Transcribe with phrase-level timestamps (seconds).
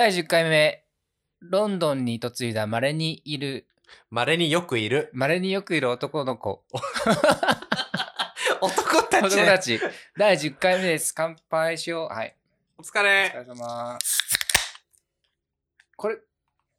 [0.00, 0.82] 第10回目、
[1.40, 3.66] ロンドンに嫁いだ稀にいる、
[4.08, 6.64] 稀によくいる稀によくいる男の子。
[8.62, 9.34] 男たち。
[9.36, 9.78] 男たち。
[10.16, 11.12] 第10回目です。
[11.14, 12.14] 乾杯しよう。
[12.14, 12.34] はい。
[12.78, 13.26] お疲おれ。
[13.26, 13.98] 疲れ様。
[15.96, 16.16] これ、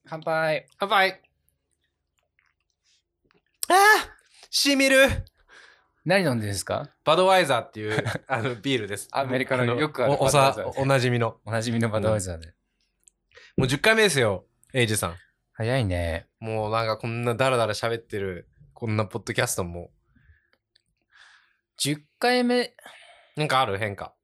[0.07, 0.65] 乾杯。
[0.79, 1.21] 乾杯。
[3.69, 3.75] ああ
[4.49, 4.97] しみる
[6.05, 6.89] 何飲んでるんですか？
[7.03, 9.09] バドワイザーっていうあのビールです。
[9.13, 11.39] アメリカのあよくあるおおさ、おなじみの。
[11.45, 12.55] おなじみのバドワイザーで。
[13.61, 15.15] もう10回目ですよ、エイジさん。
[15.53, 16.25] 早いね。
[16.39, 19.91] もうなんかこんなダラダラ喋ってる、こんなポッドキャストも。
[21.79, 22.73] 10回目、
[23.35, 24.15] なんかある変化？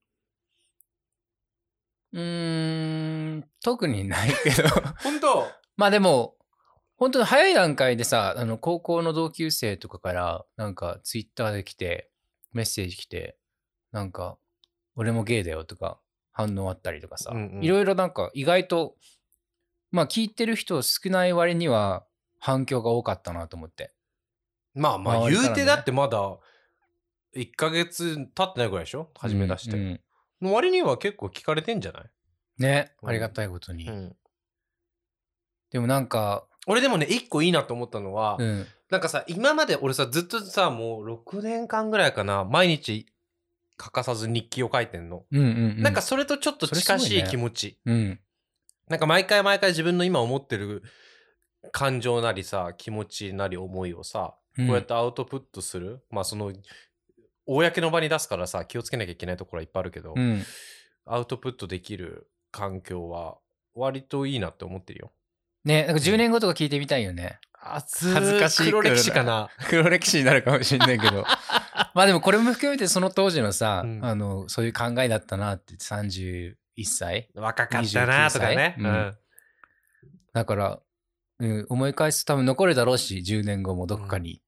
[2.13, 4.69] うーん、特にないけど。
[5.03, 5.47] 本当？
[5.75, 6.35] まあでも、
[6.97, 12.09] 本当に早い段階でさ、あの、高校の同級生とかから、なんか、ツイッターで来て、
[12.53, 13.37] メッセージ来て、
[13.91, 14.39] なんか、
[14.95, 15.99] 俺もゲイだよとか、
[16.31, 18.95] 反応あったりとかさ、いろいろなんか、意外と、
[19.91, 22.05] まあ、聞いてる人少ない割には、
[22.39, 23.93] 反響が多かったなと思って。
[24.75, 25.53] まあまあ周りからね。
[25.53, 26.37] 言うてだってまだ
[27.35, 29.09] 1ヶ月経ってないぐらいでしょ？
[29.17, 29.75] 始め出して。
[29.75, 30.01] うんうん。
[30.41, 32.03] の割には結構聞かれてんじゃない、
[32.59, 33.09] ね、うん。
[33.09, 33.89] ありがたいことに。
[33.89, 34.15] うん。
[35.71, 43.07] でもなんか、俺でもね一個いいなと思ったのは、うん、なんかさ今まで俺さずっとさもう6年間ぐらいかな毎日
[43.77, 45.49] 欠かさず日記を書いてんの、うんうん、う
[45.79, 45.81] ん。
[45.81, 47.29] なんか、それとちょっと近しいそれすごいね。
[47.29, 48.19] 気持ち、うん、
[48.89, 50.83] なんか毎回毎回自分の今思ってる
[51.71, 56.51] 感情なりさ気持ちなり思いをさこうやってアウトプットする、まあその
[57.45, 60.43] 公の場に出すからさ気をつけなきゃいけないところはいっぱいあるけど、うん。
[61.05, 63.37] アウトプットできる環境は
[63.73, 65.11] 割といいなって思ってるよ。
[65.63, 67.39] ね、なんか10年後とか聞いてみたいよね。
[67.53, 69.49] 恥恥ずかしい黒歴史かな。
[69.69, 71.23] 黒歴史になるかもしれないけど
[71.93, 76.55] まあでもこれも含めてその当時のさ、うんあのそういう考えだったなって31
[76.85, 77.29] 歳？
[77.35, 78.75] 若かったなとかね。
[78.77, 78.91] 29歳？
[78.91, 79.17] うん。
[80.33, 80.79] だから、
[81.39, 84.41] うん、思い返すと多分残るだろうし10年後もどこかに。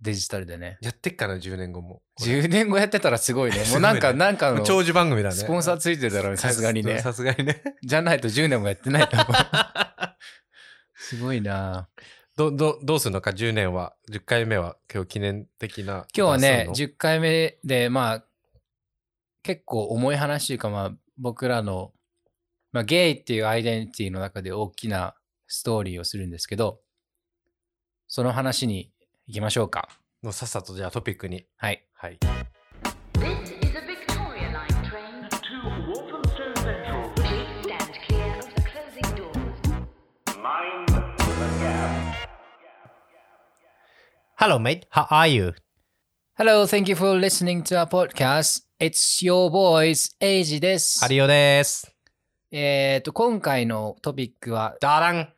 [0.00, 2.02] デジタルでね、やってっかな、10年後も。
[2.20, 3.64] 10年後やってたらすごいね。
[3.72, 4.18] もうなんか、ね。
[4.18, 5.34] なんかの長寿番組だね。
[5.34, 6.36] スポンサーついてるだろうね。
[6.36, 7.00] さすがにね。
[7.00, 7.62] さすがにね。
[7.82, 9.26] じゃないと10年もやってないと思う。
[10.96, 11.88] すごいな。
[12.36, 16.06] ど、ど、どうするのか、10年は、10回目は、今日記念的な。
[16.14, 18.24] 今日はね、どうする10回目で、まあ、
[19.42, 21.92] 結構重い話というか、まあ、僕らの、
[22.72, 25.14] まあ、ゲイっていうアイデンティティの中で大きな
[25.48, 26.80] ストーリーをするんですけど
[28.06, 28.90] その話に
[29.26, 29.88] いきましょうか。
[30.30, 31.46] さっさとじゃあトピックに。
[31.56, 31.84] はい。
[31.94, 32.18] はい。
[44.38, 45.54] Hello mate, how are you?
[46.38, 48.62] Hello, thank you for listening to our podcast.
[48.78, 51.00] It's your boys, エイジです。
[51.00, 51.90] ハリオです。
[52.50, 55.32] えっ、と、今回のトピックは、ダラン。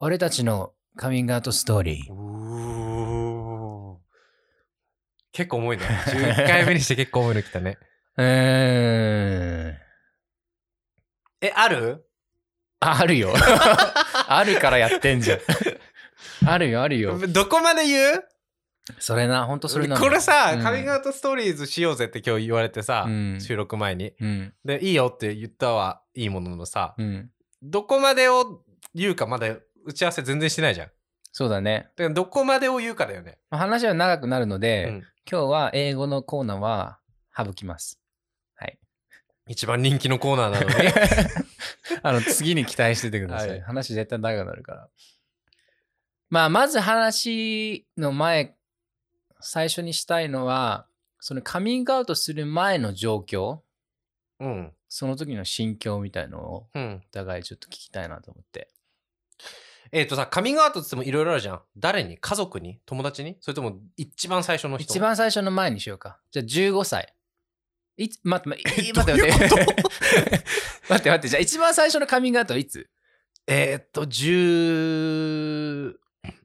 [0.00, 2.12] 俺たちのカミングアウトストーリー。
[2.12, 4.00] お
[5.32, 5.84] 結構重いね。
[6.06, 7.76] 11回目にして結構重いの来たね。
[8.16, 9.76] うーん。
[11.42, 12.06] え、ある？
[12.80, 13.34] あるよ。
[14.28, 15.40] あるからやってんじゃん。
[16.48, 17.18] あるよ、あるよ。
[17.28, 18.24] どこまで言う？
[18.98, 24.12] それな、ほんとそれなのこれさ、うんカミングアウトストーリーズしようぜって今日言われてさ、うん収録前に。
[24.20, 24.54] うん。
[24.64, 27.30] で、いいよって言ったはいいもののさ、うん。
[27.62, 28.62] どこまでを
[28.94, 29.48] 言うかまだ
[29.84, 30.86] 打ち合わせ全然してないじゃん。
[30.86, 30.92] だ
[31.32, 31.90] そうだね。
[31.96, 33.38] からどこまでを言うかだよね。
[33.50, 37.00] まあ話は長くなるので、うん今日は英語のコーナーは
[37.36, 38.00] 省きます。
[38.54, 38.78] はい。
[39.48, 40.74] 一番人気のコーナーなのに。
[42.02, 43.48] あの、次に期待しててください。
[43.50, 44.88] はい話絶対長くなるから。
[46.28, 48.55] まあ、まず話の前、
[49.40, 50.86] 最初にしたいのは、
[51.20, 53.60] そのカミングアウトする前の状況、
[54.38, 54.72] うん。
[54.88, 57.02] その時の心境みたいのをうん。
[57.04, 58.68] お互いちょっと聞きたいなと思って。
[59.92, 61.60] えっ、とさ、カミングアウトって言ってもいろいろあるじゃん。
[61.76, 62.18] 誰に？
[62.18, 62.80] 家族に？
[62.86, 63.36] 友達に？
[63.40, 64.92] それとも一番最初の人？
[64.92, 66.18] 一番最初の前にしようか。
[66.30, 67.14] じゃあ15歳。
[67.96, 69.54] いつ、待って、待って、え 待って、待って。
[70.88, 72.90] 待って待って、じゃあ一番最初のカミングアウトはいつ？
[73.46, 75.94] えっと、10、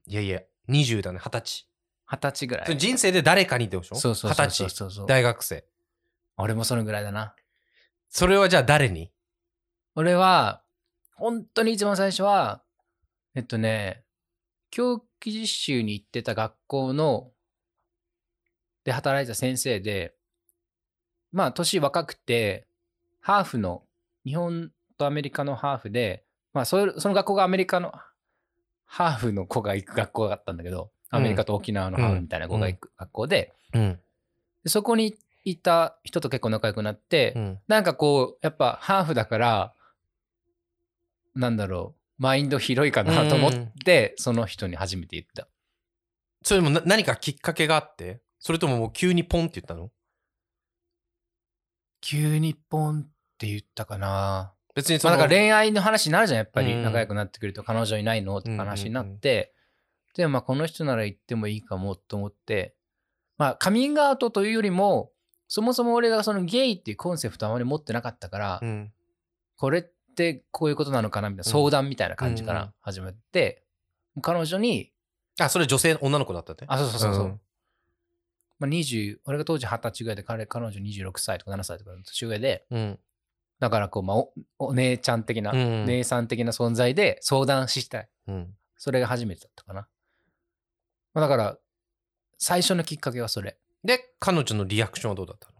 [0.08, 1.68] いやいや、20だね、20歳。
[2.12, 2.78] 二十歳ぐらい。
[2.78, 4.02] 人生で誰かにってことでしょ？
[4.02, 4.58] そうそうそう20歳。
[4.58, 5.08] そうそうそう。
[5.08, 5.64] 大学生。
[6.36, 7.36] 俺もそのぐらいだな。
[8.10, 9.12] それはじゃあ誰に？
[9.96, 10.62] 俺は、
[11.16, 12.62] 本当に一番最初は、
[13.36, 14.04] えっとね、
[14.72, 17.32] 教期実習に行ってた学校の、
[18.84, 20.16] で働いてた先生で、
[21.32, 22.68] まあ、年若くて、
[23.22, 23.84] ハーフの、
[24.26, 27.94] 日本とアメリカのハーフで、まあ、それその学校がアメリカの
[28.86, 33.54] ハーフの子が行く学校だったんだけど、アメリカと沖縄のハーフみたいな子が行く学校で、
[34.66, 37.60] そこにいた人と結構仲良くなって、うん。
[37.68, 39.74] なんかこう、やっぱハーフだから、
[41.36, 43.52] なんだろう、マインド広いかなと思っ
[43.84, 45.48] て、その人に初めて言った。
[46.44, 48.22] それもな何かきっかけがあって？
[48.40, 49.90] それとももう急にポンって言ったの？
[52.02, 54.54] 急にポンって言ったかな。
[54.76, 56.74] 別にその、まあ、なんか恋愛の話になるじゃん、やっぱり。
[56.74, 56.84] うん。
[56.84, 58.38] 仲良くなってくると、彼女いないの？
[58.38, 59.54] って話になって、
[60.16, 62.76] でもまあ、この人なら言ってもいいかもと思って、
[63.38, 65.12] まあ、カミングアウトというよりも、
[65.48, 68.94] そもそも俺がそのゲイっていうコンセプトあまり持ってなかったから、うん。
[69.58, 69.84] これっ
[70.16, 73.64] てこういうことなのかなみたいな相談みたいな感じから始まって、
[74.22, 74.92] 彼女に、
[75.40, 76.66] あそれ女性女の子だったって？
[76.68, 77.42] あ、そうそうそうそう、ん。
[78.60, 83.00] まあ、20、俺が当時20歳ぐらいで彼彼女26歳とか7歳とか年上で、うん。
[83.60, 85.86] だからこう、まあ、おお姉ちゃん的な、うん。
[85.86, 88.10] 姉さん的な存在で相談したい。
[88.28, 88.56] うん。
[88.78, 89.88] それが初めてだったかな。
[91.14, 91.58] まあ、だから、
[92.38, 93.58] 最初のきっかけはそれ。
[93.84, 95.54] で彼女のリアクションはどうだったの？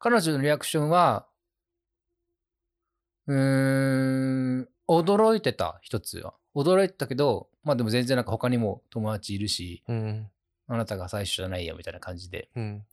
[0.00, 1.26] 彼女のリアクションは、
[3.28, 6.34] うーん、驚いてた、一つは。
[6.56, 10.28] 驚いてたけど、まあでも全然なんか他にも友達いるし、うん
[10.68, 12.84] あなたが最初じゃないよみたいな感じで、うん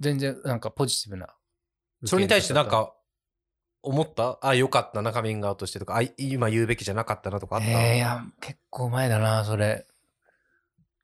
[0.00, 1.28] 全然なんかポジティブな。
[2.04, 2.94] それに対してなん、か
[3.86, 4.38] 思った？
[4.42, 9.86] あよかったなカミングアウトしてとかあ今言うべきじゃなかったなとかあった、えー、いや、結構前だな、それ。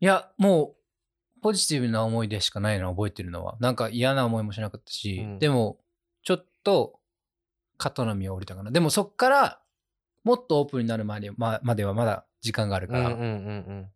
[0.00, 3.56] いや、もう、ポジティブな思い出しかないの覚えてるのは。
[3.61, 5.79] なんか嫌な思いもしなかったし、うんでも、
[6.25, 6.99] ちょっと、
[7.79, 8.70] 肩の身を降りたかな。
[8.70, 9.62] でもそっから、
[10.25, 13.06] もっとオープンになるまでままではまだ時間があるから。
[13.08, 13.90] うんうんうん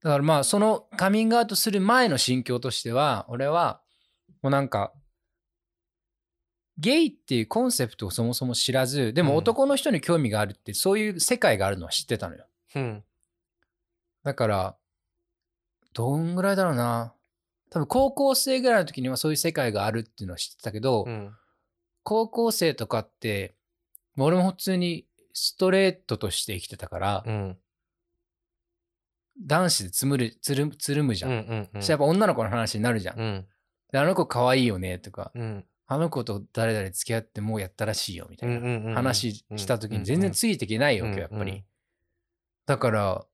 [0.00, 3.80] だからまあ、そのカミングアウトする前の心境としては、俺は、
[4.42, 4.92] もうなんか、
[6.78, 12.46] ゲイっていうコンセプトをそもそも知らず、でもうん男の人に興味があるって、そういう世界があるのは知ってたのよ。
[12.76, 13.04] うん
[14.24, 14.76] だから、
[15.92, 17.14] どんぐらいだろうな。
[17.70, 21.30] 多分高校生ぐらいの時にはそういう世界があるっていうのは知ってたけど、うん
[22.04, 23.54] 高校生とかって、
[24.16, 27.58] 俺も普通にストレートとして生きてたから、うん
[29.40, 31.30] 男子でつむるつるつるむじゃん。
[31.30, 33.20] うんうんうんそしたらやっぱ女の子の話になるじゃん。
[33.20, 33.46] うん
[33.92, 41.64] であの子可愛いよねとか、うんあの子と誰々付き合ってもうやったらしいよみたいなな話した時に全然ついていけないわけよ、やっぱり。
[42.66, 43.26] だから、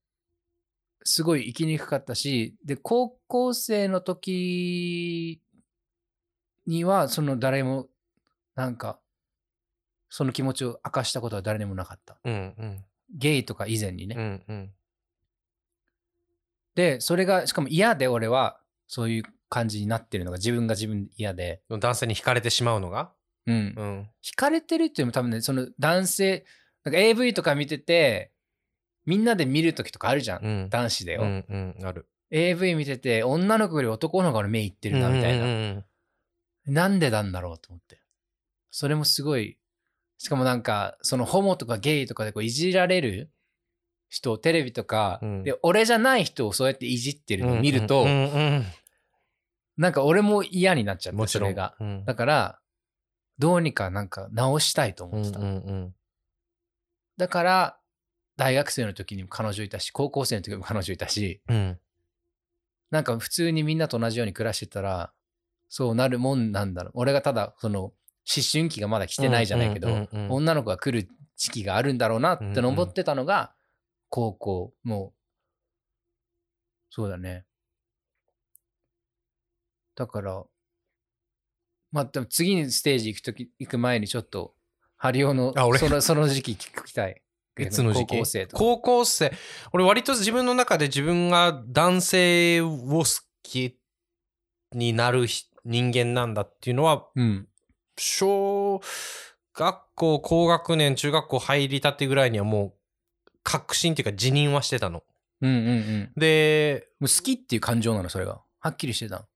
[1.03, 5.43] すごい生きにくかったし、で、高校生の時
[6.67, 7.89] には、その誰も、
[8.55, 9.01] なんか、
[10.09, 12.19] その気持ちを明かしたことは誰にもなかった。
[12.25, 12.85] うんうん
[13.17, 14.17] ゲイとか以前にね。
[14.17, 14.73] うんうん
[16.75, 19.23] で、それが、しかも嫌で俺は、そういう
[19.55, 23.13] 感じになってるのが自分が自分で嫌で、男性に惹かれてしまうのが？
[23.47, 23.75] うん。
[23.77, 26.45] うん惹かれてるっていうのも多分ね、その男性、
[26.85, 28.33] なんか AV とか見てて、
[29.07, 30.45] みんなで見る時とかあるじゃん。
[30.45, 35.45] うん男子でよ、うんうんある AV 見てて、女の子より男の子が目いってるな、みたいな。
[35.45, 35.85] うんうん
[36.67, 38.01] なんでなんだろうと思って。
[38.71, 39.59] それもすごい、
[40.17, 43.31] しかもなんか、そのホモとかゲイとかでこういじられる
[44.09, 48.13] 人、テレビとか、うんで、俺じゃない人をそうやっていじってるのを見ると、うんう
[48.61, 48.67] ん
[49.77, 51.75] なんか俺も嫌になっちゃって、それが。
[51.81, 52.61] うんだから、
[53.39, 55.41] どうにかなんか直したいと思ってた。
[55.41, 55.95] うんうん
[57.17, 57.79] だから、
[58.37, 61.79] 大学生の時にも彼女いたし、高校生の時も彼女いたし、うん
[62.91, 65.13] なんか普通にみんなと同じように暮らしてたら、
[65.69, 66.93] そうなるもんなんだろう。
[66.95, 67.93] 俺がただ、その、思
[68.53, 73.53] 春期がまだ来てないじゃないけど、うんうんうんうん女の子が来る時期があるんだろうなって思ってたのが、
[74.09, 75.13] 高校、もう、
[76.91, 77.45] そうだね。
[79.97, 80.45] だから、
[81.93, 84.55] まあ、でも次にステージ行くとき、行く前にちょっと、
[84.97, 87.21] ハリオのあ俺そのその時期聞きたい。
[87.59, 88.17] いつの時期？
[88.17, 88.47] 高校生。
[88.47, 89.33] 高校生
[89.73, 93.05] 俺割と自分の中で自分が男性を好
[93.43, 93.79] き
[94.73, 97.49] になるひ人間なんだっていうのはうん。
[97.97, 98.81] 小
[99.55, 102.75] 学校高学年中学校入りたてぐらいにはも
[103.27, 105.05] う確信っていうか辞任はしてたの。
[105.41, 106.13] うんうんうん。
[106.17, 108.41] で、もう好きっていう感情なの、それが。
[108.59, 109.29] はっきりしてた。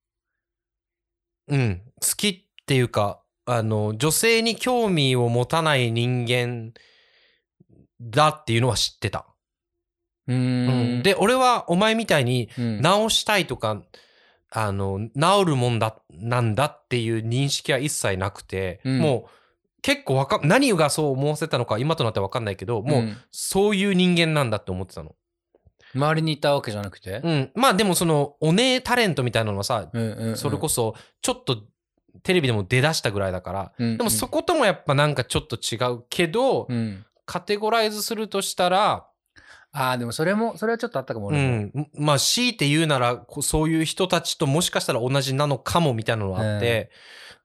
[1.49, 6.73] うん、好きっていうかあの女性に興味を持たない人間
[8.01, 9.27] だっていうのは知ってた。
[10.27, 11.03] うんん。
[11.03, 13.83] で俺はお前みたいにうん、直したいとか、
[14.51, 19.31] あの、治るもんだ、なんだっていう認識は一切なくて、うんもう
[19.81, 25.15] 結構わかん、何がそう思わせたのか今となってはわかんないけど、もう、んそういう人間なんだって思ってたの。
[25.95, 27.51] 周りにいたわけじゃなくて、うん。
[27.55, 31.63] まあでもその、お姉タレントみたいなのはさ、うんうんうんそれこそ、ちょっと
[32.23, 37.05] テレビでも出だしたぐらいだから、うんうんでもそこともやっぱなんかちょっと違うけど、うん。
[37.27, 39.07] カテゴライズするとしたら、
[39.71, 41.37] ああ、でもそれも、それはちょっとあったかも、う。
[41.37, 41.91] ん。
[41.95, 46.91] まあ、強いて言うなら、そういう人たちともしかしたら同じなのかもみたいなのがあって、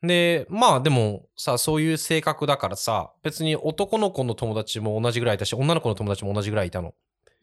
[0.01, 6.93] で、まあでもさ、そういう性格だからさ、別に男の子の友達も同じぐらいいたし、女の子の友達も同じぐらいいたの。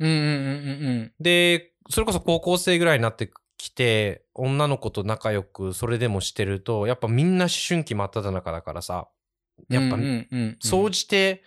[0.00, 9.09] うんうんうんうんで、それこそ高校生ぐらいになってきて、女の子と仲良くそれでもしてると、やっぱみんな思春期真っ只中だからさ、
[9.69, 9.88] うん。
[9.88, 9.99] やっぱ、
[10.61, 11.42] 総じて、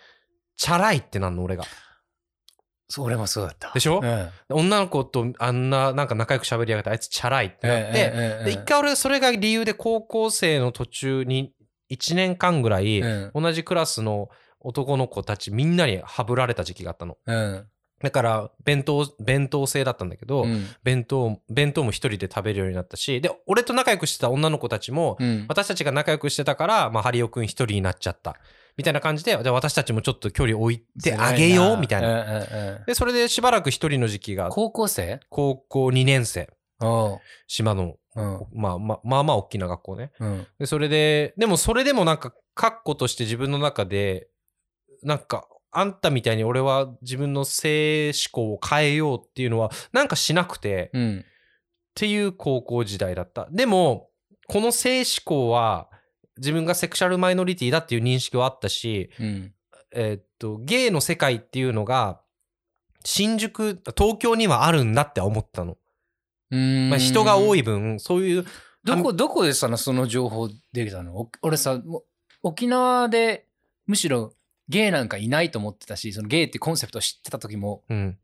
[0.55, 1.63] チャラいってなんの、俺が。
[2.87, 3.71] そう俺もそうだった。
[3.73, 4.01] でしょ？
[4.03, 4.29] うん。
[4.49, 11.55] 女の子とあんな、なんか仲良く喋りやがって、あいつチャラいってなって、で、一回俺、それが理由で高校生の途中に
[11.89, 14.29] 1年間ぐらい、うん同じクラスの
[14.59, 17.17] 男の子たちみんなにはぶられた時期があったの。
[17.25, 17.67] うん。
[18.03, 20.67] だから、弁当、弁当制だったんだけど、うん。
[20.83, 25.45] 弁当、弁当も一人で食べるようになったし、で、俺と仲良くしてた女の子たちも、うん。
[25.47, 28.35] 私たちが仲良くしてたから、まあ、ハリオくん一人になっちゃった。
[28.75, 32.09] みたいな感じで、じゃあ私たちもちょっと距離置いてあげよう、みたいな。
[32.09, 35.21] うんうんうんで、それでしばらく一人の時期が、高校生？
[35.29, 36.49] 高校2年生。
[37.47, 38.45] 島の、うん。
[38.51, 40.11] まあまあ、まあまあ大きな学校ね。
[40.19, 40.47] うん。
[40.59, 44.27] で、それで、でもそれでもなんか、確固として自分の中で、
[45.03, 51.25] なんか、あんたみたいに俺は自分の性思考を変えようっていうのは、なんかしなくて、っうん。
[51.95, 53.47] ていう高校時代だった。
[53.51, 54.09] でも、
[54.47, 55.89] この性思考は、
[56.37, 59.53] 自分がセクシャルマイノリティだっていう認識はあったし、うん。
[59.93, 62.21] えーっと、ゲイの世界っていうのが、
[63.05, 65.77] 新宿、東京にはあるんだって思ったの。
[66.49, 66.89] うん。
[66.89, 67.59] まあ、人が多い。
[67.59, 68.45] い分、そういう、
[68.83, 71.15] どこ、どこでさ、その情報できたの？
[71.15, 71.81] お俺さ、
[72.41, 73.47] 沖縄で
[73.85, 74.33] むしろ
[74.69, 78.17] ゲイなんかいないと思ってたし、そのゲイってコンセプトを知ってた時も、うん、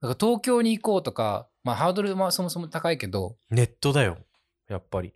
[0.00, 4.18] だから東京に行こうとか、まあハードルはそもそも高いけど、ネットだよ。
[4.68, 5.12] やっぱり。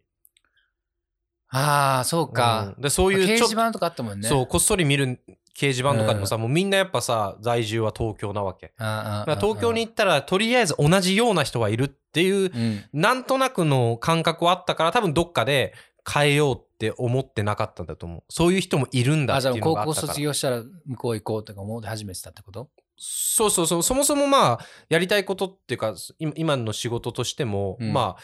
[1.48, 2.80] ああ、そうかう。
[2.80, 4.28] んで、そういう掲示板とかあったもんね。
[4.28, 5.20] そう、こっそり見る
[5.56, 8.72] 掲示板とかでもさ、もうみんなやっぱさ、在住は東京なわけ。
[8.76, 12.84] あーあ東京に行ったら、とりあえず同じような人はいるっていう、うん。
[12.92, 15.72] なんとなくの感覚はあったから、多分どっかで
[16.12, 18.22] 変えようって思ってなかったんだと思う。
[18.28, 20.08] そういう人もいるんだあ、っていうのじゃあ高があったから。
[20.08, 22.70] 校卒業したら向こう行こうとか思い始めてたってこと？
[22.96, 23.82] そうそうそう。
[23.82, 24.58] そもそもまあ、
[24.88, 28.16] やりたいことっていうか、今今の仕事としても、うんま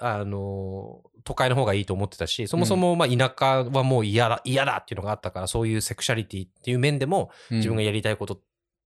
[0.00, 8.42] あ、あのー都会の方がいいと思ってたし、そもそもまあ田舎はもう嫌だ、嫌だっていうのがあったから、そういうセクシャリティっていう面でも、自分がややりたいこと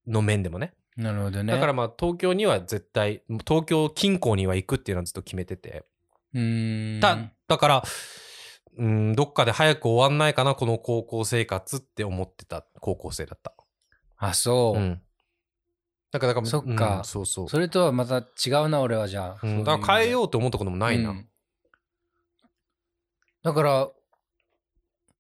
[0.07, 0.73] の面でもね。
[0.97, 1.52] なるほどね。
[1.52, 5.85] だからまあ東京には絶対、東京近郊には行くっていうのはずっと決めてて。
[6.33, 7.00] うーん。
[7.00, 7.83] だだから、
[8.79, 13.53] うん、どっかで早く終わんないかな、この高校生活って思ってた高校生だった。
[14.17, 14.81] あ、そう。
[14.81, 15.01] うん。
[16.11, 17.49] だから、だからそっかうんそうそう。
[17.49, 19.47] それとはまた違うな、俺はじゃあ。
[19.47, 21.11] うん、だから変えようと思ったこともないな。
[21.11, 21.29] うん
[23.43, 23.89] だから、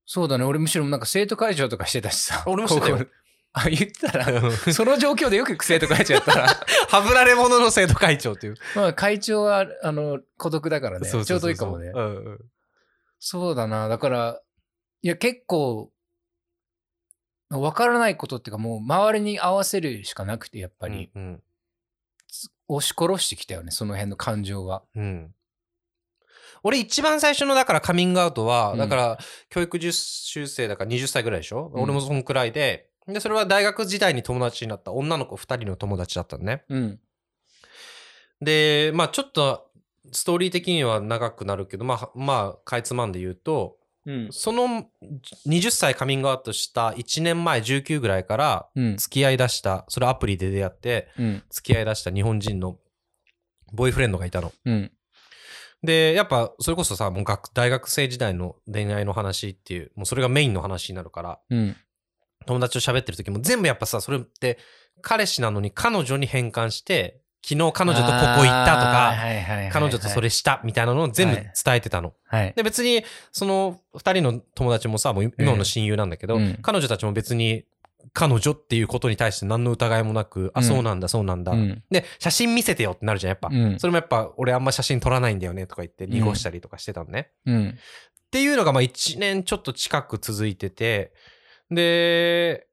[0.04, 2.42] そうだね、俺むしろなんか生徒会長とかしてたしさ。
[2.48, 3.06] 俺もしてたよ
[3.52, 6.46] あ、言ったら、その状況でよく生徒会長やったら、
[6.88, 8.56] はぶられ者の生徒会長っていう。
[8.74, 11.08] まあ会長は、あの、孤独だからね。
[11.08, 12.12] そうちょそううそうそうどいいかもね。
[12.14, 12.40] うんうん
[13.18, 13.88] そうだな。
[13.88, 14.40] だから、
[15.02, 15.90] いや、結構、
[17.50, 21.42] わからないことっていうか、もう周りに合わせるしかなくて、やっぱり、うん
[22.68, 24.82] 押し殺してきたよね、その辺の感情は。
[24.94, 25.34] うん。
[26.62, 28.78] 俺一番最初のだからカミングアウトは、うん。
[28.78, 31.82] だから教育実習生だから20歳ぐらいでしょ、うん。
[31.84, 32.90] 俺もそのくらいで。
[33.06, 36.64] でそれは大学時代に友達になった女の子2人の友達だったのね。
[36.68, 37.00] うん。
[38.42, 39.67] でまあちょっと
[40.12, 44.28] ストーリー的には長くなるけどまあまあかいつまんで言うとうん。
[44.30, 44.86] その
[45.46, 48.96] 20歳カミングアウトした1年前19ぐらいからうん。
[48.96, 51.42] 付き合いだしたそれアプリで出会ってうん。
[51.50, 52.78] 付き合いだした日本人の
[53.72, 54.52] ボーイフレンドがいたの。
[54.64, 54.92] うん。
[55.82, 61.76] で、やっぱそれこそさ、もう学大学生時代の恋愛の話っていう、もうそれがメインの話になるから、うん。
[62.46, 64.58] 友達と喋ってる時も全部やっぱさ、それって
[65.02, 69.14] 彼氏なのに彼女に変換して、昨日彼女とここ行ったとか、
[69.72, 72.14] 彼女とそれしたみたいなのを全部伝えてたの。
[72.26, 72.52] はい。
[72.56, 77.64] で、別にその二人の友達もさ、もう今の親友なんだけど、うん彼女たちも別に
[78.12, 81.52] 彼女っていうことに対して何の疑いもなく、あ、うんそうなんだ、そうなんだ。
[81.52, 81.82] うん。
[81.90, 83.48] で、写真見せてよってなるじゃん、やっぱ。
[83.50, 87.30] うんそれもやっぱ、俺あんま写真撮らないんだよねとか言って濁したりとかしてたのね。
[87.46, 87.68] うん。
[87.70, 91.12] っていうのがまあ1年ちょっと近く続いてて、
[91.70, 92.66] で、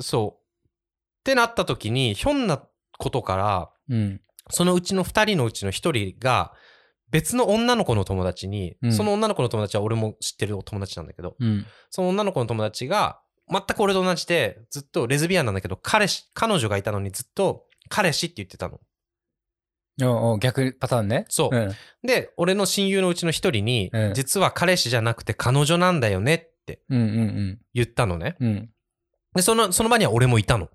[0.00, 0.42] そう。
[0.62, 2.62] ってなった時に、ひょんな
[2.98, 4.20] ことから、うん。
[4.50, 6.52] そのうちの2人のうちの1人が、
[7.10, 11.66] 別の女の子の友達に、うんその女の子の友達は俺も知ってる友達なんだけど、うん。
[11.90, 13.20] その女の子の友達が、
[13.50, 18.80] 全く俺と同じで、ずっとレズビアンなんだけど、彼氏、彼女がいたのにずっと、彼氏って言ってたの。
[20.00, 21.26] お逆パターンね。
[21.28, 21.72] そううん。
[22.02, 28.36] で、俺の親友のうちの一人に、うん実は彼氏じゃなくて彼女なんだよねって言ったのね。
[29.34, 30.70] で、その、その場には俺もいたの。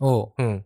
[0.00, 0.32] おう。
[0.38, 0.64] うん。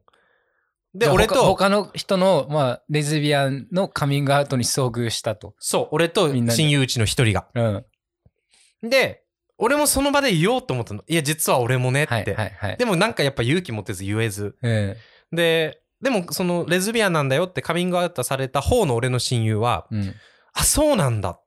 [0.98, 5.54] で、俺と、他他の人の、まあ、レズビアンのカミングアウトに遭遇したと。
[5.58, 7.46] そう、俺と親友うちの一人が。
[7.54, 8.88] うん。
[8.88, 9.22] で、
[9.58, 11.02] 俺もその場で言おうと思ったの。
[11.06, 12.12] いや、実は俺もねって。
[12.12, 12.76] はいはいはい。
[12.76, 14.56] でもなんかやっぱ勇気持てず言えず。
[14.62, 14.96] うん。
[15.32, 20.14] で、でもそのレズビアンなんだよってカミングアウトされた方の俺の親友は、うん。
[20.52, 21.42] あ、そうなんだっ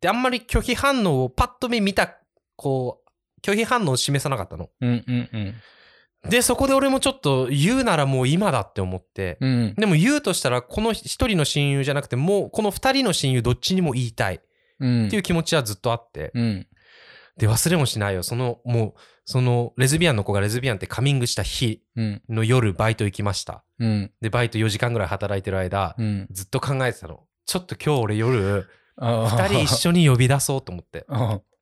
[0.00, 2.18] てあんまり拒否反応をパッと見見た、
[2.54, 4.70] こう、拒否反応を示さなかったの。
[4.80, 5.54] うんうんうん。
[6.28, 9.74] で、そこで俺もちょっと言うならもう今だって思って、うん。
[9.76, 14.40] でも言うとしたらこの一人の親友じゃなくてもうこの二人の親友どっちにも言いたいっ
[14.80, 15.08] うん。
[15.08, 16.66] ていう気持ちはずっとあって、うん。
[17.38, 18.22] で、忘れもしないよ。
[18.22, 22.22] その、もう、そのレズビアンの子がレズビアンってカミングした日うん。
[22.28, 23.64] の夜バイト行きました。
[23.78, 24.12] うん。
[24.20, 26.26] で、バイト4時間ぐらい働いてる間、うん。
[26.30, 27.20] ずっと考えてたの。
[27.46, 28.68] ちょっと今日俺夜、
[28.98, 31.06] 二二人一緒に呼び出そうと思って。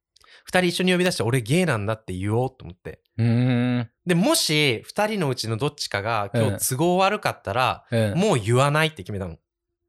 [0.44, 0.46] 緒。
[0.46, 3.00] 二人一緒に呼び出して俺ゲイなんだって言おうと思って。
[3.18, 3.88] うん。
[4.06, 8.18] で、もし二人のうちのどっちかが今うん日都合悪かったら、うん。
[8.18, 9.36] もう言わないって決めたの。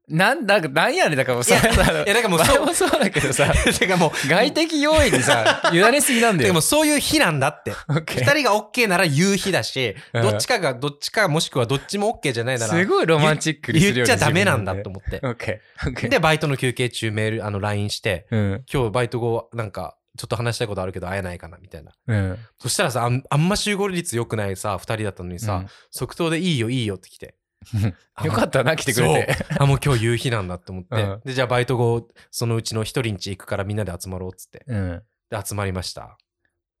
[0.08, 6.50] なんだか、なんやねんだからもうさ、いやだからもうそもそうだけどさ、 てかもう、外的要因にさ、委ねすぎなんだよ。
[6.50, 7.72] でもそういう日なんだって。
[7.88, 16.08] オッケー二人が OK なら言う日だし、うんどっちかがどっちかもしくはどっちも OK じゃないなら、すごいロマンチックに言っちゃダメなんだと思って。
[16.08, 18.64] で、バイトの休憩中メール、あの、LINE して、うん。
[18.72, 21.92] 今日バイト後、なんか、ちょっと話したいことあるけど会えないかな、みたいな。
[22.06, 22.38] うん。
[22.58, 27.36] そしたらさ、あんあんま集合率良くないさ、二人だったのにさ、即答でいいよ、いいよって来て。
[28.24, 29.36] よかったな、来てくれて。
[29.58, 31.02] あ、もう今日夕日なんだって思って。
[31.02, 34.64] うんで、じゃあバイト後、そのうちの一人んち行くからみんなで集まろうっつって。
[34.66, 35.02] うん。
[35.30, 36.18] で、集まりました。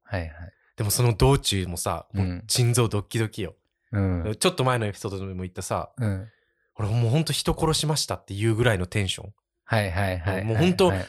[0.04, 0.30] はいはい。
[0.76, 3.56] でもその道中もさ、もううん心臓ドッキドキよ。
[3.92, 4.36] うん。
[4.38, 6.28] ちょっと前のエピソードでも言ったさ、うん。
[6.76, 9.32] 俺もうほんと人殺しましたっていうぐらいのテンション。
[9.64, 10.44] はいはいはい。
[10.44, 11.06] もう本当はい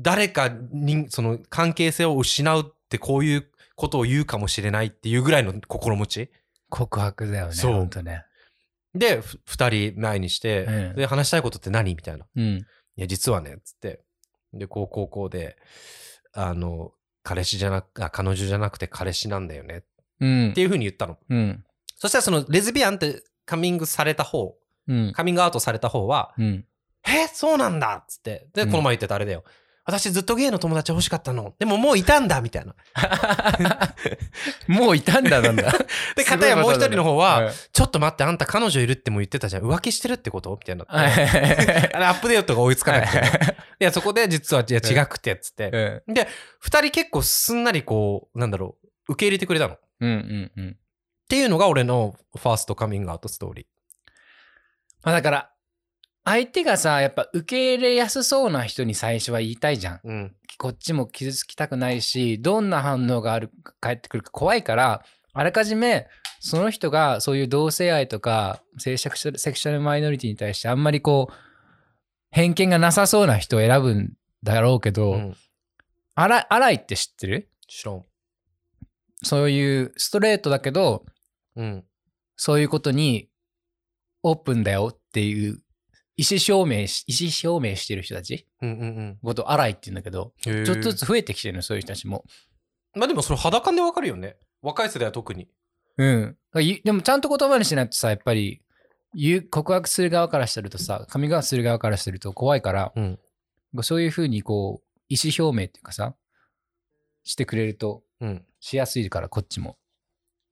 [0.00, 6.30] 誰かに、その関係性を失うってこういうことを言うかもしれないっていうぐらいの心持ち？
[6.70, 7.52] 告白だよね。
[7.52, 8.24] そう本当ね。
[8.94, 12.26] で、ふ二人前にして、うんで、話したいことって何みたいな。
[12.36, 12.44] うん。
[12.44, 12.64] い
[12.96, 14.00] や、実はね、つって。
[14.52, 15.56] で、こう、こう、こうで、
[16.32, 19.84] あの、彼氏じゃなく、あ、彼女じゃなくて彼氏なんだよね。
[20.20, 20.62] うんって。
[20.62, 21.18] いうふうに言ったの。
[21.28, 21.64] うん。
[21.96, 24.56] そしたらそのレズビアンってカミングされた方、
[24.88, 25.12] うん。
[25.12, 26.64] カミングアウトされた方は、うん。
[27.06, 28.48] えそうなんだっつって。
[28.54, 29.44] で、うんこの前言ってたあれだよ。
[29.88, 31.54] 私ずっとゲイの友達欲しかったの。
[31.58, 32.74] でももういたんだみたいな。
[34.68, 35.72] もういたんだ、なんだ。
[36.14, 39.62] で、片やもう一人の方は、うんちょっと待って、あんた彼女いるっても言ってたじゃん。
[39.62, 40.50] 浮気してるってこと？
[40.50, 43.18] みたいにな あれ、アップデートが追いつかなくて。
[43.80, 46.02] いや、そこで実は、いや、違くて、っつって。
[46.06, 46.28] うんで、
[46.60, 48.76] 二人結構すんなりこう、なんだろ
[49.08, 49.74] う、受け入れてくれたの。
[49.74, 50.76] っうんうんうん。
[51.30, 53.66] ていうのが俺のファーストカミングアウトストーリー。
[55.02, 55.50] まあだから、
[56.28, 60.00] 相手がさ、やっぱ受け入れやすそうな人に最初は言いたいじゃん。
[60.04, 60.36] うん。
[60.58, 66.06] こっちも傷つきたくないし、どんな反応がある、返ってくるか怖いから、あらかじめ、
[66.40, 71.34] その人がそういう同性愛とか、性セクシャルセクシャルマイノリティに対してあんまりこう、
[72.30, 74.12] 偏見がなさそうな人を選ぶん
[74.42, 75.36] だろうけど、うん。
[76.14, 77.48] あら、荒いって知ってる？
[77.66, 78.02] 知らん。
[79.22, 81.06] そういうストレートだけど、
[81.56, 81.84] うん。
[82.36, 83.30] そういうことに
[84.22, 85.62] オープンだよっていう
[86.18, 88.44] 意思表明し、意思表明してる人たち？
[88.60, 90.32] うんうんうんことを荒いって言うんだけど。
[90.42, 92.24] ちょっとずつ増えてきてるの、そういう人たちも。
[92.94, 94.36] まあでもそれ肌感でわかるよね。
[94.60, 95.48] 若い世代は特に。
[95.96, 96.36] うん。
[96.60, 98.60] いでもちゃんと言葉にしないとさ、やっぱり、
[99.14, 103.18] 言う告白する側からしてるとさ、髪がする側からしてると怖いから、うん。
[103.82, 106.16] そういうふうにこう、意思表明っていうかさ、
[107.22, 108.44] してくれるとうん。
[108.58, 109.78] しやすいから、こっちも。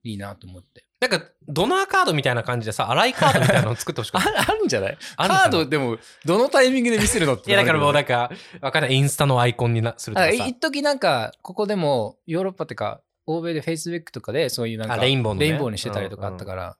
[0.03, 0.86] いいなと思って。
[0.99, 4.51] なんか、ドナーカードみたいな感じでさ、荒いカードみたいなのを作ってほしか あった。
[4.51, 4.97] あるんじゃない？
[5.15, 7.51] カードでも、どのタイミングで見せるのって。
[7.51, 8.31] いや、だからもうなんか、
[8.61, 8.93] わかんない。
[8.93, 10.43] インスタのアイコンになするとかさ。
[10.43, 16.77] あ一時なんか、ここでも、ヨーロッパってか、欧米で Facebook とかで、そういうなんか、あレインボーのねレインボーにしてたりとかあったから、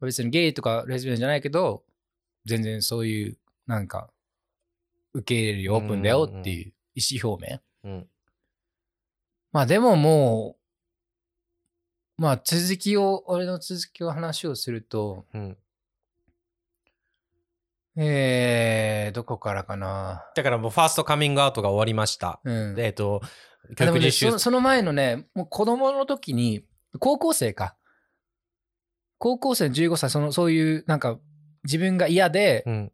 [0.00, 1.84] 別にゲイとかレズビアンじゃないけど、
[2.46, 4.10] 全然そういう、なんか、
[5.12, 7.60] 受け入れるよ、オープンだよっていう意思表明。
[7.84, 8.08] うん。
[9.52, 10.59] まあでももう、
[12.20, 15.56] まあ続きを、俺の続きを話をすると、うん。
[17.96, 20.26] えー、どこからかな。
[20.36, 22.38] だからもうファーストカミングアウトが終わりました。
[22.44, 22.74] うん。
[22.74, 26.66] で、えっと、あでもね教育実習そのその前のね、もう子供の時に、
[26.98, 27.74] 高校生か。
[29.16, 31.18] 高校生の15歳、その、そういう、なんか、
[31.64, 32.92] 自分が嫌で、うん。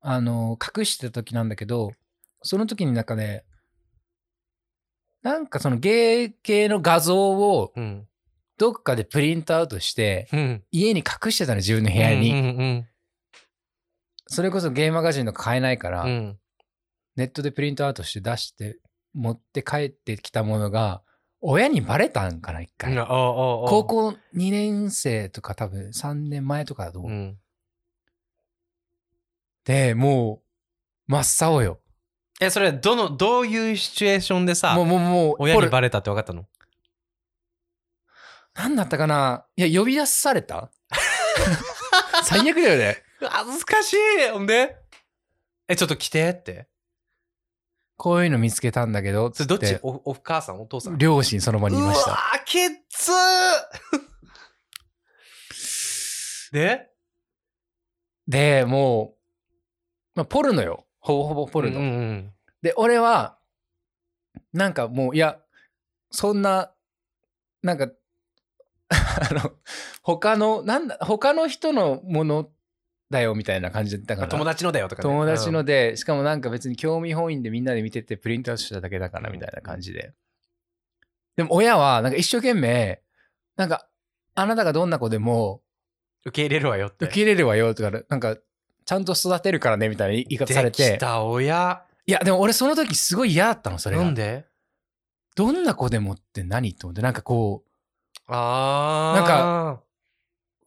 [0.00, 1.92] あの、隠してた時なんだけど、
[2.40, 3.44] その時になんかね、
[5.20, 8.08] なんかそのゲイ系の画像をうん。
[8.58, 10.64] どっかでプリントアウトして、うん。
[10.70, 12.30] 家に隠してたの、自分の部屋に。
[12.32, 12.88] うんうん
[14.28, 16.38] それこそゲイマガジンとか買えないから、うん。
[17.14, 18.78] ネットでプリントアウトして出して、
[19.14, 21.02] 持って帰ってきたものが、
[21.40, 22.92] 親にバレたんかな、一回。
[22.92, 23.12] うんああああ
[23.68, 27.12] 高校2年生とか多分3年前とかだと思う。
[27.12, 27.38] うん。
[29.64, 30.42] で、も
[31.08, 31.80] う、真っ青よ。
[32.40, 36.46] え、それはどの、どういうシチュエーションでさもう、、もう、もう、親にバレたって分かったの？
[38.56, 39.46] なんだったかな？
[39.56, 40.70] いや、呼び出された？
[42.24, 43.02] 最悪だよね。
[43.20, 44.30] 恥ずかしい。
[44.32, 44.76] ほんで？
[45.68, 46.68] え、ちょっと来てって。
[47.98, 49.78] こういうの見つけたんだけど、それどっち？
[49.82, 50.60] おお母さん？
[50.60, 50.98] お父さん？
[50.98, 52.10] 両親その場にいました。
[52.10, 53.10] うわー、ケツ
[56.52, 56.90] で？
[58.28, 60.86] で、もう、まあ、ポルノよ。
[60.98, 61.78] ほぼほぼポルノ。
[61.78, 62.32] うんうん。
[62.62, 63.38] で、俺は、
[64.52, 65.38] なんかもう、いや、
[66.10, 66.72] そんな、
[67.62, 67.88] なんか、
[69.30, 69.52] あの、
[70.02, 72.50] 他の、なんだ、他の人のもの
[73.10, 74.28] だよみたいな感じだったから。
[74.28, 75.08] 友達のだよとかね。
[75.08, 80.12] 友達ので、しかもなんか別に興味本位でみんなで見ててプリントアウトしただけだからみたいな感じで。
[81.36, 83.02] でも親はなんか一生懸命、
[83.56, 83.88] なんか、
[84.34, 85.62] あなたがどんな子でも
[86.24, 87.06] 受け入れるわよって。
[87.06, 88.36] 受け入れるわよとか、なんか、
[88.84, 90.98] ちゃんと育てるからねみたいな言い方されでてき。
[90.98, 91.82] た親。
[92.06, 94.04] いや、でも俺その時すごい嫌だったの、それが。
[94.04, 94.46] なんで？
[95.34, 97.64] どんな子でもって何と思って、なんかこ
[98.26, 99.20] あー。
[99.20, 99.82] なんか、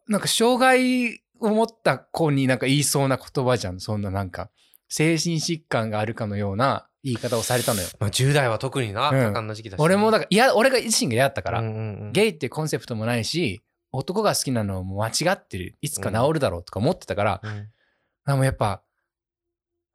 [0.07, 3.79] う、なんか障害を持った子になんか言いそうな言葉じゃん。
[3.79, 4.49] そんななんか、
[4.87, 7.87] 精神疾患があるかのような言い方をされたのよ。
[7.99, 9.79] まあ、10代は特にな、うん多感な時期だし。
[9.81, 15.77] 俺もだから、いや、俺が自身が嫌だったから、うんうんうんゲイってコンセプトもないし、男が好きなのも間違ってる。
[15.81, 17.67] いつか治るだろうとか思ってたから、うん
[18.27, 18.83] でもやっぱ、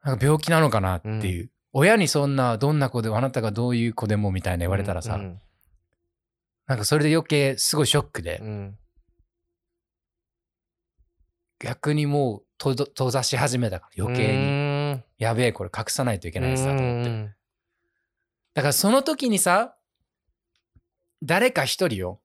[0.03, 1.51] なんか病気なのかなっていう。
[1.73, 5.41] 親にそんな、どんな子でも、あなたがどういう子でもみたいな言われたらさ、うん
[6.67, 8.79] なんかそれで余計すごいショックで、うん。
[11.61, 17.11] 逆にもう閉ざし始めたから余計に、にやべえ、これ隠さないといけないさと思って。
[17.11, 17.35] うん
[18.55, 19.77] だからその時にさ、
[21.23, 22.21] 誰か一人よ、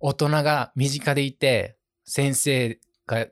[0.00, 3.26] 大人が身近でいて、先生が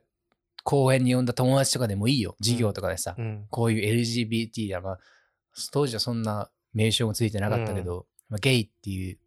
[0.63, 3.47] 公園に呼んだ友達とかでもいいよ、授業とかでさ、うん。
[3.49, 4.99] こういう LGBT だ、まあ、
[5.73, 9.19] 当時はそんな名称もついてなかったけど、まあ、ゲイっていう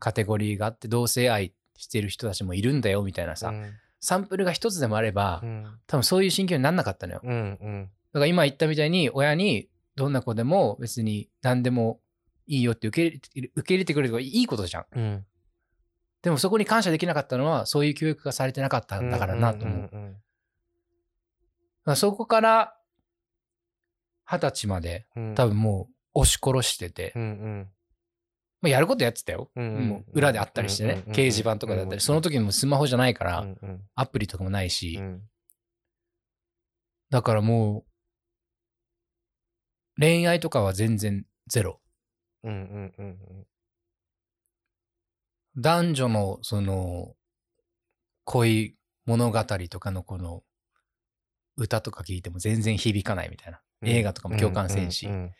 [0.00, 3.72] カテゴリーがあって、同性愛してる人たちもいるんだよみたいなさ、うん。
[4.00, 5.66] サンプルが一つでもあれば、うん。
[5.86, 7.20] 多分そういう心境になんなかったのよ。
[7.22, 7.34] うんう
[7.68, 7.90] ん。
[8.12, 12.00] だから今言ったみたいに、親にどんな子でも別に何でも
[12.46, 14.86] いいよって受け入れ受け入れてくれるのがいいことじゃん。
[14.92, 15.26] うん。
[16.22, 19.82] でもそこに感謝できなかったのは、そういう教育がされてなかったんだからなと思う。
[19.82, 20.16] だかんん
[21.84, 22.76] らそこから
[24.24, 25.34] 二十歳までうん。
[25.34, 27.68] 多分もう押し殺してて、うんうん
[28.60, 29.50] まあ、やることやってたよ。
[29.54, 33.46] もう裏であったりしてね、掲示板とかだったり、うんその時もスマホじゃないから、
[33.94, 35.22] アプリとかもないし、うん。
[37.08, 37.84] だからも
[39.96, 41.80] う、恋愛とかは全然ゼロ。
[45.56, 47.16] 男女のその
[48.24, 50.42] 恋物語とかのこの
[51.56, 53.60] 歌とか聞いても全然響かないみたいな。
[53.82, 53.88] うん。
[53.88, 55.06] 映画とかも共感せんし。
[55.06, 55.30] うん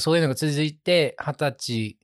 [0.00, 1.98] そういうのが続いて、二十歳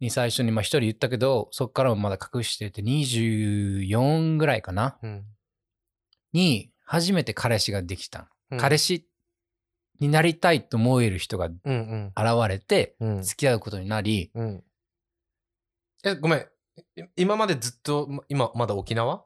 [0.00, 4.98] に最初にまあ一人言ったけど、そっからもまだ隠してて、24ぐらいかな。
[5.02, 5.24] うん。
[6.32, 8.30] に初めて彼氏ができた。
[8.50, 8.58] うん。
[8.58, 9.08] 彼氏
[10.00, 12.12] になりたいと思える人が現うん。
[12.48, 13.22] れて、うん。
[13.22, 14.64] 付き合うことになり、うん。
[16.04, 16.40] えごめん。
[16.96, 19.24] い今までずっとま今まだ沖縄？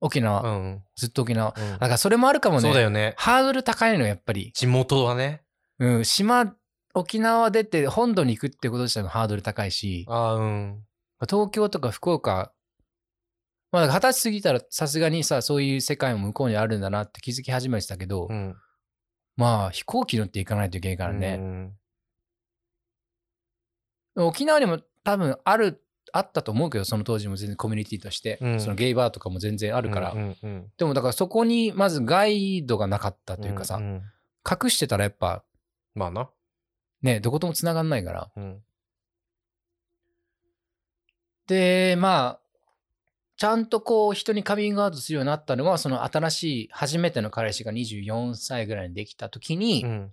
[0.00, 1.54] 沖縄、うんずっと沖縄。
[1.56, 1.72] うん。
[1.72, 2.62] だからそれもあるかもね。
[2.62, 3.14] そうだよね。
[3.16, 4.52] ハードル高いの、やっぱり。
[4.52, 5.42] 地元はね。
[5.78, 6.54] うん、島、
[6.96, 10.82] 沖縄出て本土に行くってこと自体もハードル高いし、あーうん。
[11.28, 12.52] 東京とか福岡、
[13.70, 18.56] まあ二十歳過ぎたらさすがにさ、そういう世界も向こうにあるんだなって気づき始めてたけど、うん。
[19.36, 21.36] まあ飛行機乗って行かないといけないからうね。
[21.36, 21.76] ん。
[24.16, 25.82] 沖縄にも多分ある、
[26.14, 28.60] あったと思うけど、その当時も全然コミュニティとして、うん。
[28.60, 30.14] そのゲイバーとかも全然あるから、
[30.78, 34.02] でもだからそこにまずガイドがなかったというかさ、んん。
[34.50, 35.44] 隠してたらやっぱ
[35.94, 36.30] まあな
[37.06, 38.30] ね、どことも繋がんないから。
[38.36, 38.62] うん。
[41.46, 42.40] で、まあ、
[43.36, 50.12] ちゃんとこう人にカミングアウトするようになったのは、その新しい初めての彼氏が24歳ぐらいにできた時に、うん。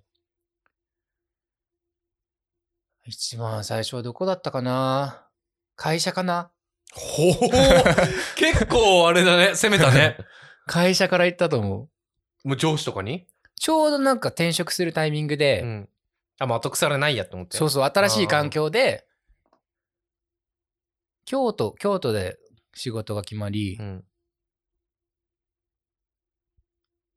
[3.06, 5.27] 一番最初はどこだったかな？
[5.75, 6.51] 会社かな？
[6.93, 7.34] ほう
[8.38, 9.56] 結構あれだね。
[9.56, 10.17] 攻めたね。
[10.67, 11.89] 会社から行ったと思
[12.45, 12.47] う。
[12.47, 13.27] もう上司とかに？
[13.56, 15.89] ちょうどなんか転職するタイミングで、うん
[16.43, 17.58] あもう後腐れないやと思って。
[17.58, 19.06] そうそう、新しい環境で、
[21.25, 22.38] 京都、京都で
[22.73, 24.03] 仕事が決まり、うん。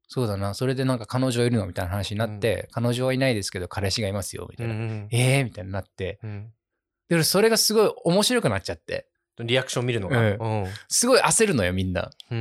[0.08, 4.74] そうだな、それでなんか彼女いるのみたいな話になって、彼女はいないですけど彼氏がいますよ、みたいな。
[4.74, 6.52] うんえーみたいになって、うん。
[7.08, 9.08] で、それがすごい面白くなっちゃって、
[9.44, 10.22] リアクション見るのが。
[10.22, 10.66] ええうん。
[10.88, 12.10] すごい焦るのよ、みんな。
[12.30, 12.40] うんう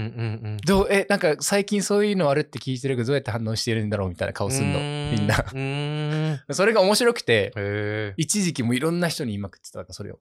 [0.49, 4.53] んどう、え、なんか最近そういうのあるって聞いてるけど、どうやって反応してるんだろうみたいな顔うん。
[4.53, 6.43] すんの、うーみんな。
[6.55, 8.13] それが面白くて、え。
[8.17, 10.19] 一時期もいろんな人に言いまくってたから、それを。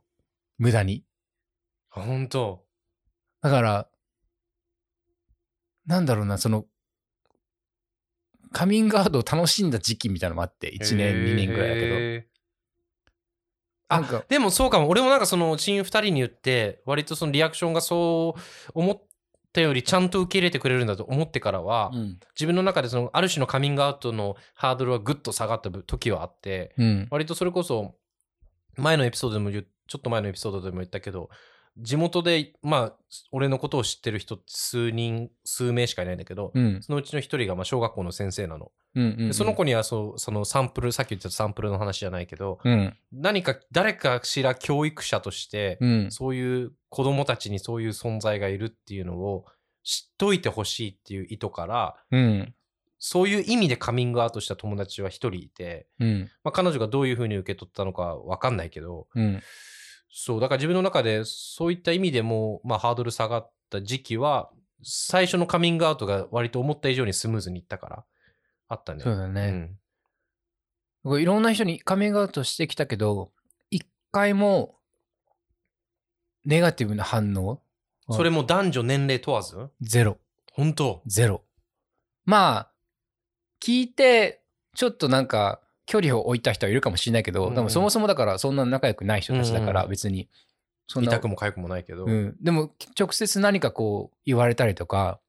[0.59, 1.05] 無駄に。
[1.91, 2.65] ほんと。
[3.41, 3.89] だから、
[5.87, 6.67] なんだろうな、その、
[8.53, 11.89] カミングアウトを楽しんだ時期みたいなのもあって、1年、2年ぐらいだけ
[12.23, 12.34] ど。
[13.99, 14.89] けなんか、でもそうかも。
[14.89, 18.41] 俺もなんかその親友二人に言って、割とそのリアクションがそう
[18.75, 19.03] 思っ
[19.53, 22.19] たよりちゃんと受け入れてくれるんだと思ってからは、うん。
[22.35, 27.09] 自分の中でそのある種のカミングアウトのハードルはぐっと下がった時はあって、うん。
[27.11, 27.95] 割とそれこそ
[28.77, 31.31] 前のエピソードでもちょっと前のエピソードでも言ったけど
[31.77, 32.93] 地元でまあ
[33.33, 36.83] 俺のことを知ってる人って数人数名しかいないんだけど、うん。
[36.83, 39.05] そのうちの一人がまあ小学校の先生なの、うん。
[39.05, 39.29] うん。
[39.29, 42.97] でその子にはそうそのサンプルさっき言ってたサンプルの話じゃないけどうん。
[43.13, 46.11] 何か誰かしら教育者として、うん。
[46.11, 49.45] そういう子供たちにそういう存在がいるっていうのを
[49.83, 52.55] 知っといてほしいっていう意図からうん。
[53.07, 56.31] そういう意味でカミングアウトした友達は一人いて、うん。
[56.43, 59.43] まあ、彼女がどういうふうに受け取ったのかわかんないけど、うん。
[60.17, 64.49] そう、だから自分の中でそういった意味でも、まあ、ハードル下がった時期は、
[64.85, 68.05] 最初のカミングアウトが割と思った以上にスムーズにいったから、
[68.69, 69.03] あったね。
[69.03, 69.75] そうだね。
[71.03, 73.33] ういろんな人にカミングアウトしてきたけど、
[73.71, 74.79] 一回も、
[76.45, 77.61] ネガティブな反応
[78.09, 79.69] それも男女年齢問わず？
[79.81, 80.19] ゼロ。
[80.53, 81.03] 本当？
[81.07, 81.43] ゼロ。
[82.25, 82.73] まあ、
[83.61, 84.45] 聞いて、
[84.77, 90.29] ちょっとなんか、距離を置いた人はいるかもしれないけど、うんうんでもそもそもだから、そんな仲良くない人たちだから、別に、
[90.87, 92.05] そんな痛くも痒くもないけど。
[92.05, 92.37] うん。
[92.41, 95.21] でも、直接何かこう、言われたりとか、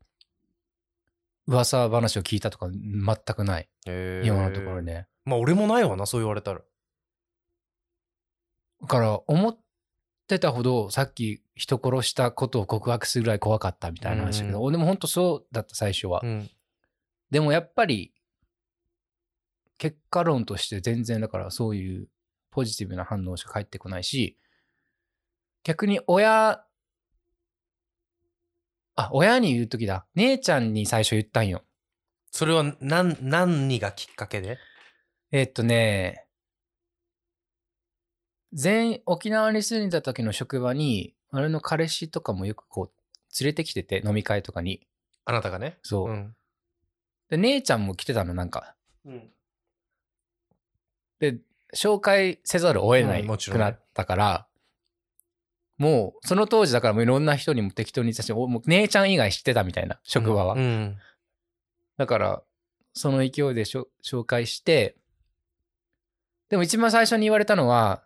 [1.48, 3.70] 噂話を聞いたとか、全くない。
[3.86, 4.82] 今のところ。
[4.82, 5.08] ね。
[5.26, 6.62] まあ俺もないわな、そう言われたら。
[8.82, 9.58] だから、思っ
[10.28, 16.22] てたほど、さっき人殺したことを告白するぐらい怖かったみたいな話だけど、うん俺も本当そうだった、最初は。
[16.24, 16.50] うん。
[17.32, 18.14] でもやっぱり、
[19.78, 22.08] 結果論として全然だからそういう
[22.52, 24.38] ポジティブな反応しか返ってこないし、
[25.64, 26.64] 逆に親、
[28.96, 30.06] あ、親に言うときだ。
[30.16, 31.64] 姉ちゃんに最初言ったんよ。
[32.32, 34.58] それは何、何がきっかけで？
[35.32, 36.28] えっとね、
[38.54, 42.92] 全、沖縄に住んでた時の職場に、俺の彼氏とかもよくこう、
[43.44, 44.88] 連れてきてて、飲み会とかに。
[45.26, 45.78] あなたがね？
[45.82, 46.14] そう。
[46.14, 46.36] ん。
[47.30, 48.76] で、姉ちゃんも来てたの、なんか。
[49.04, 49.30] うん。
[51.20, 51.38] で、
[51.76, 54.48] 紹介せざるを得なうんもちろんねくなったから、
[55.78, 60.56] もう、その当時だからもういろんな人にも適当に言ってたし、おもう姉ちゃん以外知ってたみたいな、職場は。
[60.56, 60.98] うん。
[61.98, 62.44] だから、
[62.94, 64.96] その勢いでしょ紹介して、
[66.50, 68.04] でも一番最初に言われたのは、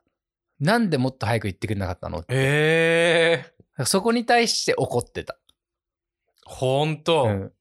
[0.59, 3.45] なんでもっと早く言ってくれなかったのえ
[3.77, 3.85] えー。
[3.85, 5.37] そこに対して怒ってた。
[6.45, 7.25] ほんと。
[7.25, 7.51] うん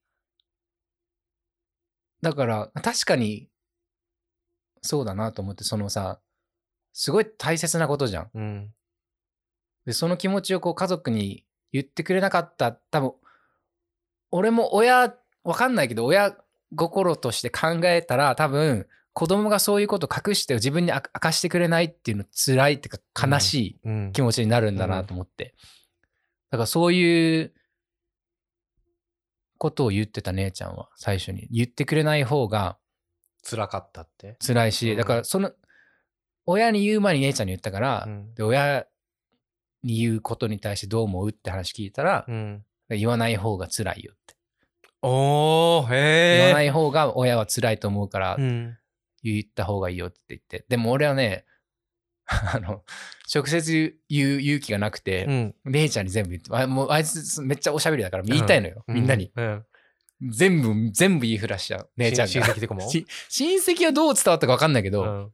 [2.21, 3.47] だから、確かに、
[4.81, 6.19] そうだなと思って、そのさ、
[6.93, 8.29] すごい大切なことじゃん。
[8.33, 8.73] うん。
[9.85, 13.13] で、その気持ちをこう家族に言ってくれなかった、多分、
[14.31, 16.35] 俺も親、わかんないけど、親
[16.75, 25.55] 心として考えたら、多分、子供がそういうこと隠して自分に明かしてくれないっていうの辛いっていうか悲しいうん気持ちになるんだなと思って。
[26.51, 27.53] だからそういう
[29.57, 31.47] ことを言ってた姉ちゃんは最初に。
[31.51, 32.77] 言ってくれない方が
[33.43, 34.35] 辛かったって？
[34.45, 35.51] 辛いし、うんだからその、
[36.45, 38.85] 親に言う前に姉ちゃんに言ったから、うんで親
[39.83, 42.65] に言うことに対してどう思うって話聞いたら、うん。
[42.89, 44.35] 言わない方が辛いよって。
[45.01, 46.37] おー、へえ。
[46.39, 48.77] 言わない方が親は辛いと思うからうん。
[49.23, 50.65] 言った方がいいよって言って。
[50.67, 51.45] でも俺はね、
[52.25, 52.83] あの、
[53.33, 55.55] 直接言う勇気がなくて、うん。
[55.65, 59.31] 姉ちゃんに全部言って、あもうあいつめっちゃおしゃべりだから言いたいのよ、みんなに。
[59.35, 59.65] うん。
[60.21, 61.89] 全部、全部言いふらしちゃう。
[61.97, 62.31] 姉ちゃんが。
[62.33, 62.89] 親親戚とかも？
[62.89, 65.23] し親戚はどう伝わったか分かんないけど、まうん。
[65.23, 65.29] あ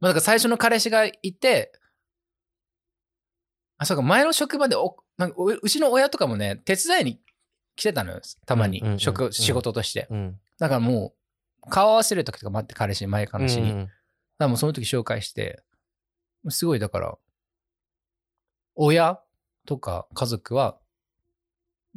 [0.00, 1.72] だから最初の彼氏がいて、
[3.76, 7.20] あ、そうか、前の職場でお、なんかおうちの親とかもね、手伝いに
[7.76, 8.96] 来てたのよ、たまにうんうんう。
[8.96, 10.06] ん職、仕事として。
[10.10, 10.40] うん。
[10.58, 11.14] だからも
[11.64, 13.68] う、顔合わせる時とか待って、彼氏に、前彼氏に。
[13.68, 13.88] だかうん
[14.38, 15.62] らもうその時紹介して、
[16.48, 17.18] すごいだから、
[18.74, 19.20] 親
[19.66, 20.78] とか家族は、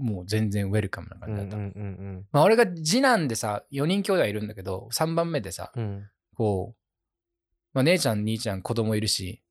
[0.02, 1.58] もう全然ウェルカムなうん感じだった。
[1.58, 6.10] うんうんまあ俺が次男でさ、4人兄弟いるんだけど、3番目でさ、うんうん。
[6.36, 6.78] こう、
[7.74, 9.42] まあ姉ちゃん、兄ちゃん、子供いるし、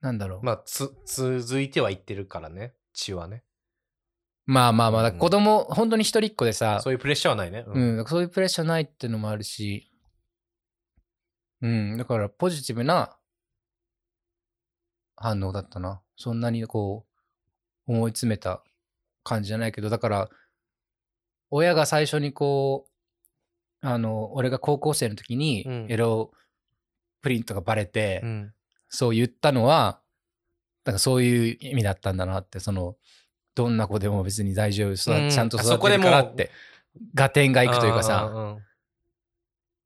[0.00, 0.38] なんだろう。
[0.42, 2.74] ままあ、つ、続いてはいってるからね。
[2.92, 3.44] 血はね。
[4.48, 7.64] あまあまあ、だからうん子供、本当に一人っ子でさ、そういうプレッシャーはないね。
[7.66, 7.78] う。
[7.78, 9.92] ん、だからそういうプレッシャーないっていうのもあるし、
[11.62, 13.16] うん、だからポジティブな
[15.16, 16.00] 反応だったな。
[16.16, 17.06] そんなにこ
[17.86, 18.62] う、思い詰めた
[19.30, 20.28] 感じじゃないけど、だから、
[21.50, 22.86] 親が最初にこ
[23.82, 26.32] う、あの、俺が高校生の時にうん、エロ
[27.22, 28.52] プリントがバレて、うん。
[28.88, 30.00] そう言ったのは、
[30.84, 32.96] なんかそういう意味だったんだなって、その、
[33.54, 36.50] どんな子でも別に大丈夫、ちゃんとあ育てるそこでもうからって、
[37.14, 38.58] 合点がいくというかあさ、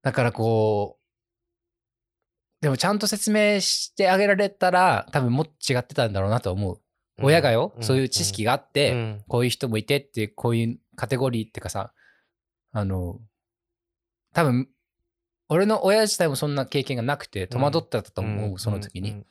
[0.03, 1.05] だからこう、
[2.63, 6.81] でもちゃんと説明してあげられたら、多分もっと違ってたんだろうなと思う。
[7.23, 9.25] 親がよ、そういう知識があって、うん。
[9.29, 11.93] こういう人もいてって、こういうカテゴリーっていうかさ、
[12.73, 13.21] あの、
[14.33, 14.69] 多分、
[15.49, 18.59] 俺の親自体もそんな経験がなくて、戸惑ってたと思う、ん。
[18.59, 19.25] その時に。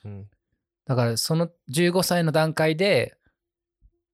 [0.85, 3.17] だから、その15歳の段階で、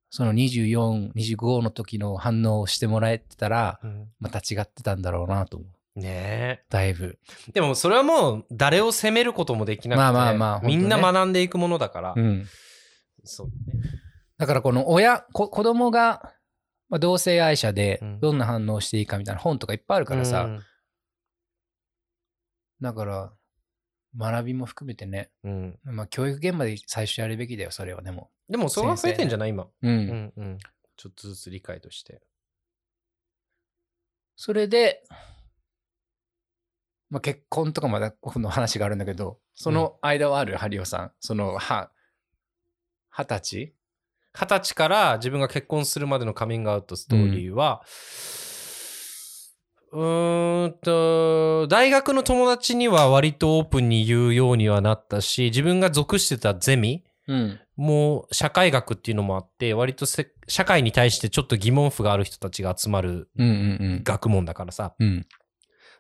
[0.10, 4.08] その24、25の時の反応をしてもらえてたら、うん。
[4.19, 5.69] また違ってたんだろうなと思う。
[5.99, 7.19] ねだいぶ。
[7.49, 12.47] えでもそれはもう誰を責めることもできなくて、まあまあまあみんな学んでいくものだから、うん。
[13.23, 13.84] そうね。
[14.38, 16.34] だからこの親、こ子供が、
[16.89, 18.19] まあ、同性愛者でうん。
[18.19, 20.63] どんな反応をしていいかみたいな本とかいっぱいあるからさ、うん。
[22.82, 23.34] だから
[24.17, 25.79] 学びも含めてね、うん。
[25.84, 28.32] まあ、教育現場で最初やるべきだよ、それはでも。
[28.49, 29.89] でもそれは増えてんじゃない今、うん。
[29.89, 30.58] うんうん、
[30.97, 32.21] ちょっとずつ理解として。
[34.36, 35.03] それで、
[37.10, 41.12] まあ、結婚とかまだこの話があるんだけど、その間はある、ハリオさん。
[41.19, 41.91] その、は、
[43.19, 43.73] 二十歳？
[44.34, 47.82] 二十歳から自分が結婚するまでのカミングアウトストーリーは、
[49.91, 57.60] うーんと、大学の友達には割とオープンに言うようにはなったし、自分が属してたゼミうん。
[57.75, 64.93] もう社会学っていうのもあって、割とせ社会に対してちょっと疑問符がある人たちが集まるうんうん学問だからさ。
[64.99, 65.08] うん。
[65.08, 65.25] うん。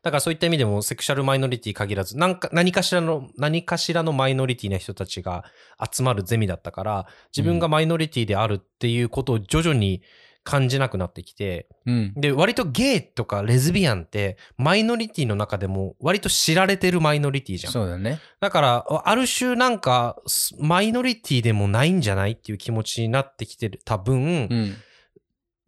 [0.01, 5.43] だからそういった意味でもセクシャルマイノリティ限らず、なんか何かしらの、何かしらのマイノリティな人たちが
[5.91, 10.01] 集まるゼミだったから、自分がマイノリティであるっていうことを徐々に
[10.43, 12.13] 感じなくなってきて、うん。
[12.15, 17.73] で、割とゲイとかレズビアンってマイノリティの中でも割と知られてるマイノリティじゃん。
[17.73, 18.19] そうだね。
[18.39, 23.81] だから、ある種なんかすマイノリティでもないんじゃないっていう気持ちになってきてる。
[23.83, 24.75] 多分、うん。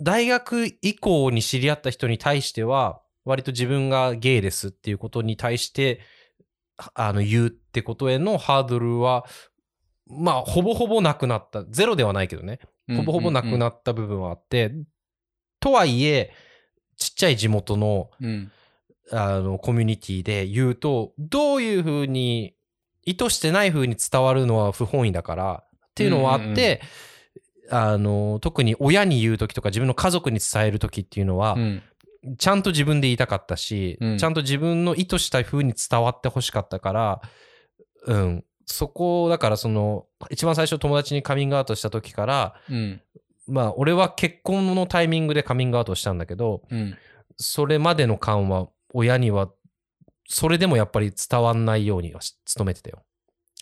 [0.01, 5.99] 大学以降に知り合った人に対しては、割と自分がゲイですっていうことに対して、
[6.93, 9.25] あの、言うってことへのハードルは、
[10.07, 11.63] まあ、ほぼほぼなくなった。
[11.65, 12.59] ゼロではないけどね。
[12.89, 14.73] ほぼほぼなくなっった部分はあって、
[15.59, 16.33] とはいえ、
[16.97, 18.51] ちっちゃい地元の、うん。
[19.11, 22.55] あの、コミュニティで言うと、どういうふうに、
[23.03, 26.81] 意図してないふうに伝わるのは不本意だから、っていうのはあって、
[27.69, 31.83] あの、特に親に言うときとか自分の家族に伝えるときっていうのは、うん。
[32.37, 37.21] ちゃんと自分で言いたかったし、うんちゃんと自分の意図した風に伝わってほしかったから、
[38.05, 38.45] うん。
[38.65, 43.01] そこ、だからその、一番最初友達にカミングアウトした時から、うん。
[43.47, 46.97] まあ、俺は結婚のタイミングでカミングアウトしたんだけど、うん。
[47.37, 49.51] そそれまでの間は、親には、
[50.27, 53.03] それでもやっぱり伝わんないようにはし努めてたよ。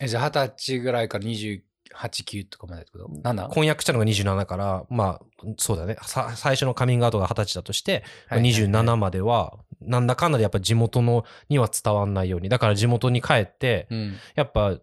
[0.00, 1.62] え、じゃあ二十歳ぐらいから28、
[1.94, 3.48] 9とかまでってこと ?7?
[3.48, 5.96] 婚約したのが27から、まあ、そうだね。
[6.02, 8.04] さ最初のカミングアウトが20歳だとして、はいは
[8.38, 12.48] いはい27までは、なんだかんだでやっぱ地元のには伝わんないように。
[12.48, 14.14] だから地元に帰って、うん。
[14.34, 14.78] やっぱ、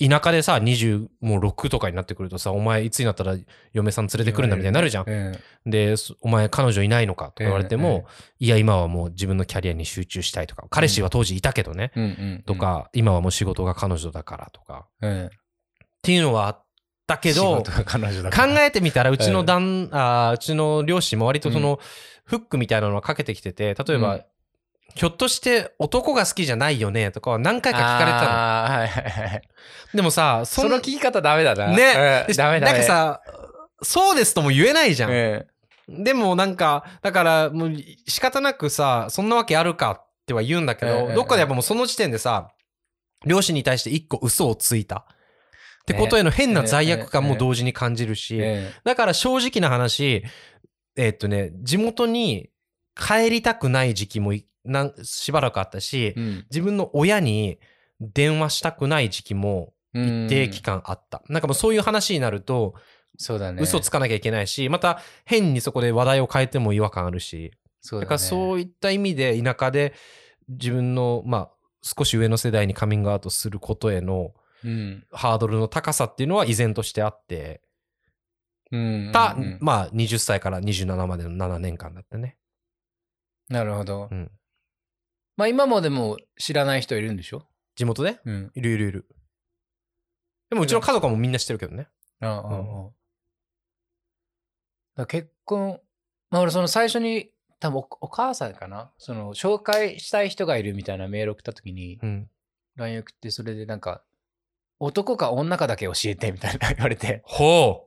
[0.00, 3.36] 田舎でさ、26とかになってくるとさ、お前いつになったら
[3.74, 5.04] 嫁さん連れてくるんだみたいになるじゃん。
[5.06, 5.70] うん。
[5.70, 8.06] で、そお前彼女いないのかとか言われても、
[8.38, 11.92] いや、今はもう自分のキャリアに集中したいとか、彼氏は当時いたけどね。
[12.46, 15.30] と、か、今はもう仕事が彼女だからとか、うん。
[16.00, 16.64] っていうのはあっ
[17.06, 17.72] たけど、考
[18.60, 21.78] えてみたら、うちの旦、あーうちの両親も割とその、
[22.24, 24.24] フックみたいなのはかけてきてて、例えば、うん
[24.94, 28.26] ひょっとして男が好きじゃないよねとかは何回か聞かれたの。
[28.26, 29.42] はいはいはい。
[29.94, 31.68] でもさ、そんその聞き方ダメだな。
[31.68, 32.72] ね、うんダメダメ。
[32.72, 33.20] なんかさ、
[33.82, 35.10] そうですとも言えないじゃん。
[35.10, 35.46] う
[35.92, 37.76] ん、でもなんか、だからもう
[38.08, 42.50] 仕方なくさ、そんなわけあるかっては言うんだけど、うんどっかでやっぱもうその時点でさ、
[43.24, 45.06] 両親に対して一個嘘をついた。
[45.90, 50.24] ってことへの変な罪悪感も同時に感じるし、えだから正直な話、
[50.96, 52.50] えーっとね、地元に
[52.94, 57.58] 帰りたくない時期もいなんしばらくあったし、えうん自分の親に
[58.00, 61.22] 電話したくない時期も一定期間あった。
[61.28, 62.74] なんかもうそういう話になると、
[63.18, 63.62] そうだね。
[63.62, 69.94] 嘘つかなきゃいけないし、また変にそこで話題を変えても違和感あるし、そうだ,、ね、だからそういった意味で田舎で
[70.48, 71.50] 自分の、まあ、
[71.82, 74.30] 少し上の世代にカミングアウトすることへのうん。
[75.12, 77.62] ハードルの高さっていうのは依然としてあって、
[78.70, 79.10] うん。
[79.12, 82.36] た、うんまあ20歳から27までの7年間だったね。
[83.48, 84.08] なるほど。
[84.10, 84.30] うん。
[85.36, 87.46] まあ今もでも知らない人いるんでしょ？
[87.74, 88.20] 地元で？
[88.24, 88.50] うん。
[88.54, 89.08] いるいるいる。
[90.50, 91.88] でもうちの家族はもうみんな知ってるけどね。
[92.20, 92.90] うんうんうん。
[92.90, 92.92] だか
[94.96, 95.80] ら結婚、
[96.30, 98.92] まあ俺その最初に、多分おお母さんかな？
[98.98, 102.30] その紹介したい人がいるみたいなメール送った時に、うん。
[102.76, 104.02] LINE 送ってそれでなんか、
[104.80, 107.86] 男か女かだけ教えてみたいな 言われて、ほ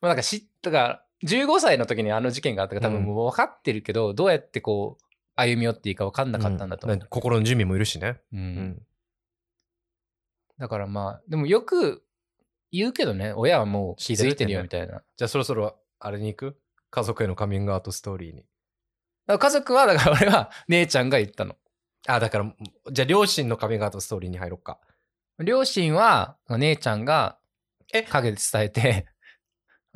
[0.00, 5.04] まあなんか知ったが、15歳の時にあの事件があったから多分もう分かってるけど、どうやってこう、
[5.36, 6.30] 歩み寄っていいか分かんう。
[6.32, 6.98] なかったんだと思う。
[6.98, 8.20] う心の準備もいるしね。
[8.32, 8.86] うんうん。
[10.58, 12.04] だからまあ、でもよく
[12.70, 15.02] 言うけどね、親はもう気づいてるよみたいな。
[15.16, 16.58] じゃあそろそろあれに行く？
[16.90, 18.46] 家族へのカミングアウトストーリーに。
[19.26, 21.56] 家族は、だから俺は姉ちゃんが言ったの。
[22.06, 22.54] あ、だから、
[22.92, 24.78] じゃあ両親のカミングアウトストーリーに入ろうか。
[25.40, 27.38] 両親は、姉ちゃんが
[27.92, 28.02] え？
[28.04, 29.06] 陰で伝えて、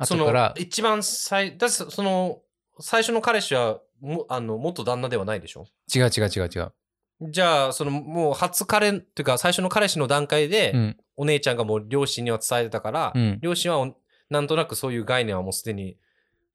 [0.03, 2.41] そ の後から、一番最、だってその、
[2.79, 5.65] 最初の彼氏はもあの元旦那ではないでしょ？
[5.93, 6.73] 違う違う違う違う。
[7.21, 10.97] じゃあ、そのもう初彼っていうか最初の彼氏の段階で、うん。
[11.17, 13.93] お姉ちゃんがもう両親には伝えてたから、うん両親はお
[14.29, 15.97] なんとなくそういう概念はもうすでに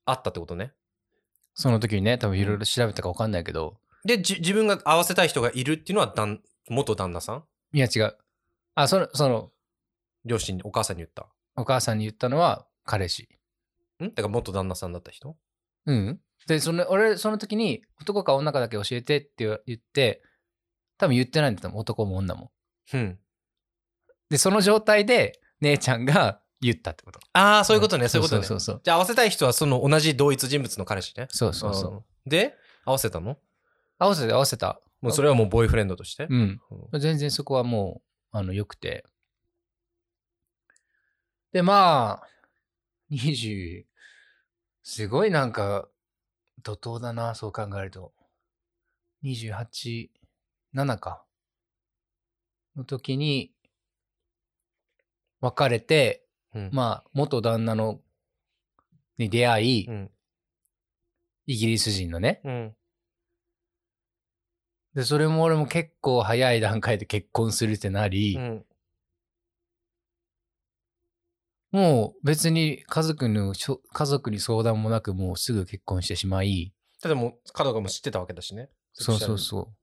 [0.05, 0.71] あったってことね？
[1.53, 7.43] その時にね、多分いろいろ調べたか分かんないけど、で、じ自分が会わせたい人がいるっていうのは旦元旦那さん？
[7.73, 8.17] いや違う。
[8.75, 9.51] あ、その、その、
[10.25, 11.27] 両親に、お母さんに言った？
[11.55, 13.29] お母さんに言ったのは彼氏。
[14.03, 14.09] ん？
[14.09, 15.35] だから元旦那さんだった人？
[15.85, 16.19] うん。
[16.47, 20.21] で、その、俺、その時に、男か女かだけ教えてって言って、
[20.97, 21.81] 多分言ってないんだと思う。
[21.81, 22.51] 男も女も。
[22.93, 23.17] うん。
[24.29, 27.19] で、その状態で、姉ちゃんが言ったってこと。
[27.33, 28.43] ああ、そういうことね、そういうことね。
[28.43, 28.81] そうそうそう。
[28.83, 31.27] じゃあ合わせたい人はその同じ同一人物の彼氏ね。
[31.29, 31.93] そうそうそう。
[32.27, 33.37] んで、合わせたの？
[33.97, 34.81] 合わせて合わせた。
[35.01, 36.27] もうそれはもうボーイフレンドとして？
[36.29, 36.61] うん。
[36.91, 38.01] うん全然そこはもう、
[38.37, 39.05] あの、良くて。
[41.53, 42.27] で、まあ、
[43.09, 43.85] 20、
[44.83, 45.87] すごいなんか、
[46.61, 48.11] 怒涛だな、そう考えると。
[49.23, 50.11] 28、
[50.73, 51.23] 7か。
[52.75, 53.53] の時に、
[55.39, 58.01] 別れて、うんまあ、元旦那の、
[59.17, 60.11] に出会い、うん。
[61.45, 62.41] イギリス人のね。
[62.43, 62.75] うん。
[64.95, 68.65] で、それも俺も結構早い段階で結婚するってなり、うん。
[71.71, 78.69] もう別に家族の家族に相談もなくもうすぐ結婚してしまい、ただもう、角がもう知ってたわけだしね。
[78.93, 79.73] そうそうそ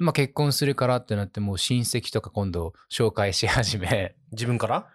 [0.00, 0.02] う。
[0.02, 4.88] まあ結婚するからってなってもう親戚とか今度紹介し始め、自分から？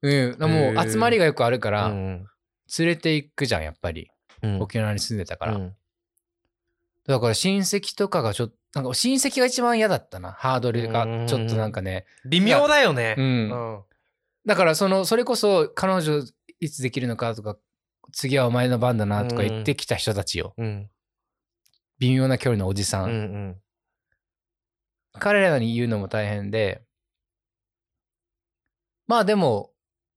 [0.00, 2.26] うん、もう集まりがよくあるからうん。
[2.78, 4.08] 連れていくじゃん、やっぱり。
[4.42, 5.56] うん沖縄に住んでたから。
[5.56, 5.76] うん
[7.06, 12.06] だから親戚とかがちょっと、なんか親戚が一番嫌だったな、ハードルがちょっとなんかね。
[12.24, 13.14] 微妙だよね。
[13.18, 13.82] うんうん
[14.44, 16.20] だからその、それこそ彼女
[16.58, 17.56] いつできるのかとか、
[18.12, 20.54] 次はお前の番だなとか言ってきた人たちよ。
[20.56, 20.90] うん。
[21.98, 23.02] 微妙な距離のおじさ。
[23.02, 23.12] うん
[23.50, 23.56] ん。
[25.18, 26.82] 彼らに言うのも大変で、
[29.06, 29.71] まあでも、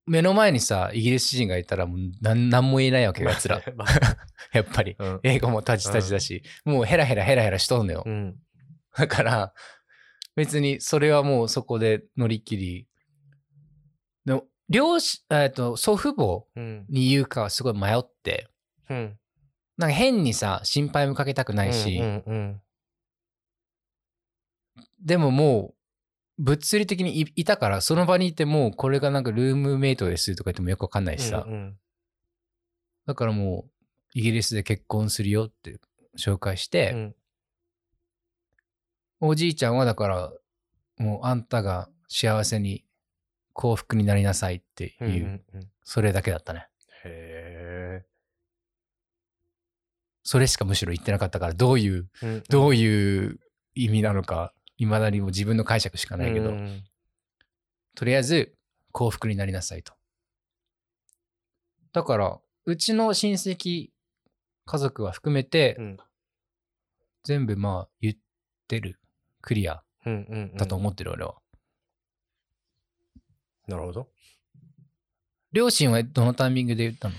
[0.05, 3.61] 目の前にさ、イギリス人がいたらもうなんなんも言えないわけよ、やつら。
[3.75, 3.87] まあ
[4.53, 4.95] やっぱり。
[4.99, 8.03] うん英語もタジタジだし、もうヘラヘラヘラヘラしとんのよ。
[8.05, 8.39] うん。
[8.95, 9.53] だから、
[10.35, 12.87] 別にそれはもうそこで乗り切り。
[14.25, 16.85] でも、両親、えっと、祖父母うん。
[16.89, 18.47] に言うかはすごい迷って、
[18.89, 19.17] うん。
[19.77, 22.61] なんか変にさ、心配もかけたくないし、うんうん
[25.01, 25.74] でももう、
[26.37, 31.77] 物理的にいいたから、その場にいてもう、これがなんかルームメイトですとか言ってもよくわかんないしさ、うんうん。
[33.05, 33.71] だからもう、
[34.13, 35.79] イギリスで結婚するよって
[36.17, 37.15] 紹介して、うん。
[39.21, 40.33] おじいちゃんはだから、
[40.97, 42.85] もうあんたが幸せに
[43.53, 45.69] 幸福になりなさいっていう、うんうんうん。
[45.83, 46.67] それだけだったね。
[47.03, 48.03] へ
[50.23, 52.25] それしかむしろ言ってなかったから、どういう、え。
[52.27, 52.43] うん。
[52.49, 53.39] どういう
[53.75, 56.83] 意味なのか、いまだにもう自分の解釈しかないけど、うん
[57.97, 58.53] とりあえず
[58.91, 59.93] 幸福になりなさいと。
[61.93, 63.91] だから、うちの親戚、
[64.65, 65.97] 家族は含めて、うん
[67.23, 68.15] 全部まあ言っ
[68.67, 68.99] てる、
[69.41, 69.81] クリア
[70.57, 71.35] だと思ってる、俺は。
[73.67, 74.09] なるほど。
[75.51, 77.15] 両親はどのタイミングで言ったの？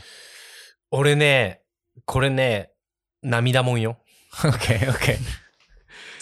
[0.90, 1.62] 俺ね、
[2.04, 2.70] これね、
[3.22, 3.98] 涙もんよ。
[4.30, 5.18] ?OK, OK.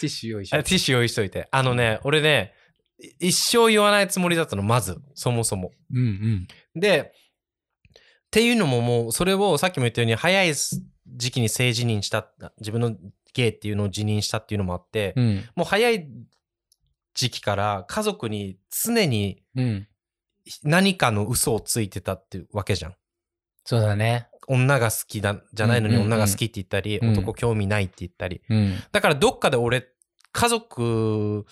[0.07, 1.47] ティッシュ用意しあティッシュ用意しといて。
[1.51, 2.53] あのね、俺ね、
[2.99, 5.71] い一生言わないつもりだったの、まず、そもそも。
[5.91, 6.79] うんうん。
[6.79, 12.29] で、っていうのももう、それをさっきも言ったように、早い時期に性自認した、
[12.59, 12.95] 自分の
[13.33, 15.43] ゲイっていうのを自認したっていうのもあって、うん。
[15.55, 16.07] もう早い
[17.13, 19.87] 時期から家族に常にうん。
[20.63, 22.95] 何かの嘘をついてたっていうわけじゃん。
[23.63, 24.27] そうだね。
[24.47, 28.41] 女が好きだ、じゃないのに女が好きって言ったり、うん男興味ないって言ったり。
[28.47, 28.75] うん。
[28.91, 29.87] だからどっかで俺、
[30.35, 31.45] 家族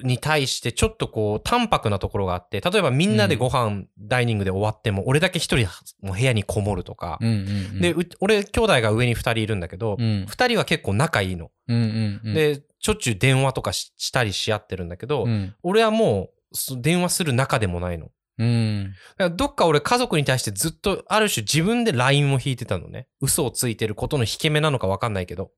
[0.00, 5.68] に対してちょっとこう淡白なところがあって、例えばみんなでご飯、ダイニングで終わっても、俺だけ一人
[6.00, 7.18] もう部屋にこもるとか。
[7.20, 7.80] うんうんうん。
[7.80, 10.26] で、う俺、兄弟が上に二人いるんだけどう、ん。
[10.26, 11.50] 二、人は結構仲いいの。
[11.68, 15.54] うんうんうん。、で、しょっちゅう電話とかししたりし合ってるんだけど、うん。
[15.62, 18.10] 俺はもうそ電話する仲でもないの。
[18.38, 18.94] うん。
[19.18, 23.06] だからどっか俺家族に対してずっとある種自分で LINE を引いてたのね。
[23.20, 25.50] 嘘をついてることの引け目なのかわかんないけど。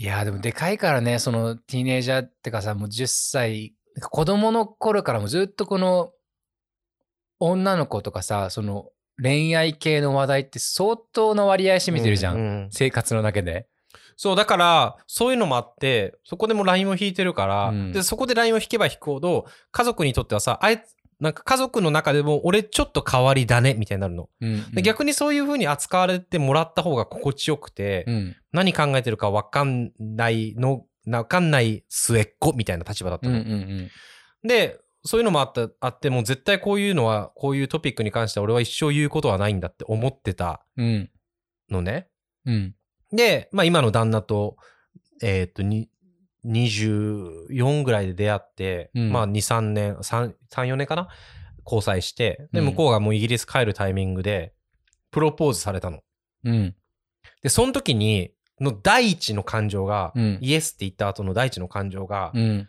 [0.00, 6.12] いや、でもでかいからね、そのティーネイジャーってかさ、もう10歳、子供の頃からもずっとこの
[7.38, 8.86] 女の子とかさ、その
[9.22, 12.36] 恋愛系の話題って相当の割合占めてるじゃん。
[12.36, 13.66] うう生活の中で。
[14.16, 24.28] そう、だから、そういうのもあって、そこでも LINE を引いてるから、うんで、そこで LINE を引けば引くほど、家族にとってはさ、あいつ、なんか家族の中でも俺ちょっと変わりだね、みたいになるの。
[24.40, 28.36] うんで逆にそういう風に扱われてもらった方が心地よくて、うん。
[28.52, 33.56] 何考えてるかわかんないの、わかんない末っ子みたいな立場だったうんうの。
[33.58, 33.90] ん
[34.46, 40.86] で、そういうのもあった、あって、もう絶対こういうのは、こういうトピックに関しては俺は一生言うことはないんだって思ってたうん。
[40.86, 41.10] うん。
[41.70, 42.08] のね。
[42.46, 42.74] うん。
[43.12, 44.56] で、まあ今の旦那と、
[45.22, 45.88] えーっと、に
[46.46, 51.08] 24ぐらいで出会って、うんまあ2、3年、3、3 4年かな？
[51.64, 54.52] 交際して、で、うん向こうがもうイギリス帰るタイミングで、
[55.10, 56.00] プロポーズされたの。
[56.44, 56.74] うん。
[57.42, 62.68] で、その時に、の第一の感情が、うんイエスって言った後の第一の感情が、うん。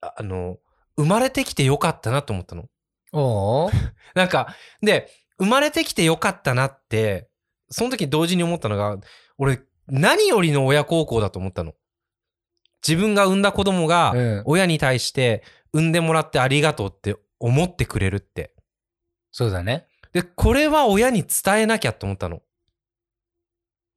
[0.00, 0.58] ああの、
[0.96, 2.66] 生まれてきてよかったなと思ったの。
[3.12, 3.72] おー
[4.14, 7.28] なんか、で、生まれてきてよかったなって、
[7.70, 8.98] その時同時に思ったのが、
[9.38, 11.74] 俺、何よりの親孝行だと思ったの。
[12.86, 18.54] 自分が産んだ子供がうん、親に対して、産んでもらってありがとうって思ってくれるって。
[19.30, 19.86] そうだね。
[20.12, 22.42] で、これは親に伝えなきゃって思ったの。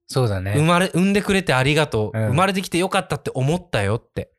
[0.06, 0.54] そうだね。
[0.54, 2.18] 生まれ、産んでくれてありがとう。
[2.18, 4.32] うん生まれてきてよかったって思ったよって。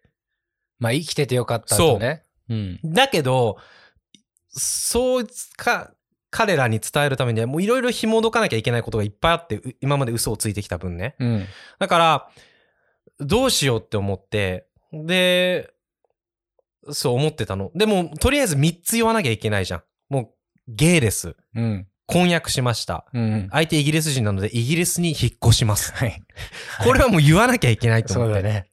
[0.80, 2.24] まあ生きててよかったとね。
[2.50, 2.80] うん。
[2.84, 3.58] だけど、
[4.50, 5.28] そう
[5.58, 5.92] か、
[6.30, 11.16] 彼らに伝えるためにはもういろいろ紐解かなきゃいけないことがいっぱいあって、う今まで嘘をついてきた分ね。
[11.20, 11.46] うん。
[11.80, 12.30] だから、
[13.20, 15.72] どうしようって思って、で、
[16.92, 17.72] そう思ってたの。
[17.76, 19.84] でも、とりあえず3つ言わなきゃいけないじゃん。
[20.10, 20.30] もう、
[20.68, 21.36] ゲイです。
[21.56, 21.88] うん。
[22.08, 23.06] 婚約しました。
[23.14, 23.48] うん。
[23.52, 25.92] 相手イギリス人なので、イギリスに引っ越します。
[25.94, 26.22] はい。
[26.84, 28.34] これはもう言わなきゃいけないと思って。
[28.36, 28.70] そうだね。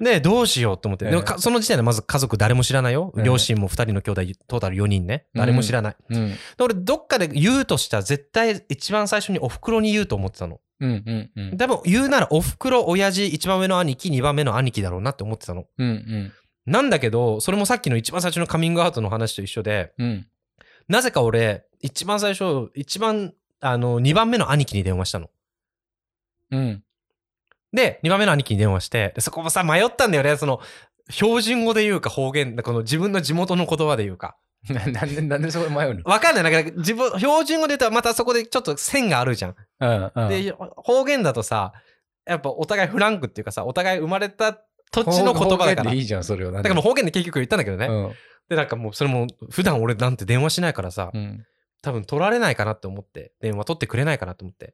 [0.00, 1.04] で、どうしようと思って。
[1.04, 3.12] でもうんかその時点でまず家族誰も知らないよ。
[3.14, 5.26] うん両親も2人の兄弟、トータル4人ね。
[5.34, 5.96] 誰も知らない。
[6.10, 6.28] うん。
[6.30, 10.60] で俺、どっかで言うとしたら絶対一番最初にお袋に言うと思ってたの。
[10.80, 11.02] うん。
[11.06, 11.30] うん。
[11.36, 11.56] うん。
[11.56, 15.66] 多分言うならお袋、親父、一番上の兄貴、二番目の兄貴だろうなって思ってたの。
[15.78, 15.88] うん。
[15.88, 16.32] うん。
[16.66, 20.26] なんだけど、それもさっきの一番最初のカミングアウトの話と一緒で、うん。
[20.88, 25.30] なぜか俺、一番最初、一番、あの、二番目の兄貴に電話したの。
[26.50, 26.84] うん。
[27.74, 30.36] で、二番目の兄貴に電話して、でそこもさ、迷ったんだよね。
[30.36, 30.60] その、
[31.10, 34.36] 標準語で言うか方言、この自分の地元の言葉で言うか。
[34.70, 36.02] ななんで、なんでそこで迷うの？
[36.04, 36.50] わかんない。
[36.50, 39.54] なんか自分、標準語で言ったらまたそこでちょっと線があるじゃん。
[39.80, 40.12] うん。
[40.14, 40.28] うん。
[40.30, 41.74] で、方言だとさ、
[42.26, 44.54] やっぱお互いフランクっていうかさ、お互い生まれた
[44.90, 45.82] 土地の言葉だから。
[45.82, 47.86] 方言でいいじゃん、それだからもう方言で結局言ったんだけどね。
[47.86, 48.12] うん。
[48.48, 51.44] で、なんかもうそれも普段俺なんて電話しないからさ、うん。
[51.82, 54.72] 多分取られないかなって思って、電話取ってくれないかなと思って。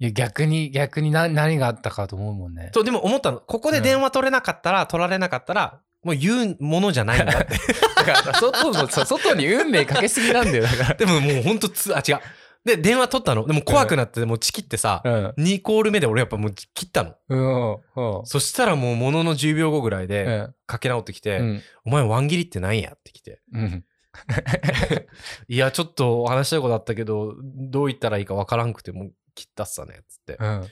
[0.00, 2.70] いや、逆に、逆にな何があったかと思うもんね。
[2.72, 3.40] そう、でも思ったの。
[3.40, 7.54] ここで電話取れなかったら、取られなかったら、もう言うものじゃないんだって。
[7.96, 12.20] だから、外の、さ外に運命かけすぎなんだよ、だか でももうほんとつ、あ、違う。
[12.64, 13.46] で、電話取ったの。
[13.46, 15.32] でも怖くなって、もうチキってさ、ら。
[15.34, 17.14] 2コール目で俺やっぱもう切ったの。
[17.28, 17.72] うん。
[18.18, 18.26] うん。
[18.26, 20.54] そしたらもうものの10秒後ぐらいで、うん。
[20.66, 21.62] かけ直ってきて、うん。
[21.86, 23.40] お前ワン切りって何やってきて。
[23.52, 23.84] うん。
[25.48, 30.36] いや、ちょっと話したいことあったけど、どう言ったらいいかわからんくて、もう切ったっさね、つって。
[30.40, 30.62] うん。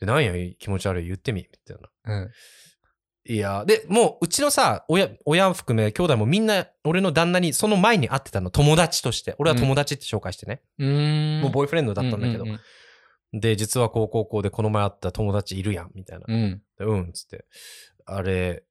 [0.00, 2.14] で、何や、気持ち悪い、言ってみ、みたいな。
[2.14, 2.30] うん。
[3.24, 9.34] いや、で、もう、うちのさ、親、親含め、兄弟もみんな、俺の旦那に、その前に会ってたの、友達として。
[9.38, 10.62] 俺は友達って紹介してね。
[10.78, 11.42] うーん。
[11.42, 12.44] もうボーイフレンドだったんだけど。
[12.44, 12.60] うん
[13.34, 16.26] で、実は高校校でこの前会った友達いるやん、みたいな。
[16.28, 16.62] うん。
[16.78, 17.46] でうん、つって。
[18.04, 18.64] あれ、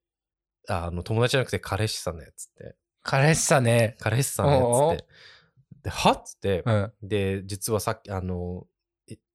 [0.68, 2.76] あの、友達じゃなくて彼氏さんね、つって。
[3.02, 3.96] 彼氏さね。
[3.98, 5.06] 彼氏さんね、つって。
[5.82, 6.92] で、はっつって、うん。
[7.02, 8.71] で、実はさっき、あの、い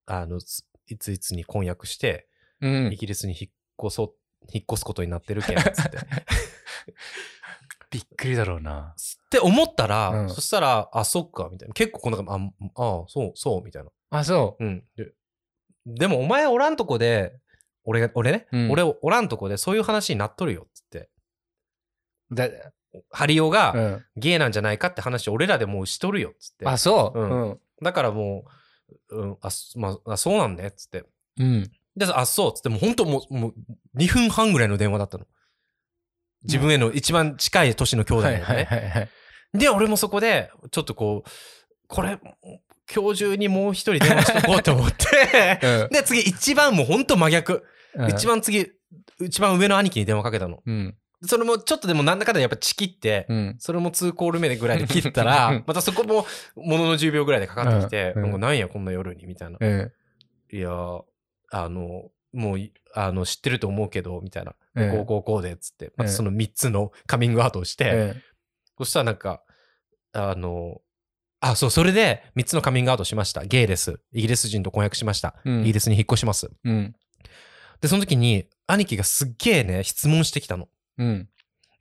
[0.08, 2.28] あの、ついついつに婚約して、
[2.62, 2.96] うんイ。
[2.96, 3.52] ギリスに引っ
[3.88, 4.14] 越そう、
[4.52, 5.98] 引っ越すことになってるけん、つって。
[7.92, 8.96] びっくりだろうな。
[8.98, 11.74] って思ったら、うんそしたら、あ、そっか、みたいな。
[11.74, 13.92] 結構こんな、あ、あそう、そう、みたいな。
[14.10, 14.66] あ、そう。
[14.66, 14.84] うん。
[14.96, 15.14] で
[15.86, 17.40] でも、お前おらんとこで、
[17.84, 21.10] 俺が、俺ね、うん俺おらんとこでそういう話になっとるよ、つって。
[22.32, 22.50] だ、
[23.10, 24.06] ハリオがうん。
[24.18, 26.66] ゲイなんじゃないかって話俺らでもうしとるよ、つって。
[26.66, 27.20] あ、そう。
[27.20, 27.60] うんうん。
[27.82, 28.50] だからもう、
[29.10, 31.04] うん、あ、そまあ、あそうなんね、つって。
[31.40, 31.72] うん。
[31.96, 33.54] で、あ、そう、つって、もう本当もう、もう
[33.98, 35.26] 2分半ぐらいの電話だったの。
[36.44, 38.44] 自分への一番近い年の兄弟だよね。
[38.46, 39.10] はいはい。
[39.54, 41.30] で、俺もそこで、ちょっとこう、
[41.88, 42.20] これ、
[42.94, 47.64] 今日中にもう一人電話しとこうと思って、うんで、次、一番もうほんと真逆。
[47.96, 48.72] うん一番次、
[49.20, 50.62] 一番上の兄貴に電話かけたの。
[50.66, 50.96] うん。
[51.24, 53.56] それもちょっとでもなんだかんだやっぱチキって、うん。
[53.60, 59.58] それも2コール目ぐらいで切ったうらん、 またそこもものの10秒ぐらいでかかってきて、うんなんやこんな夜にみたいな。
[59.60, 59.92] うん。
[60.52, 61.04] いやー、
[61.52, 64.56] あの、もうい、あの、知ってると思うけど、みたいな。
[64.76, 68.22] うんこうこうこうで、つって、またその3つのカミングアウトをして、うん
[68.80, 69.42] そしたらなんか、
[70.14, 70.82] あの、
[71.40, 73.44] あ、そう、それで3つのカミングアウトしました。
[73.44, 74.00] ゲイです。
[74.12, 75.36] イギリス人と婚約しました。
[75.46, 76.52] うんイギリスに引っ越します。
[76.64, 76.96] うん。
[77.82, 80.68] で、その時に、兄貴がすっげえね、質問してきたの。
[80.98, 81.30] うん。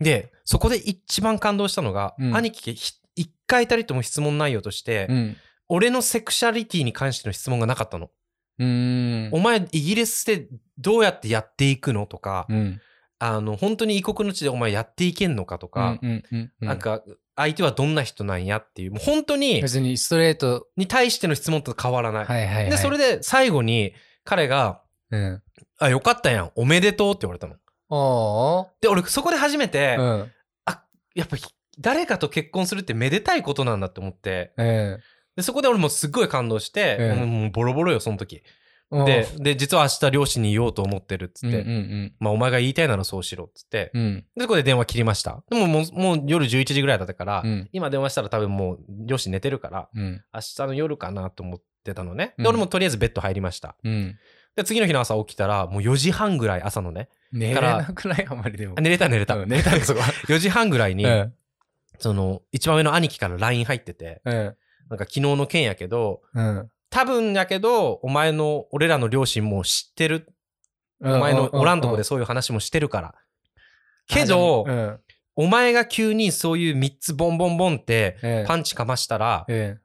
[0.00, 2.76] で、そこで一番感動したのが、うん兄貴
[3.16, 5.36] 一回たりとも質問内容として、うん。
[5.68, 8.10] 俺のセクシャリティに関しての質問がなかったの。
[8.58, 9.30] うん。
[9.32, 10.48] お前、イギリスで
[10.78, 12.80] どうやってやっていくのとか、うん。
[13.18, 16.66] あの、本当に異国の地でお前やっていけんのかとか、うんうんうん。
[16.66, 17.02] なんか、
[17.34, 20.68] 相手はどんな人なんやっていう、もう本当に、別にストレート。
[20.76, 22.24] に対しての質問と変わらない。
[22.24, 22.70] はいはいはい。
[22.70, 23.94] で、それで最後に
[24.24, 25.42] 彼が、うん。
[25.78, 27.56] あ、よかったやん、おめでとうって言われたの。
[28.80, 30.32] で、俺そこで初めて、うん。
[31.14, 31.36] やっぱ
[31.78, 35.00] 誰かと結婚するってめでたいことなんだって思って、うん。
[35.36, 38.42] でそこで俺もすっごい感動して、うんもうボロボロよ、その時。
[38.90, 44.02] で、で、実は明日両親に言おうと思ってるっつって、うんうんまあお前が言いたいならそうしろっつって、うん。
[44.02, 44.24] うん。
[44.36, 45.42] で、そこで電話切りました。
[45.50, 50.22] でももうもう夜11時ぐらいだったから、うん今電話したら多分もう両親寝てるから、うん。
[50.32, 52.34] 明日の夜かなと思ってたのね。
[52.38, 53.76] で、うん俺もとりあえずベッド入りました。
[54.56, 54.62] うん。
[54.62, 57.08] で、次の日の朝起きたら、もう4時半ぐらい、朝のね。
[57.32, 58.26] 寝れなくない？
[58.28, 58.80] あんまりでもあ。
[58.80, 59.36] 寝れた寝れた。
[59.36, 60.06] うん寝れたんだそこは。
[60.28, 61.34] 4時半ぐらいに、うん。
[61.98, 64.34] その、一番上の兄貴から LINE 入ってて、うん。
[64.34, 66.70] なんか昨日の件やけど、うん。
[66.90, 70.28] 多分やけど、お前の、俺らの両親も知ってる。
[71.02, 73.14] お前のおらんとこでそういう話もしてるから。
[74.08, 75.00] けど、うん。
[75.34, 78.46] お前が急にそういう3つボンボンボンってうん。
[78.46, 79.80] パンチかましたら、うん。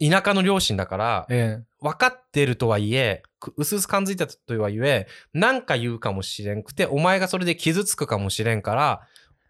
[0.00, 1.66] 田舎の両親だから、うん。
[1.80, 9.02] 分かってるとはいえ、くうすうす感づいたとはいえ、なんか言うかもしれんくて、お前がそれで傷つくかもしれんから、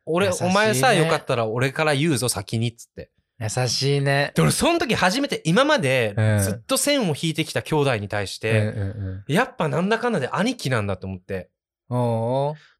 [0.04, 3.10] 俺、ねお前さ、よかったら俺から言うぞ、先に、っつって。
[3.40, 4.32] 優しいね。
[4.34, 11.50] で、俺、その時初めて、今までうんずっと線を引いてきた兄弟に対しうんて、うやっぱなんだかんだで兄貴なんだと思って。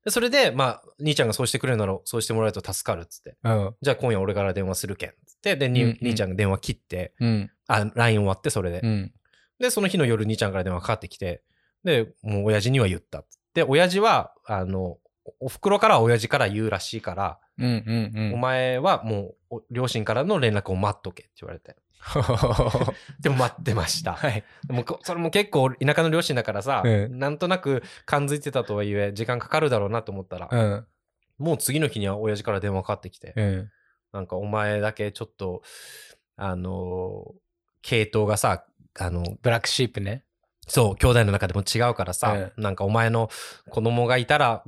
[0.04, 3.36] でそれで、まあ、兄ちゃんがそうしてくれるなら、そうしてもらえると助かるっつって。
[3.44, 3.74] うん。
[3.80, 5.12] じゃあ今夜俺から電話するけん。
[5.42, 7.50] つって、で、兄ちゃんが電話切って、うん。
[7.66, 8.80] あ、LINE 終わって、それで。
[8.82, 9.12] うん。
[9.58, 11.42] で、その日の夜、兄ちゃんから電話かかってきて、
[11.84, 13.62] で、もう親父には言ったっつって。
[13.62, 14.98] 親父は、あの、
[15.40, 18.34] おお袋からは親父から言うらしいから、うんうんうん。
[18.34, 21.76] お前はもうお両親からの連絡を待っとけって言われて。
[22.00, 24.12] は でも待ってました。
[24.30, 24.44] い。
[24.66, 30.86] でもこそれも結構田舎の両親だからさ、うんなんとなく感づいてたとはいえ、時間かかるだろうなと思ったら、うん。
[31.38, 33.70] もう次の日には親父から電話かかってきて、うん。
[34.12, 35.62] なんかお前だけちょっと、
[36.36, 37.48] あのー
[37.82, 38.64] 系統がさ、
[38.98, 40.24] あの、ブラックシープね。
[40.66, 43.30] そう、兄弟の中でも違うからさ、なんかお前の
[43.70, 44.62] 子供がいたら、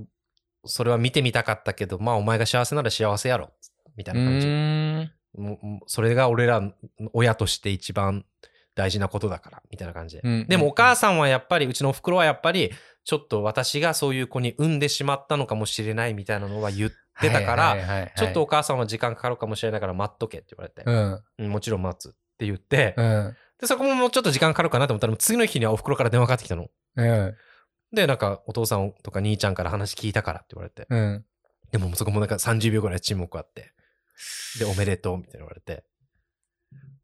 [0.64, 3.50] それは見てみたかったけど、まあお前が幸せなら幸せやろ、
[3.96, 4.46] みたいうな感じ。
[4.46, 5.12] ーん。
[5.36, 6.62] もうもうそれが俺ら
[7.12, 8.24] 親として一番
[8.74, 10.22] 大事なことだから、みたいな感じで。
[10.24, 12.70] うんでもお母さんはやっぱり、うちのお袋はやっぱり、
[13.04, 21.22] ちょっと私がそういう子に産んでしまったのかもしれないみたいなのは言ってたから、ちょっとお母さんは時間かかるかもしれないから待っとけって言われて、うん。
[21.38, 23.36] うんもちろん待つって言って、うん。
[23.60, 26.68] で、そこももうちょっと時間かかるかなと思ったら、次の日にはお袋から電話かかってきたの。
[26.96, 27.34] うん。
[27.92, 30.86] で、なんか、お父さんとか兄ちゃんから話聞いたからって言われて。
[30.88, 31.24] うん。
[31.72, 33.72] でも、そこもなんか30秒ぐらい沈黙あって。
[34.58, 35.84] で、おめでとうみたいな言われて。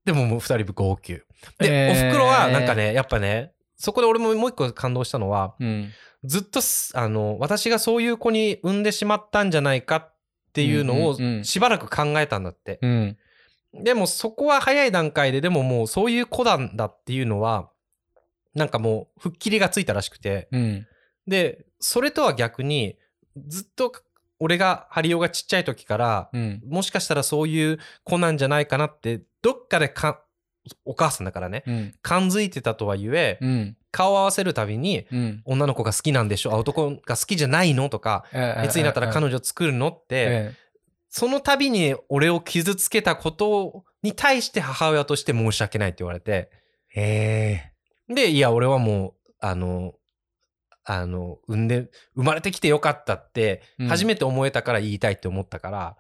[0.05, 1.15] でももう二人号泣。
[1.59, 5.91] で、えーお袋はなんかね、やっぱね、そこで俺ももう一個感動したのは、うん。
[6.25, 10.15] ずっとす、あの、私がそういう子に産んでしまったんじゃないかっ
[10.53, 12.79] ていうのをしばらく考えたんだって。
[12.83, 13.17] うん。
[13.75, 17.71] でもそこは早い段階で、でももうそういう子なんだっていうのは、
[18.55, 20.87] なんかもう吹っ切りがついたらしくて、うん。
[21.27, 22.97] で、それとは逆に、
[23.47, 23.93] ずっと
[24.39, 26.63] 俺が、ハリオがちっちゃい時から、うん。
[26.67, 30.23] もしかしたらそういう子なんじゃないかなって、どっかでか、
[30.85, 31.95] お母さんだからね、うん。
[32.03, 33.77] 感づいてたとはいえ、うん。
[33.91, 35.43] 顔を合わせるたびに、うん。
[35.45, 36.53] 女の子が好きなんでしょ？
[36.53, 38.25] あ男が好きじゃないのとか、
[38.65, 40.53] いつになったら彼女作るのって、
[41.09, 46.51] その度に俺を傷つけたことに対して母親として申し訳ないって言われて、
[46.95, 47.73] え。
[48.09, 49.95] で、いや、俺はもう、あの、
[50.85, 53.89] あの、産んで、生まれてきてよかったって、うん。
[53.89, 55.97] 初めて思えたから言いたいって思ったから、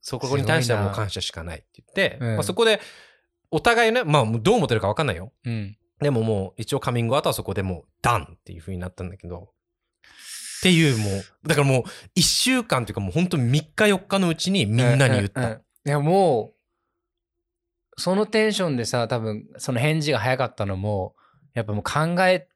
[0.00, 2.34] そこに対してはもう感謝しかないって言って、うん。
[2.34, 2.80] まあ、そこで、
[3.50, 5.32] お互いね、まあ、どう思ってるか分かんないよ。
[5.44, 5.76] うん。
[6.00, 9.48] でももう、一応カミングアウトはそこでもう、ダンっていう風になったんだけど、
[10.58, 11.82] っていうもう、だからもう
[12.16, 15.40] 1週間というかもう本当3日4日のうちにみんなに言った。
[15.40, 16.52] うんうんうんいや、も
[17.96, 21.14] う、そのテンションでさ、多分、その返事が早かったのも、
[21.54, 22.46] やっぱもう考え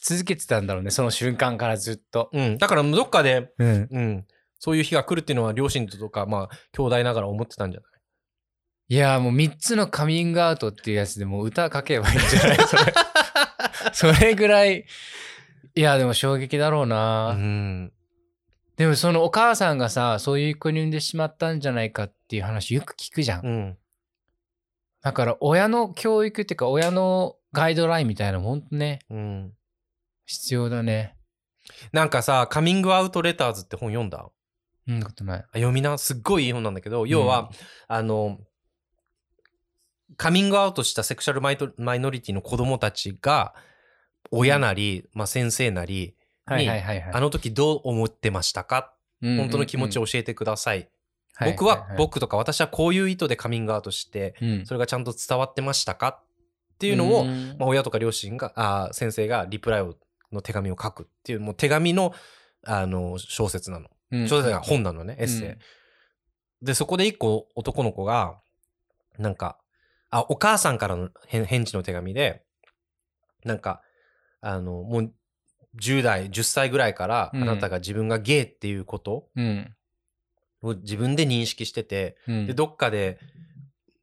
[0.00, 2.30] 続けてたんだろうね、その瞬間からずっと。
[2.32, 2.56] うん。
[2.58, 3.88] だからどっかで、うん。
[3.90, 4.26] うん。
[4.58, 7.91] そういう日が来るっていうのは両親とか、まあ、兄弟ながら思ってたんじゃない？
[8.92, 12.58] いや、もう3つのカミングアウトっていうやつでもう歌書けばいいんじゃない？
[12.68, 12.92] それ。
[14.18, 14.84] それぐらい。
[15.74, 17.30] いや、でも衝撃だろうな。
[17.30, 17.92] うん。
[18.76, 23.46] でもそのお母さんがさ、そういう子に産んでしまったんじゃないかっていう話よく聞くじゃん。
[23.46, 23.78] うん。
[25.00, 29.52] だから親の教育っていうか親のガイドラインみたいなのもほんとね、うん。
[30.26, 31.16] 必要だね。
[31.92, 34.28] なんかさ、カミングアウトレターズって本読んだ？
[34.88, 35.40] うん、ことない。
[35.40, 37.50] あ読みな、すっごいいい本なんだけど、要は、
[37.88, 38.38] あの、
[40.22, 43.54] カミングアウトしたセクシャルマイトマイノリティの子供たちが、
[44.30, 46.14] 親なり、まあ先生なり、
[46.46, 47.12] はいはいはいはい。
[47.12, 50.88] あの時どう思ってましたか、うん本当の気持ちを教えてください。
[51.44, 56.20] 僕は、僕とか私はこういう意図でカミングアウトして、それがちゃんと伝わってましたか？
[56.74, 57.56] っていうのを、ん。
[57.58, 59.96] まあ、親とか両親が、あー先生がリプライを
[60.30, 62.14] の手紙を書くっていう、もう手紙の、
[62.64, 63.88] あの、小説なの。
[64.12, 64.28] うん。
[64.28, 65.48] 小説が本なのね、エッセイ。
[65.48, 65.58] うん。
[66.62, 68.38] で、そこで一個男の子が、
[69.18, 69.58] なんか、
[70.12, 72.44] あ、お母さんからの返返事の手紙で、
[73.44, 73.82] なんか、
[74.42, 75.12] あの、もう、
[75.80, 79.74] 10代、10歳ぐらいから、うんあなたが自分がゲイっていうことうん。
[80.62, 83.18] を自分で認識してて、うんで、どっかで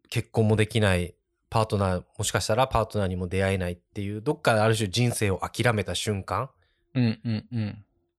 [0.10, 1.16] 結婚もできない、
[1.52, 6.50] パートナー、もしかしたらパートナーにも出会えないっていう、どっかである種人生を諦めた瞬間。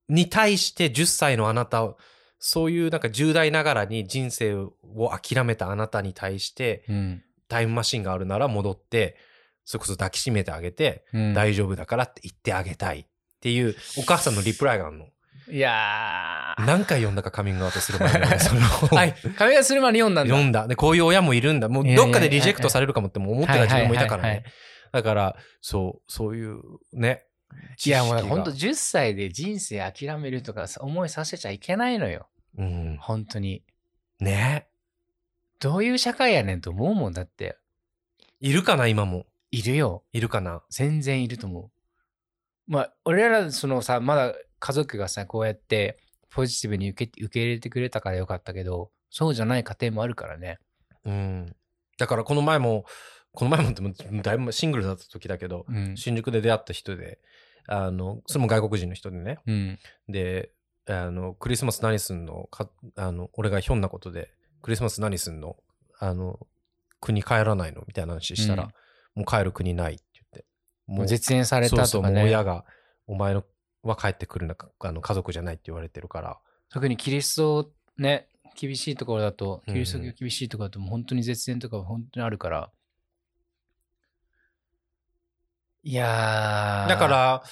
[0.09, 1.99] に対して10歳のあなたを、
[2.39, 4.73] そういうなんか10代ながらに人生を
[5.11, 9.17] 諦めたあなたに対して、うんタイムマシンがあるなら戻って、
[9.65, 13.07] それこそ抱きしめてあげて、うん大丈夫だからって言ってあげたいっ
[13.41, 15.07] ていうお母さんのリプライがあるの。
[15.51, 16.65] いやー。
[16.65, 19.15] 何回読んだかカミングアウトする前に、 その本はい。
[19.37, 20.31] 髪がするまで読んだんだ。
[20.33, 20.69] 読んだ。
[20.69, 21.69] で、こういう親もいるんだ。
[21.69, 24.45] もうどっかでリジェクトされるかもっても思ってた自分もいたからね。
[24.93, 26.61] だから、そう、そういう
[26.93, 27.25] ね。
[27.85, 32.29] いやもう知識がほんと10歳で人生諦めるとか思いさせちゃいけないのよ。
[32.57, 32.99] うん。
[33.01, 33.65] 本当に。
[34.21, 34.70] ね。
[35.61, 37.59] どういう社会やねんと思うもんだって。
[38.41, 39.27] いるかな、今も。
[39.51, 40.05] いるよ。
[40.13, 40.63] いるかな。
[40.71, 41.71] 全然いると思う。
[42.67, 45.99] まあ、俺らそのさ、まだ家族がさ、こうやって
[46.31, 50.59] ポジティブに受け受け入れてくれたからよかったけど、そうじゃない家庭もあるからね。
[51.05, 51.57] うん。
[51.99, 52.85] だから、この前も、
[53.33, 53.75] この前も
[54.11, 55.97] もだいぶシングルだった時だけど、うん。
[55.97, 57.19] 新宿で出会った人で、
[57.67, 59.39] あの、それも外国人の人でね。
[59.47, 59.79] うん。
[60.09, 60.53] で、
[60.89, 62.49] あの、クリスマス何すんの？
[62.51, 64.31] か、あの、俺がひょんなことで、
[64.63, 65.57] クリスマス何すんの？
[65.99, 66.39] あの、
[67.01, 67.83] 国帰らないの？
[67.87, 68.71] みたいな話したら、うん
[69.17, 70.47] もう帰る国ないって言って。
[70.87, 72.21] もう絶縁されたそうそう、とかね。
[72.21, 72.65] もう親が、
[73.09, 73.45] お前の
[73.83, 76.39] は帰ってくるなあの家族じゃないって言われてるから。
[76.69, 82.71] 特にキリストね、厳しいところだと、うんキリスト教厳しいところだと、もう本当に絶縁とかは本当にあるから。
[85.83, 86.89] いやー。
[86.89, 87.43] だか、ら、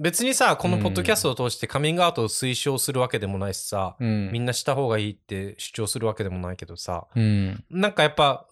[0.00, 4.30] 別にさ、このポッドキャストを通してカミングアウトを推奨するわけでもないしさ、うん。
[4.32, 7.64] みんなした方がいいって主張するわけでもないけどさ、うん。
[7.70, 8.46] なんかやっぱ、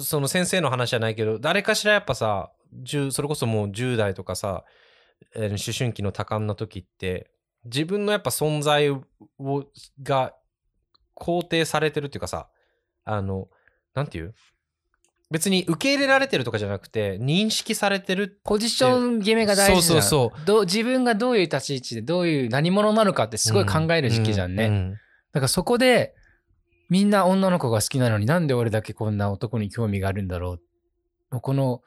[0.00, 2.50] その先生の話じゃないけど、誰かしらやっぱさ、
[2.84, 4.64] 10それこそもう10代とかさ、
[5.34, 7.30] えー思春期の多感な時って、
[7.64, 9.02] 自分のやっぱ存在を
[10.02, 10.34] が
[11.16, 12.48] 肯定されてるっていうかさ、
[13.04, 13.48] あの、
[13.94, 14.34] なんていう？
[15.30, 20.46] 別に受け入れられてるとかじゃなくて、認識されてるポジション決めが大事そうそうそう。
[20.46, 24.66] どう自分がどういう立ち位置でどういう何者なのかってすごい考える時期じゃんね。
[24.66, 25.00] うう
[25.32, 26.14] だからそこで
[26.88, 30.58] みんな女の子が好きなのになんで俺だけこんな男に興味があるんだろ
[31.30, 31.40] う。
[31.40, 31.82] この、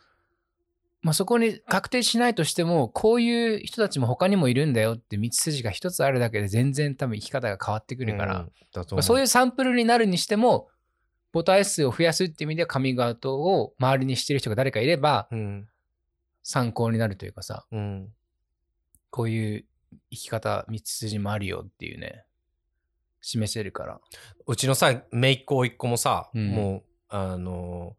[1.01, 8.47] まあ、そこに確定しないとしてもこういう人たちも他にもいるんだよって道筋が一つあるだけで全然多分生き方が変わってくるから、
[8.93, 9.03] うん。
[9.03, 10.69] そういうサンプルになるにしても
[11.33, 15.67] 母体数を増やすっていう意味ではカミングアウトを周りにしてる人が誰かいればうん。
[16.43, 18.09] 参考になるというかさうん。
[19.09, 19.65] こういう
[20.11, 22.25] 生き方道筋もあるよっていうね
[23.21, 23.99] 示せるから
[24.45, 27.95] うちのさ、姪っ子甥っ子もさ、うんもう、あの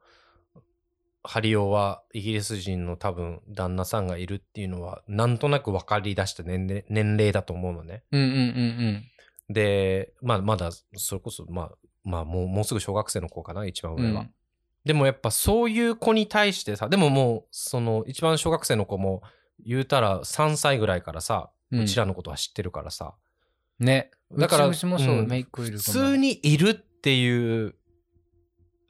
[1.23, 8.03] ハリオはイギリス人の多分旦那さんがいるっていうのはなんとなく分かり出した年齢年齢だと思うのね。
[8.13, 9.05] うんうんうん
[9.51, 11.71] で、まあまだそれこそまあ
[12.05, 14.27] まあもうもうすぐ小学生の子かな一番うん上は。
[14.85, 19.23] でもやっぱそういう子に対してさでももうその一番小学生の子も
[19.65, 23.15] 言うたら3歳ぐらいからさ、ううんちらのことは知ってるからさ
[23.79, 27.75] ねだから普通にいるっていう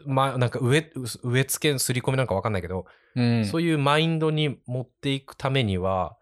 [0.04, 6.16] まあなんか植え付けすり込みなんか分かんないけど、うんそういうマインドに持っていくためには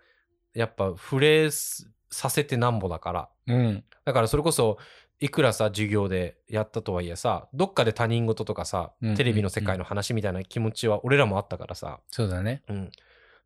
[0.54, 3.28] やっぱフレーズさせてなんぼだから。
[3.48, 3.84] うん。
[4.04, 4.78] だからそれこそ、
[5.22, 12.64] いくらさ、授業でやったとはいえさ、どっかで他人事とかさうん、テレビの世界の話みたいな気持ちは俺らもあったからさ、そうだね。
[12.68, 12.90] うん。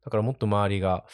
[0.03, 1.05] だからもっと周りが、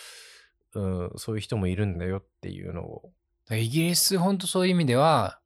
[0.75, 3.11] うん、そういう人もいるんだよっていうのを。
[3.51, 5.41] イギリス、本当そういう意味では、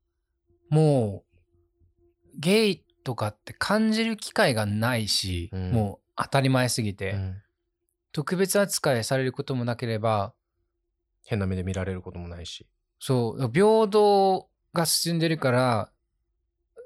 [0.69, 7.43] もう、ゲイとかって感じる機会がないし、うんもう当たり前すぎて、うん
[8.13, 10.33] 特別扱いされることもなければ、
[11.27, 12.67] 変な目で見られることもないし。
[12.99, 15.91] そう、平等が進んでるから、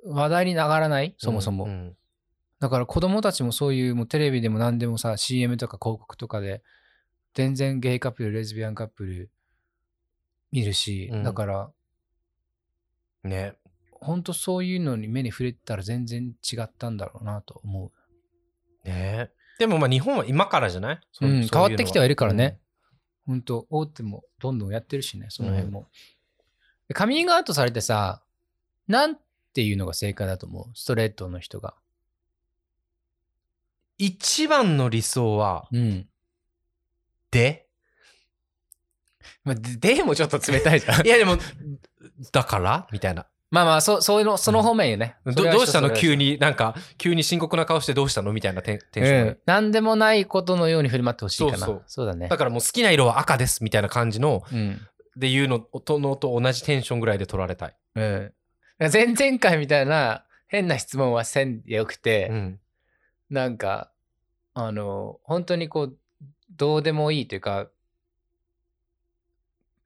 [0.05, 1.15] 話題に上がらない？
[1.19, 1.65] そもそも。
[1.65, 1.97] うん
[2.61, 6.63] だから子供たちもそういうもうテレビでも何でもさ CM とか広告とかで
[7.33, 9.31] 全然ゲイカップルレズビアンカップル
[10.53, 11.23] 見るし、うん。
[11.23, 11.71] だから
[13.25, 13.55] ね。
[14.03, 17.93] 本当そういうのに目に触れてたら全然違ったんだろうなと思
[18.85, 19.31] ね。
[19.59, 22.59] でもまあ日本は今からじゃない、そう、うん、変わってきてはいるからね、。
[23.27, 25.87] 本当大手もどんどんやってるしねその辺も、で
[26.95, 28.23] カミングアウトされてさ
[28.89, 29.17] なん
[29.53, 30.65] ていうのが正解だと思う？
[30.75, 31.75] ストレートの人が。
[33.99, 36.07] 一番の理想は、うん。
[37.31, 37.67] で？
[39.45, 41.07] まあ、ででもちょっと冷たいじゃん。
[41.07, 41.37] いやでも、
[42.33, 42.89] だから？
[42.93, 43.27] みたいな。
[43.51, 45.91] まあまあそそういうのその方面よね、どそれはどうしたの？
[45.91, 48.33] 急に、なんか、急に深刻な顔してどうしたの？
[48.33, 49.25] みたいなテンテンション。
[49.25, 51.67] でうん、何でもないことのように振る舞ってほしいかな。
[51.67, 51.83] そう。
[51.87, 52.29] そうだね。
[52.29, 54.81] だからもう好きな色は赤ですみたいな感じの、うん。
[55.21, 57.77] で言うのとのと同じテンションぐらいで取られたい。
[57.95, 58.33] うん。
[58.79, 62.61] 前々回みたいな変な質問はせんでよくて、うん。
[63.29, 63.93] なんか、
[64.55, 65.99] あの、本当にこう、
[66.57, 67.69] どうでもいいというか、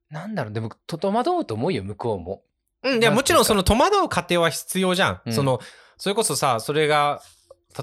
[0.09, 2.41] なんだろう、でも、と戸惑うと思うよ、向こうも。
[2.83, 5.21] うん、いや、もちろんその戸惑う過程は必要じゃん。
[5.25, 5.59] うんその、
[5.97, 7.21] それこそさ、それが、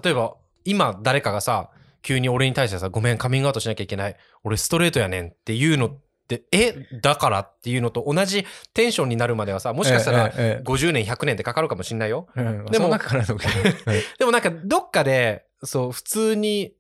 [0.03, 4.16] 例えば、今誰かがさ、急に俺に対してさ、ごめん、カミングアウトしなきゃいけない。
[4.42, 6.12] 俺ストレートやねんっていうのって、
[6.53, 12.29] え、だからっていうのと同じテンションになるまではさ、もしかしたら、ええええ50年、100年ってかかるかもしんないよ。
[12.35, 12.89] うん、でも
[14.18, 16.75] でもなんか、どっかで、そう、普通に、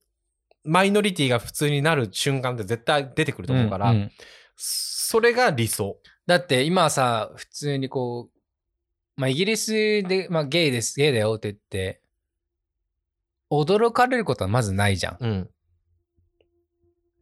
[0.64, 4.12] マイノリティが普通になる瞬間って絶対出てくると思うから、うんうん
[4.56, 5.98] それが理想。
[6.26, 8.40] だって今さ、普通にこう、
[9.20, 12.00] まあ、イギリスで、まあ、ゲイです、ゲイだよって言って、
[13.50, 15.16] 驚かれることはまずないじゃん。
[15.20, 15.50] うん。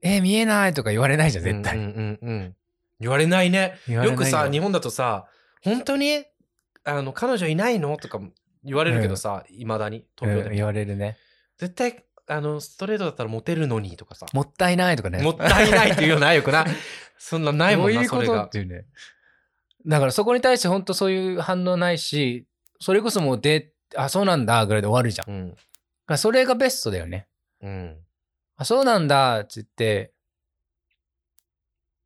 [0.03, 1.77] えー見えないとか言われないじゃん、絶対。
[1.77, 2.57] うんうんうんうん
[3.01, 3.79] 言われないね。
[3.89, 5.27] 言われないよくさ、日本だとさ、
[5.63, 6.23] 本当に、
[6.85, 8.21] あの、彼女いないのとか
[8.63, 10.51] 言われるけどさ、いまだに、東京でも。
[10.51, 11.17] うん言われるね。
[11.57, 14.27] 絶対、あの、ストレートだったらモテるのにとかさ。
[14.35, 15.23] もったいないとかね。
[15.23, 16.67] もったいないっていうようなよくな。
[17.17, 18.23] そんなないもんな、どういうこと？
[18.23, 18.47] っそれが。
[18.49, 18.85] ていうね。
[19.87, 22.47] だからそこに対して本当そういう反応ないし、
[22.81, 25.31] それこそもうで、あ、そうなんだぐらいで終わるじゃん。
[25.31, 25.57] うん。
[26.07, 27.29] らそれがベストだよね。
[27.63, 27.97] うん。
[28.61, 30.13] あ、そうなんだって言って、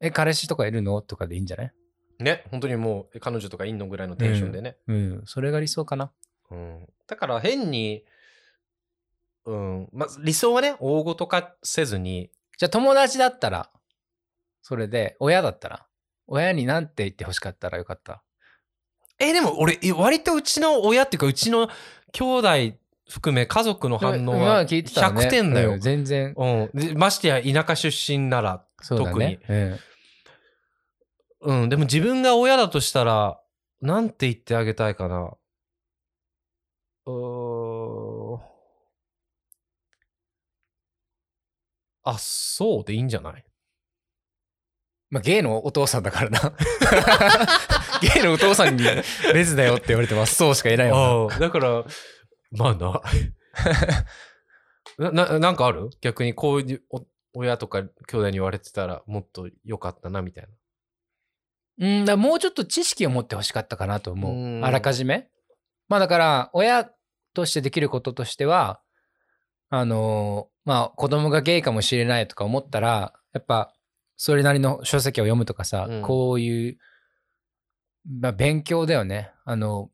[0.01, 1.03] え、彼氏とかいるの？
[1.03, 1.73] とかでいいんじゃない？
[2.21, 4.77] ね、本当にもう、彼女とかいんのぐらいのテンションでね。
[4.87, 6.13] うん、それが理想かな。
[6.53, 6.87] うん。
[7.09, 8.05] だから変に、
[9.47, 9.89] うん。
[9.93, 13.69] まず理想はね、大ごと化せずに、じゃあ友達だったら、
[14.63, 15.87] それで、親だったら、
[16.29, 18.23] 親に何て言ってほしかったらよかった？
[19.19, 21.69] え、でも俺、え割とうちの親っていうか、うちの
[22.13, 22.25] 兄
[22.71, 22.79] 弟
[23.09, 25.75] 含め家族の反応今は聞いてたらね100点だよ。
[25.75, 29.41] うん全然、うんでましてや田舎出身なら、そうだね。
[29.49, 29.79] うん
[31.63, 33.39] うん、でも自分が親だとしたら、
[33.83, 35.35] なんて言ってあげたいかな。
[42.03, 43.45] あ、そうでいいんじゃない？
[45.11, 46.53] まあ、ゲイのお父さんだからな。
[48.01, 48.85] ゲイのお父さんに
[49.33, 50.35] レズだよって言われてます。
[50.35, 51.85] そうしか言えないよああ、だから、
[52.57, 53.01] まあな。
[55.11, 55.91] な、ななんかある？
[56.01, 60.51] 逆にこういうお親とか兄弟に言われてたらもっと良かったなみたいな。
[61.79, 61.99] な。
[61.99, 64.33] うん、だもうちょっと知識を持ってほしかったかなと思う。
[64.33, 65.29] うんあらかじめ。
[65.89, 66.91] まあだから、親
[67.35, 68.81] としてできることとしては、
[69.71, 73.75] あのーまあ子供がゲイかもしれないとか思ったら、やっぱ、
[74.17, 76.79] それなりの書籍を読むとかさ、うんこういう、
[78.21, 79.33] まあ勉強だよね。
[79.45, 79.91] あの、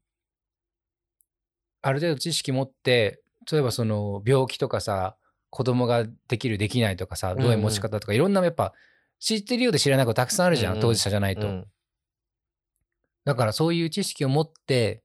[1.82, 5.16] ある程度知識持って、例えばその病気とかさ、
[5.50, 8.72] 子供ができるできないとかさ、どういう持ち方とか、いろんなやっぱ
[9.18, 11.46] 知ってるようで知らないことたくさんあるじゃん、うんうん当事者じゃないと。
[11.46, 11.66] うん
[13.26, 15.02] だからそういう知識を持って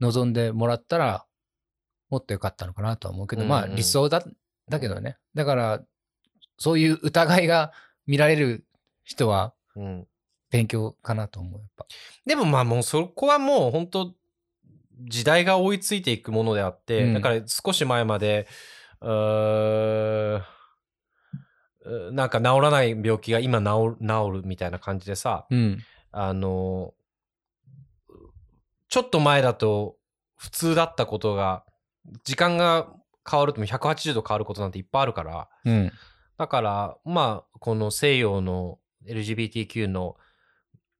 [0.00, 1.26] 望んでもらったら
[2.08, 4.24] もっと良かったのかなとは思うけど、まあうんうん理想だ、
[4.68, 5.18] だけどね。
[5.34, 5.82] だから
[6.56, 7.72] そういう疑いが
[8.06, 8.64] 見られる
[9.04, 10.06] 人はうん
[10.50, 11.86] 勉強かなと思う、やっぱ。
[12.24, 14.14] でもまあもうそこはもう本当
[15.00, 18.46] 時代が追いついていくものであって、うんだから少し前まで、
[22.12, 25.78] なんか治らない病気が今治る治るみたいな感じでさ、うん。
[26.10, 26.94] あの、
[28.88, 29.96] ちょっと前だと
[30.36, 31.64] 普通だったことが、
[32.24, 32.88] 時間が
[33.30, 35.92] 変わるとも180度変わることなんていっぱいあるから、うん。
[36.38, 40.16] だから、まあ、この西洋の LGBTQ の、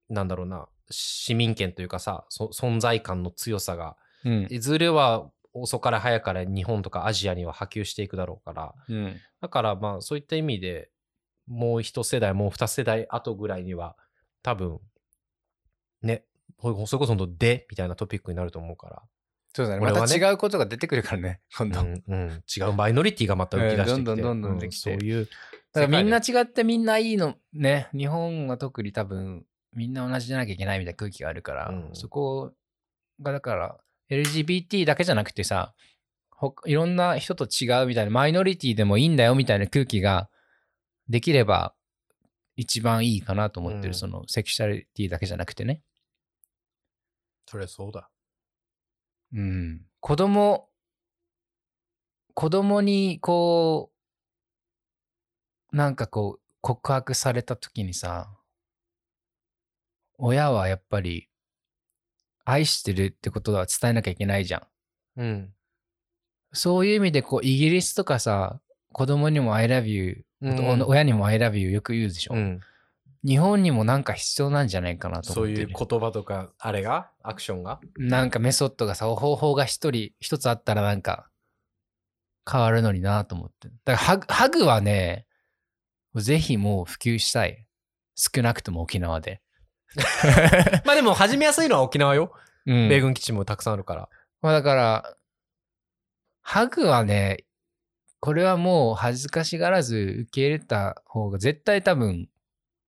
[0.08, 4.46] なんだろうな、市民権というかさ、そ存在感の強さが、うん。
[4.50, 9.16] いずれは遅かれ早かれ日本とかアジアには波及していくだろうから、うん。
[9.40, 10.90] だからまあそういった意味で
[11.46, 13.96] もう一世代、もう二世代後ぐらいには
[14.42, 14.80] 多分、
[16.02, 16.24] ね、
[16.60, 19.02] それこそでみたいなトピックになると思うから、
[19.54, 19.80] そうだね。
[19.80, 21.80] ねまた違うことが出てくるからね、 今度。
[21.80, 25.28] うんうん、違うマイノリティがまた浮き出してきて、うんどんどんどんどんうできてそういう
[25.72, 29.44] だからみんな違ってみんないいのね日本は特に多分
[29.74, 31.90] みんな同じじゃなきゃいけないみたいな空気があるから、うん。
[31.92, 32.52] そこ
[33.20, 33.78] がだから
[34.10, 35.74] LGBT だけじゃなくてさ
[36.30, 40.30] ほいろんな人と違うみたいなマイノリティでもいいんだよみたいな空気が
[41.08, 41.74] できれば
[42.56, 43.94] 一番いいかなと思ってる、うん。
[43.94, 45.82] そのセクシャリティだけじゃなくてね。
[47.46, 48.10] それそうだ。
[49.32, 49.82] うん。
[50.00, 50.68] 子供
[52.34, 53.90] 子供にこ
[55.72, 58.30] うなんかこう告白された時にさ
[60.18, 61.28] 親はやっぱり
[62.44, 64.58] 愛してるってことは伝えなきゃいけないじゃ
[65.16, 65.52] んうん。
[66.52, 68.60] そういう意味でこうイギリスとかさ
[68.92, 72.60] 子供にも I love you、うん親にも I love you よく言うでしょ、うん、
[73.24, 77.10] 日本にもなんか必要なんじゃないかなとそう思ってるいう言葉とか、あれが？
[77.22, 77.80] アクションが？
[77.98, 81.28] なんかメソッドがさ、方法が一人、一つあったらなんか
[82.50, 83.68] 変わるのになと思って。
[83.68, 85.26] だからハグハグはね、
[86.14, 87.66] ぜひもう普及したい。
[88.14, 89.40] 少なくとも沖縄で。
[90.84, 92.32] まあでも始めやすいのは沖縄よ。
[92.66, 94.08] うん米軍基地もたくさんあるから。
[94.42, 95.16] まあだから、
[96.42, 97.44] ハグはね、
[98.20, 102.28] これはもう恥ずかしがらず受け入れた方が絶対多分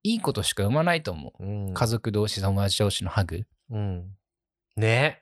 [0.02, 1.44] いいことしか生まないと思う。
[1.44, 3.44] うん家族同士、友達同士のハグ。
[3.70, 4.10] うん。
[4.76, 5.20] ね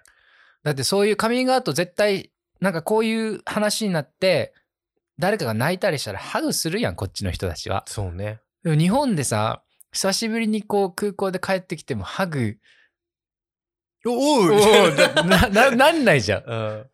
[0.62, 4.52] だってそういうカミングアウト絶対なんかこういう話になって
[5.18, 7.84] 誰かが泣いたりしたらハグするやんこっちの人たちは。
[7.86, 8.40] そうね。
[8.62, 9.62] でも日本でさ
[9.92, 12.58] 久しぶりにこう空港で帰ってきてもハグ
[14.06, 16.90] おおーなな なんないじゃんうん。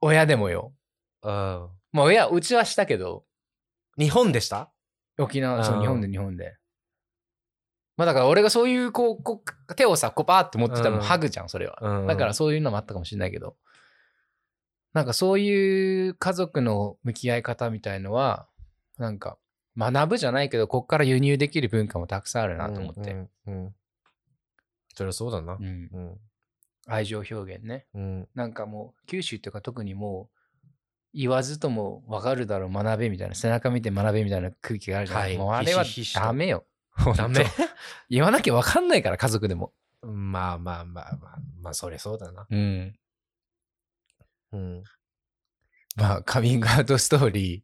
[0.00, 0.72] 親でもよ。
[1.22, 1.30] うん。
[1.92, 3.24] まあ親うちはしたけど
[3.98, 4.70] 日本でした？
[5.18, 6.56] 沖縄そううん日本で日本で。
[7.96, 11.78] まあだから俺がそういうこうこう手をさこうパーって持ってたらもううんハグじゃんそれは。
[11.80, 13.56] うんだからそういうのもあったかもしれないけど、
[14.92, 18.48] なんかそういう家族の向き合い方みたいのは、
[18.98, 19.38] なんか
[19.76, 23.12] 学ぶじゃないけど、こっから輸入できる文化もたくさんあるなと思って。
[23.12, 23.74] うんうんうん
[24.96, 25.62] そりゃそうだなう。
[25.62, 26.20] んうん。
[26.86, 27.84] 愛情表現ね。
[27.94, 28.28] うん。
[28.34, 30.36] なんかもう九州とか特にもう
[31.12, 35.20] 言わずとも分かるだろう学べみたいな背中見て学べみたいな空気があるじゃん。
[35.20, 36.64] はいもうあれはダメよ。
[37.14, 37.44] ダメ
[38.08, 39.74] 言わなきゃ分かんないから家族でも。
[40.02, 42.46] まあまあまあまあ、まあそりゃそうだな。
[42.48, 42.98] うん。
[44.52, 44.84] うん。
[45.96, 47.62] まあ、カミングアウトストーリー、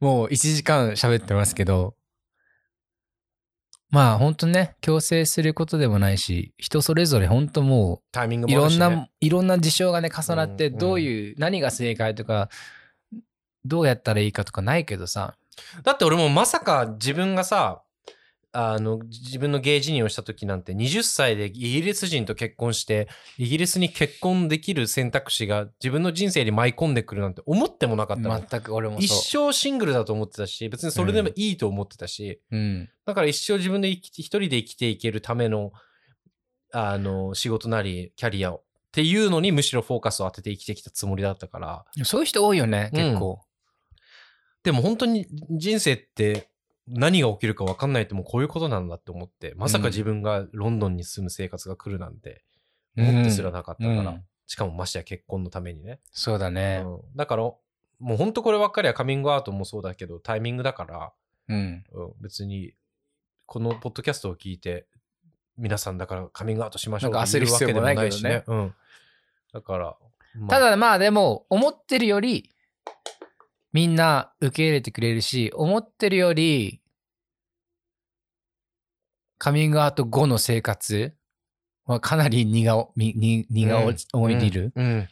[0.00, 1.94] もう1時間喋ってますけど、
[3.90, 8.86] まあ本当ね、強制することでもないし、人それぞれ本当もタイミングう、いろんもあるし、ね。
[8.96, 12.48] な、いろんな事象がね、重なって、うんどういう、何が正解とか、
[13.64, 15.36] どうやったらいいかとかないけどさ、
[15.84, 17.82] だって俺もまさか自分がさ、
[18.56, 28.40] あの、自分のゲイ辞任をした時なんて20歳でイギリス人と結婚して、イギリスに結婚できる選択肢が自分の人生に舞い込んでくるなんて思ってもなかったの。
[28.48, 29.52] 全く俺も一そう。
[29.52, 32.88] 生シングルだと思ってたし、別にそれでもいいと思ってたし、うん。
[33.04, 35.72] だから一生自分で一人で生きていけるための、
[36.72, 38.56] あの、仕事なり、キャリアを。
[38.58, 38.60] っ
[38.92, 41.84] ていうのにむしろフォーカスを当てて生きてきたつもりだったから。
[42.04, 43.40] そういう人多いよね、うん結構。
[44.62, 46.48] でも本当に人生って
[46.86, 52.44] 何が起きるか分かんないってもうこういうことなんだって思って、まさか自分がロンドンに住む生活が来るなんて
[52.96, 56.00] 思ってすらなかったから、うんしかもましてや結婚のためにね。
[56.12, 56.82] そうだね。
[56.84, 57.58] うんだから、も
[58.02, 61.12] う本当こればっかりはカミングアウトもそうだけど、タイミングだから、
[61.48, 61.84] うん。
[61.92, 62.74] うん別に
[63.46, 64.86] このポッドキャストを聞いて、
[65.56, 68.74] 皆さんだからカミングアウトしましょうなんか焦る必要もないけどねうん。
[69.52, 69.96] だから、
[70.36, 72.50] まあただまあでも思ってるより
[73.74, 76.80] みんな受け入れてくれるし思ってるより
[79.36, 81.12] カミングアウト後の生活
[81.84, 83.96] はかなり荷が荷がうん。
[84.12, 84.86] 重いでいる、うん。
[84.86, 85.08] うん。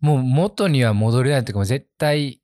[0.00, 2.40] もう元には戻れないというかもう絶対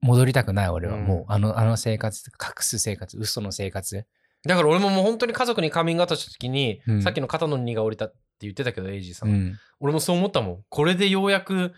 [0.00, 1.04] 戻りたくない俺は、うん。
[1.04, 4.06] もうあのあの生活隠す生活嘘の生活。
[4.46, 7.02] だから俺ももう本当に家族にカミングアウトした時に、うん。
[7.02, 9.28] さっきの肩の荷が下りたって言ってたけど、エイジーさん。
[9.28, 9.58] うん。
[9.78, 10.62] 俺もそう思ったもん。
[10.68, 11.74] これでようやく、う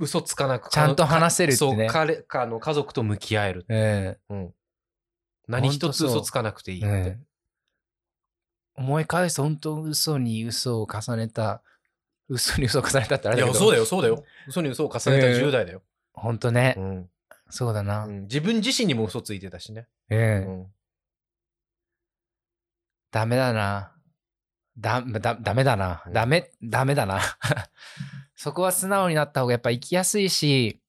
[0.00, 1.76] 嘘つかなくちゃんと話せるってね。
[1.76, 4.34] そう彼かあの家族と向き合える、ええ。
[4.34, 4.54] うん、
[5.46, 7.18] 何一つ嘘つかなくていいって、ええ。
[8.76, 11.62] 思い返すと本当嘘に嘘を重ねた、
[12.28, 13.46] 嘘に嘘を重ねたってあれだけど。
[13.48, 14.24] いやそうだよそうだよ。
[14.48, 15.42] 嘘に嘘を重ねたええ。
[15.42, 15.82] 10代だよ、
[16.14, 17.10] 本当ね、うん。
[17.50, 18.06] そうだな。
[18.06, 18.22] うん。
[18.22, 20.46] 自分自身にも嘘ついてたしね、ええ。
[20.48, 20.66] うん。
[23.10, 23.92] ダメだな。
[24.78, 26.02] だ、だ、ダメだな。
[26.10, 27.20] ダメ、ダメだな。
[28.42, 30.80] そこは素直になった方がやっぱ生きやすいし、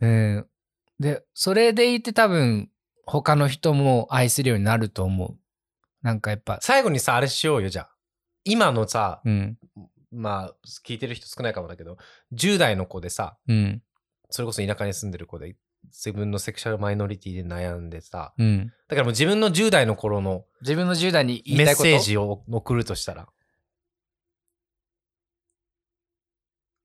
[0.00, 0.46] うん。
[1.00, 2.70] で、それでいて多分、
[3.04, 5.36] 他の人も愛するようになると思う。
[6.02, 7.90] なんかやっぱ、最後にさあれしようよじゃあ。
[8.44, 9.58] 今のさ、うん、
[10.12, 10.54] まあ
[10.86, 11.96] 聞いてる人少ないかもだけど
[12.32, 13.82] 10代の子でさうん、
[14.30, 18.72] それこそ田舎に住んでる子で自分のセクシャルマイノリティで悩んでさうん。
[18.86, 21.88] だからもう自分の10代の頃の自分の10代に言いメッたいこと？
[21.88, 23.26] セージを送るとしたら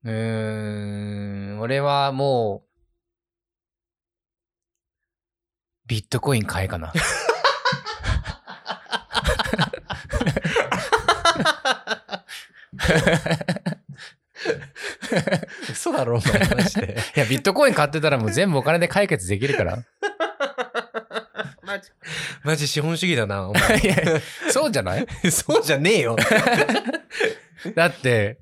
[0.03, 2.69] うーん、俺はもう、
[5.87, 6.93] ビットコイン買えかな。
[15.69, 16.97] 嘘だろお前マジで。
[17.15, 19.77] いや、ビットコイン買ってたらもう全部お金で解決できるから。
[21.63, 21.89] マジ。
[22.43, 23.79] マジ資本主義だなお前。
[23.79, 23.95] いや
[24.51, 25.07] そうじゃない？
[25.31, 26.15] そうじゃねえよ。
[27.75, 28.39] だって、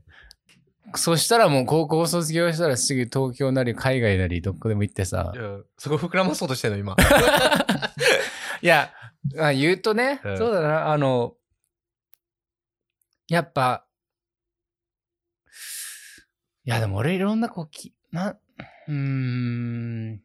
[0.95, 5.31] そしたらもう高校卒業したらすぐ東京なり海外なりどこでも行ってさ。
[5.35, 5.37] い。
[5.37, 6.95] やそこ膨らまそうとしてんの今。
[8.61, 8.91] いや、
[9.37, 10.37] あ言うとね、うん。
[10.37, 11.35] そうだな、あの、
[13.27, 13.85] やっぱ、
[16.63, 20.21] いやでも俺いろんなこうき、な、うーん、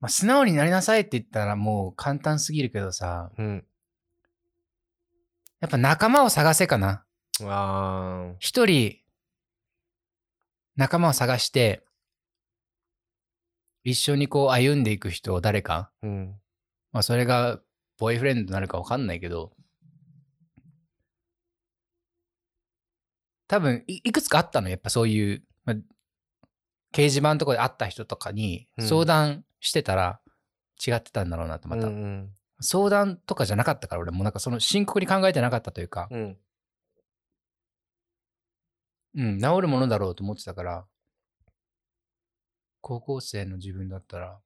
[0.00, 3.64] まあ、素直になりなさいって言ったらもう簡単すぎるけどさ、うん。
[5.60, 7.04] やっぱ仲間を探せかな。
[7.46, 8.96] あ一人、
[10.76, 11.84] 仲間を探して、
[13.84, 16.40] 一緒にこう歩んでいく人を誰か、ーうん。
[16.92, 17.60] まあそれが
[17.98, 19.52] ボーイフレンドになるかわかんないけど、
[23.48, 25.76] 多分いいくつかあったの、やっぱそういう、まあ、
[26.92, 28.86] 掲示板とかで会った人とかにうん。
[28.86, 30.20] 相談してたら
[30.86, 31.86] 違ってたんだろうなと、また。
[31.86, 32.30] うん。
[32.60, 34.24] 相談とかじゃなかったから俺も。
[34.24, 36.36] なんかその深刻に考えてなかったというか、うん
[39.14, 40.86] うん、治るものだろうと思ってたから、
[42.80, 44.38] 高校生の自分だったら、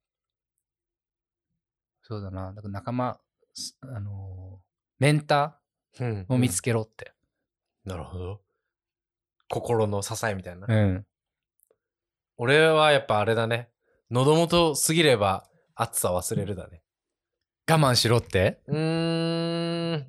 [2.01, 3.19] そうだな、だから仲間、
[3.53, 4.63] すあのー
[4.99, 5.59] メンタ
[5.99, 7.13] うんーを見つけろって。
[7.85, 8.41] なるほど。
[9.49, 11.05] 心の支えみたいな、うん。
[12.37, 13.69] 俺はやっぱあれだね。
[14.09, 16.81] 喉元過ぎれば暑さ忘れるだね。
[17.69, 18.61] 我慢しろって。
[18.67, 20.07] うーん。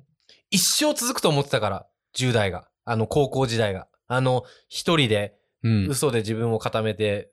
[0.49, 2.67] 一生続くと思ってたから10代が。
[2.87, 5.87] あの高校時代があの一人でうん。
[5.89, 7.31] 嘘で自分を固めて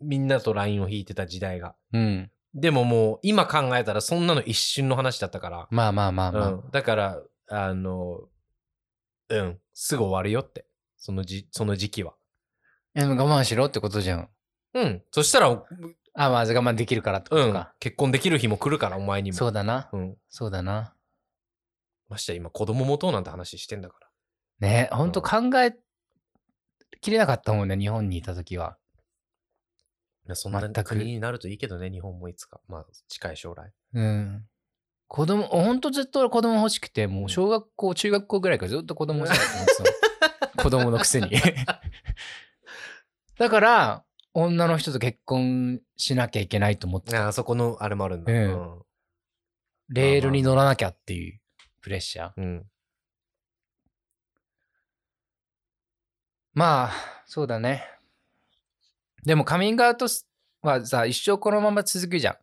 [0.00, 2.30] みんなとラインを引いてた時代がうん。
[2.54, 6.48] でももう今考えたらそんなの一瞬の話だったから、まあまあまあまあ。
[6.48, 8.20] うん、だからあの
[9.28, 10.66] うんすぐ終わるよって
[10.98, 12.14] そのじその時期は
[12.94, 14.28] でも我慢しろってことじゃん。
[14.74, 15.48] うんそしたら
[16.14, 17.72] あ、まあ我慢できるからってこうんとか。
[17.80, 19.88] 結婚できる日も来るからお前にもそうだな。
[19.92, 20.94] うんそうだな。
[22.08, 23.96] ましてや今子供持とうなんて話してんだか
[24.60, 25.74] らねほんと考え
[27.00, 28.76] きれなかったもんね、日本にいた時は。
[30.34, 30.84] そんな全く。
[30.84, 32.60] 国になるといいけどね日本もいつか。
[32.68, 33.72] まあ近い将来。
[33.94, 34.44] うん。
[35.08, 39.88] 子供、ほんとずっと俺子供欲しくて、もう小学校、中学校ぐらいからずっと子供欲しいなと思ってたの
[40.64, 41.30] 子供のくせに。
[43.38, 48.32] だから、女の人と結婚しなきゃいけないと思ってあそこのあれもあるんだ。
[48.32, 48.82] うん。
[49.90, 51.40] レールに乗らなきゃっていう
[51.82, 52.32] プレッシャー。
[52.38, 52.66] うん、うん
[56.54, 56.92] まあ、
[57.26, 57.84] そうだね。
[59.24, 60.06] でもカミングアウト
[60.62, 62.36] はさ、一生このまま続くじゃん。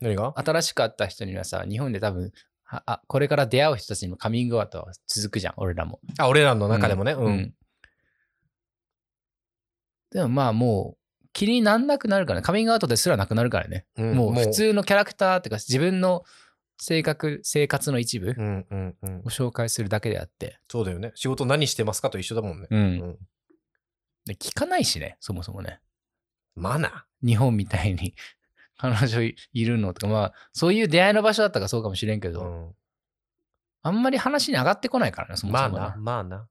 [0.00, 0.32] 何が？
[0.36, 2.30] 新しく会った人にはさ、日本で多分、
[2.66, 6.00] ああこれから出会う人たちにもカミングアウトは続くじゃん、俺らも。
[6.18, 7.54] あ俺らの中でもねうん、
[10.12, 12.44] でもまあもう、気になんなくなるからね。
[12.44, 13.86] カミングアウトですらなくなるからね。
[13.96, 16.22] うんもう普通のキャラクターっていうか、自分の
[16.78, 20.58] 性格、生活の一部うんうんうんを紹介するだけであって。
[20.70, 22.78] そうだよね仕事何してますかと一緒だもんね、うん。
[22.78, 23.18] うん
[24.28, 25.80] で聞かないしね、そもそもね。
[26.54, 28.14] マナ日本みたいに。
[28.80, 32.76] 彼女いいるのとか、まあ、そういう出会いの場所だったからそうかもしれんけー、ど、うん、
[33.82, 36.48] あんまり話に上がってこないからね、そもまあそもね、なまあな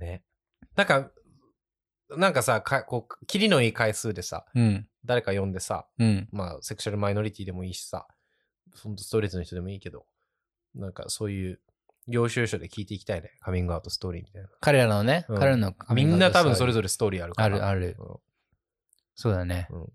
[0.00, 0.22] ね。
[0.76, 1.10] なんか
[2.10, 8.06] なんかさかこうキリのいい回数でさうん、誰か呼んでさうん、まあセクシャルマイノリティでもいいしさ
[8.74, 10.04] そのストレートの人でもいいけど
[10.74, 11.60] なんかそういう
[12.08, 13.30] 領収書で聞いていきたいね。
[13.40, 14.48] カミングアウトストーリーみたいな。
[14.60, 16.82] 彼らのね、うん彼らのみんな多分それぞれ。
[16.82, 17.56] ぞれストーリーあるから。
[17.56, 18.16] あるあるうん
[19.16, 19.68] そうだね。
[19.70, 19.86] うん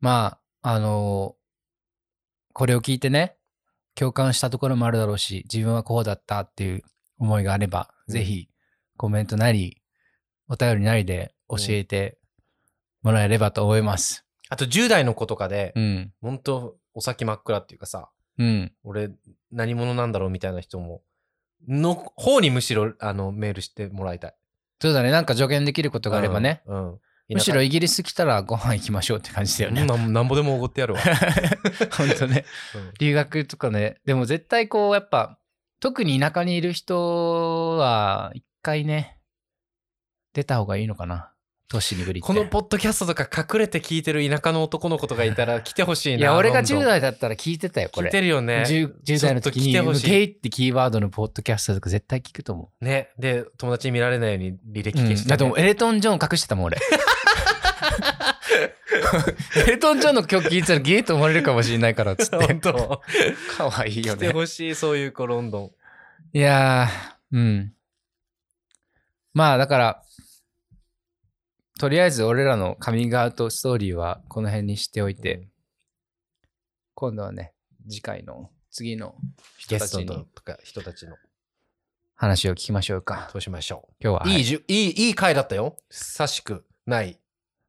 [0.00, 1.46] まあ、あのー
[2.52, 3.36] これを聞いてね、
[3.94, 6.82] 共感したところもあるだろうし、自分はこうだったっていう
[7.18, 8.48] 思いがあれば、うんぜひ
[8.96, 9.82] コメントなり、
[10.48, 12.18] お便りなりで教えて
[13.02, 14.24] もらえればと思います。
[14.48, 16.12] あと10代の子とかで、うん。
[16.22, 18.72] 本当お先真っ暗っていうかさ、うん。
[18.84, 19.10] 俺
[19.50, 21.02] 何者なんだろうみたいな人も、
[21.68, 24.34] の方にむしろあのメールしてもらいたい。
[24.80, 25.10] そうだね。
[25.10, 26.62] なんか助言できることがあればね。
[26.66, 26.92] うん。
[26.92, 29.84] うんむしろイギリス来たらご飯行きましょうって感じだよね。
[29.84, 31.00] なんなんぼでもおごってやるわ。
[31.90, 32.44] 本当ね。
[32.72, 33.96] うん留学とかね。
[34.04, 35.38] でも絶対こう、やっぱ、
[35.80, 39.18] 特に田舎にいる人は、一回ね、
[40.34, 41.32] 出た方がいいのかな。
[41.68, 42.20] 都市にぶり。
[42.20, 46.18] このポッドキャストとか隠れて聞いてる田舎の男の子とかいたら来てほしいな。
[46.18, 48.06] いや、俺が10ロンドン代だったら聞いてたよ、これ。
[48.06, 48.64] 聞いてるよね。
[48.66, 49.72] 10, 10代の時に、
[50.02, 53.10] ゲイってキーワードのポッドキャストとか絶対聞くと思ね。
[53.18, 55.02] で、友達に見られないように履歴う。
[55.02, 56.78] うん消して、だってエレトン・ジョン隠してたもん、俺。
[59.66, 62.36] エレトン・ジョンの曲聞いてたらゲイと思われるかもしれないから、つって。
[62.36, 63.02] 本当。
[63.56, 64.32] かわいいよ来てね。
[64.32, 65.70] ほしい、そういう子、ロンドン。
[66.32, 67.72] いやー、うん。
[69.34, 70.02] まあ、だから、
[71.78, 75.48] とりあえず俺らのカミングアウトストーリーはこの辺にしておいて、うん
[76.98, 77.52] 今度はね、
[77.86, 79.16] 次回の次の
[79.58, 81.16] 人ゲストたちとか人たちの。
[82.14, 83.28] 話を聞きましょうか。
[83.30, 84.22] そうしましょ今日は。
[84.24, 84.28] う。
[84.30, 85.76] いいはいじゅ、いい、いい回だったよ。
[85.90, 87.20] 久しくない。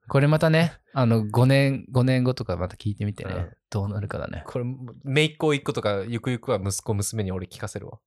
[0.07, 4.43] これまたね、あの、5年、5年後とかまた聞いてみてね、うんどうなるかだね。
[4.47, 4.65] これ、
[5.03, 7.99] めいっ子一個とか、ゆくゆくは息子、娘に俺聞かせるわ。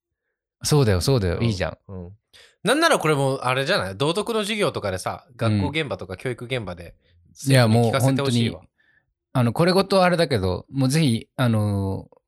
[0.63, 1.79] そうだよ、そうだよ、うんいいじゃん。
[1.87, 2.17] うん。
[2.63, 3.97] なんならこれも、あれじゃない？
[3.97, 6.95] 道徳の授業とかでさ、学校現場とか教育現場で、
[7.47, 8.55] いや、もう本当に
[9.33, 12.21] あの、これごとあれだけど、もうぜひ、あのー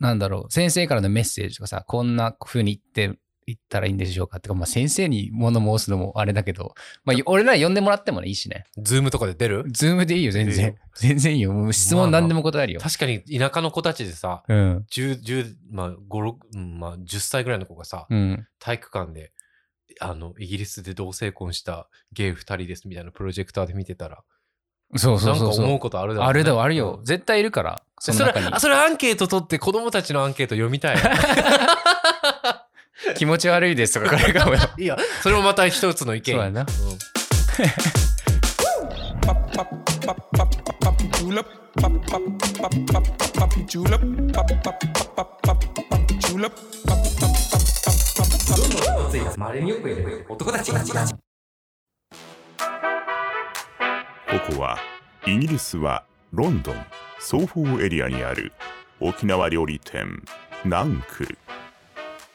[0.00, 6.74] なんだろう、先生からのメッセージとかさ、こんな風に言って、言ったらいいんでしょうかってか、まあ先生に物申すのもあれだけど、
[7.04, 8.64] まあ俺ら呼んでもらってもいいしね。
[8.76, 9.64] ズームとかで出る？
[9.72, 10.76] ズームでいいよ、全然。
[10.94, 11.52] 全然いいよ。
[11.52, 12.80] もう質問何でも答えるよ。
[12.80, 14.84] 確かに田舎の子たちでさ、うん。
[14.90, 18.46] 10、10、まあ、5、6、うん、まあ、10歳ぐらいの子がさ、うん。
[18.58, 19.32] 体育館で、
[20.00, 24.22] あの、イギリスで同性婚したゲイ2人ですみたいなプロジェクターで見てたら、
[24.96, 25.78] そうそうそうなんか思うそう。
[25.78, 26.96] ことあるだろうねあるだろ、あるよ。
[26.98, 27.82] うん絶対いるから。
[28.00, 28.60] そのそれ中にあ。
[28.60, 30.96] それアンケート取って子供たちのアンケート読みたい。
[33.16, 34.58] 気持ち悪いですとか、これ。
[34.82, 36.34] いや、それもまた一つの意見。
[36.34, 36.66] そうやな。
[41.18, 41.44] julep,
[41.76, 42.56] pop pop pop
[42.86, 43.02] pop
[43.34, 43.50] pop
[46.20, 46.52] julep,
[46.86, 47.37] pop pop
[48.48, 51.18] pop pop pop pop julep, pop pop pop pop pop pop.
[54.48, 54.78] ここは
[55.26, 56.76] イギリスはロンドン
[57.18, 58.52] ソーフォーエリアにある
[59.00, 60.22] 沖縄料理店
[60.64, 61.38] ナンクル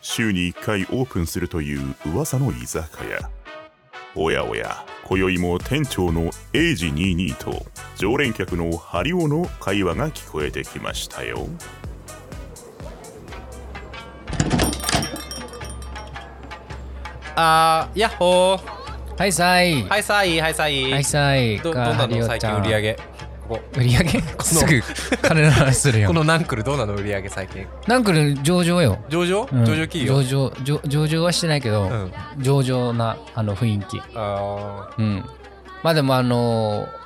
[0.01, 3.29] 週に1回オープンするという噂の居酒屋
[4.15, 7.65] おやおや今宵も店長のエイジ22と
[7.97, 11.47] 常連客のハリオの会話が聞こえてきましたよ
[17.35, 18.61] あー、やっほー。
[19.17, 19.83] はいさい。
[19.83, 20.91] はいさい、はいさい。
[20.91, 21.57] はいさい。
[21.59, 22.25] どどうなの？
[22.25, 22.93] 最近売り上げ。
[22.95, 23.01] こ
[23.55, 24.21] こ売り上げ？
[24.41, 24.81] すぐ
[25.21, 26.13] 金の話するよ こ。
[26.13, 27.67] のナンクルどうなの売り上げ最近？
[27.87, 28.11] なんか
[28.41, 28.97] 上場よ。
[29.09, 30.23] 上場、うん上場企業？
[30.23, 32.11] 上場上上場はしてないけど、うん。
[32.39, 34.01] 上場なあの雰囲気。
[34.15, 35.25] あうん。
[35.83, 37.03] まあでもあのー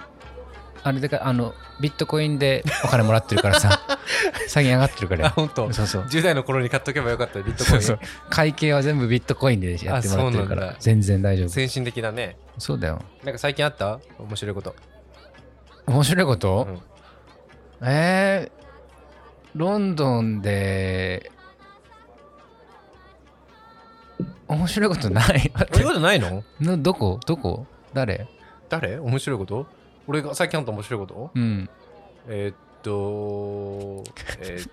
[0.83, 3.79] あれでか、あの、ビットコインでお金もらってるからさ、
[4.47, 5.29] 最近上がってるから。
[5.29, 5.71] ほんと。
[5.73, 6.03] そうそう。
[6.03, 7.81] 10代の頃に買っとけばよかった、ビットコイン。
[7.81, 8.07] そうそう。
[8.29, 11.49] 会計は全部ビットコインでやってもらってるから全然大丈夫。
[11.49, 12.37] 先進的だね。
[12.57, 13.01] そうだよ。
[13.23, 13.99] なんか最近あった？
[14.17, 14.75] 面白いこと。
[15.85, 18.67] 面白いこと、うんえー、
[19.55, 21.31] ロンドンで、
[24.47, 25.51] 面白いことない？
[25.55, 26.43] 面白いことないの？
[26.59, 27.19] のどこ？
[27.25, 27.67] どこ？
[27.93, 28.27] 誰？
[28.69, 28.97] 誰？
[28.99, 29.67] 面白いこと？
[30.07, 31.31] 俺が最近あった面白いこと？
[31.35, 31.69] うん。
[32.27, 34.03] えーっと、
[34.39, 34.67] えー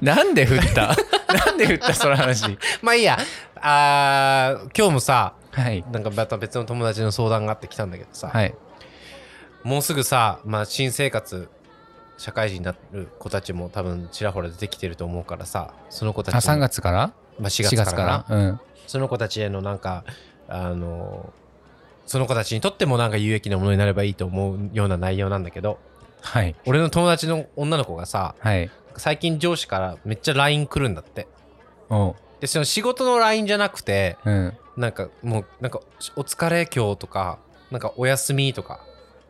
[0.04, 0.94] なんで振った？
[1.46, 1.94] なんで振った？
[1.94, 2.58] その話。
[2.82, 3.18] まあいいや。
[3.56, 5.84] あー今日もさ、はい。
[5.90, 8.54] なんかまた別の友達の相談があってきたんだけどさ、はい。
[9.62, 11.48] もうすぐさ、まあ、新生活
[12.18, 17.12] 社会人になる子たちも多分ちらほら出てきてると思うからさその子たちあ、に3月から？
[17.38, 18.60] まあ、4 ?4 月からなうん。
[18.86, 20.04] その子たちへのなんか
[20.48, 21.32] あの
[22.06, 25.78] その子たちにとってもなんか有益なものになればいいと思うような内容なんだけど
[26.20, 26.54] はい。
[26.66, 28.70] 俺の友達の女の子がさはい。
[28.96, 31.26] 最近上司からめっちゃ LINE 来るんだって。
[32.40, 34.52] でその仕事の LINE じゃなくてうん。
[34.76, 35.80] なんかもうなんか
[36.16, 37.38] お疲れ今日とか
[37.70, 38.80] なんかお休みとか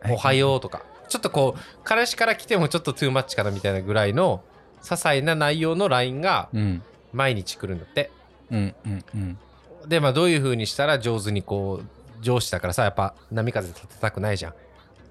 [0.08, 4.42] おはようとかちょっとこう彼氏から来てもちょっとトゥーマッチかなみたいなぐらいの
[4.82, 6.82] 些細な内容の LINE がうん。
[7.12, 8.10] 毎日来るんだって
[8.50, 9.38] うんうんうん
[9.86, 11.86] でまあどういう風にしたら上手にこう
[12.24, 14.52] 上司だからさやっぱ波風立てたくないじゃん。
[14.52, 14.56] ど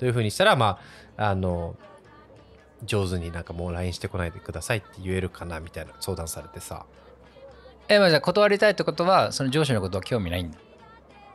[0.02, 0.80] ういう風にしたらま
[1.15, 1.76] ああの
[2.84, 6.85] 上手になんかもう LINE してこないでくださいって言えるかなみたいな相談されてさ。
[7.88, 10.57] えまあじゃあ断りたいってことはその上司のことは興味ないんだ。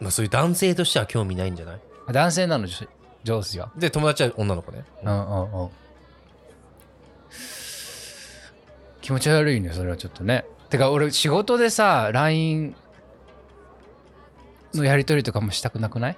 [0.00, 1.80] まあそういう男性としては興味ないんじゃない？
[2.12, 2.88] 男性なの上
[3.24, 3.70] 上司は。
[3.76, 4.84] で友達は女の子ね。
[5.04, 5.70] うんうんうん。
[9.00, 10.44] 気持ち悪いねそれはちょっとね。
[10.70, 12.74] てか俺仕事でさ LINE
[14.74, 16.16] のやり取りとかもしたくなくない？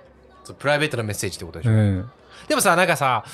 [0.59, 2.11] プライベートなメッセージってことでしょ、ん。
[2.49, 3.25] でもさなんかさ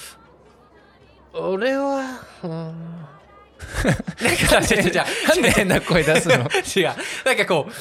[1.32, 2.50] 俺はうん。
[2.50, 2.74] なん
[4.62, 4.82] か違う。
[4.82, 4.88] 違
[5.38, 6.48] うで変な声出すの？
[6.76, 6.94] 違う。
[7.24, 7.72] なんかこう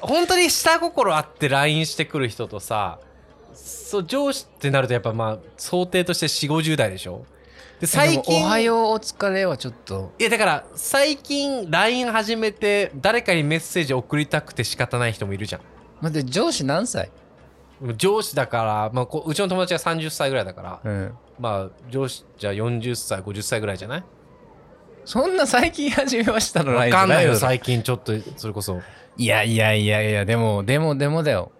[0.00, 2.98] 本当に下心あって LINE してくる人とさ
[3.54, 7.24] そう上司ってなるとやっぱまあ想定として4 5 0代でしょ？
[7.80, 10.12] で最で近もおはようお疲れはちょっと。
[10.18, 15.60] いやだから最近 LINE 始めて誰かにメッセージ送りたくて仕方ない人もいるじゃん
[16.04, 17.10] 待って上司何歳？
[17.96, 21.12] 上司だから、まあ、こううちの友達が30歳ぐらいだからうん。
[21.38, 24.04] まあ上司じゃあ40歳50歳ぐらいじゃない？
[25.04, 26.72] そんな最近始めましたの？
[26.72, 28.80] わ LINE かんないよ最近ちょっとそれこそ。
[29.16, 31.50] いやいやいやいやでもでもでもだよ。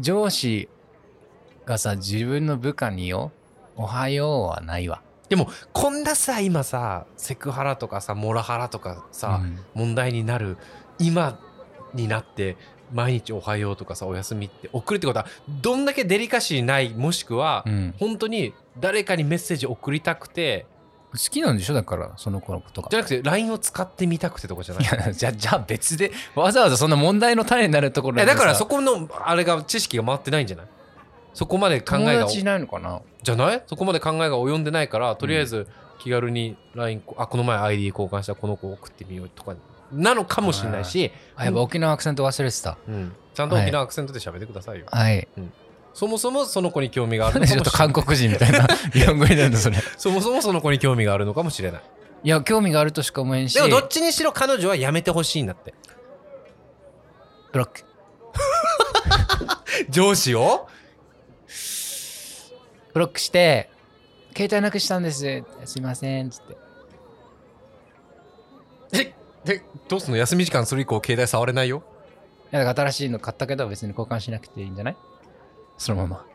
[0.00, 0.68] 上司
[1.64, 3.32] がさ自分の部下によ
[3.76, 5.02] おはようはないわ。
[5.28, 9.58] でもこんなさ今さセクハラとかさモラハラとかさ、うん。
[9.74, 10.58] 問題になる
[10.98, 11.38] 今
[11.94, 12.56] になって
[12.92, 17.94] 毎日おはようとかさおやすみって送るってことはどんだけデリカシーないもしくは、うん。
[17.98, 20.66] 本当に誰かにメッセージ送りたくて
[21.12, 21.74] 好きなんでしょ？
[21.74, 22.88] だからその子のことが。
[22.90, 25.14] じゃなくて LINE を使ってみたくてとかじゃない。
[25.14, 30.66] じゃじゃあ別でわざわざそんな問題の種になるところえだからそここのあれが知識が回ってないんじゃない？
[31.32, 33.62] そこまで考友えが達いないのかなじゃない？
[33.66, 35.68] そこまで考えが及んでないからとりあえず
[36.00, 39.54] 気軽に LINE、あこの前 ID 交換したこの子送ってみようとか
[39.94, 42.78] なのかもしれないし、あやっぱ沖縄アクセント忘れてた。
[42.88, 45.28] うん、ちゃんと沖縄アクセントで喋ってくださいよ、はい。
[45.94, 49.76] そもそもその子に興味があるなんでちょっとのかもしれない韓国人みたいな 日本語になるのそれ。
[49.96, 51.82] そもそもその子に興味があるのかもしれない。
[52.24, 53.54] いや興味があるとしか思えんし。
[53.54, 55.74] でもどっちにしろ彼女はやめてほしいんだって。
[57.52, 57.84] ブロック。
[59.90, 60.68] 上司を？
[62.92, 63.70] ブロックして
[64.36, 65.44] 携帯なくしたんです。
[65.64, 66.30] すいません。
[66.30, 66.56] つって。
[68.92, 69.14] え
[69.44, 70.16] でどうすんの？
[70.16, 71.82] 休み時間それ以降携帯触れないよ？
[72.52, 74.96] いやだから新しいの買ったけど別に交換しなくていいんじゃない？
[75.78, 76.26] そのまま。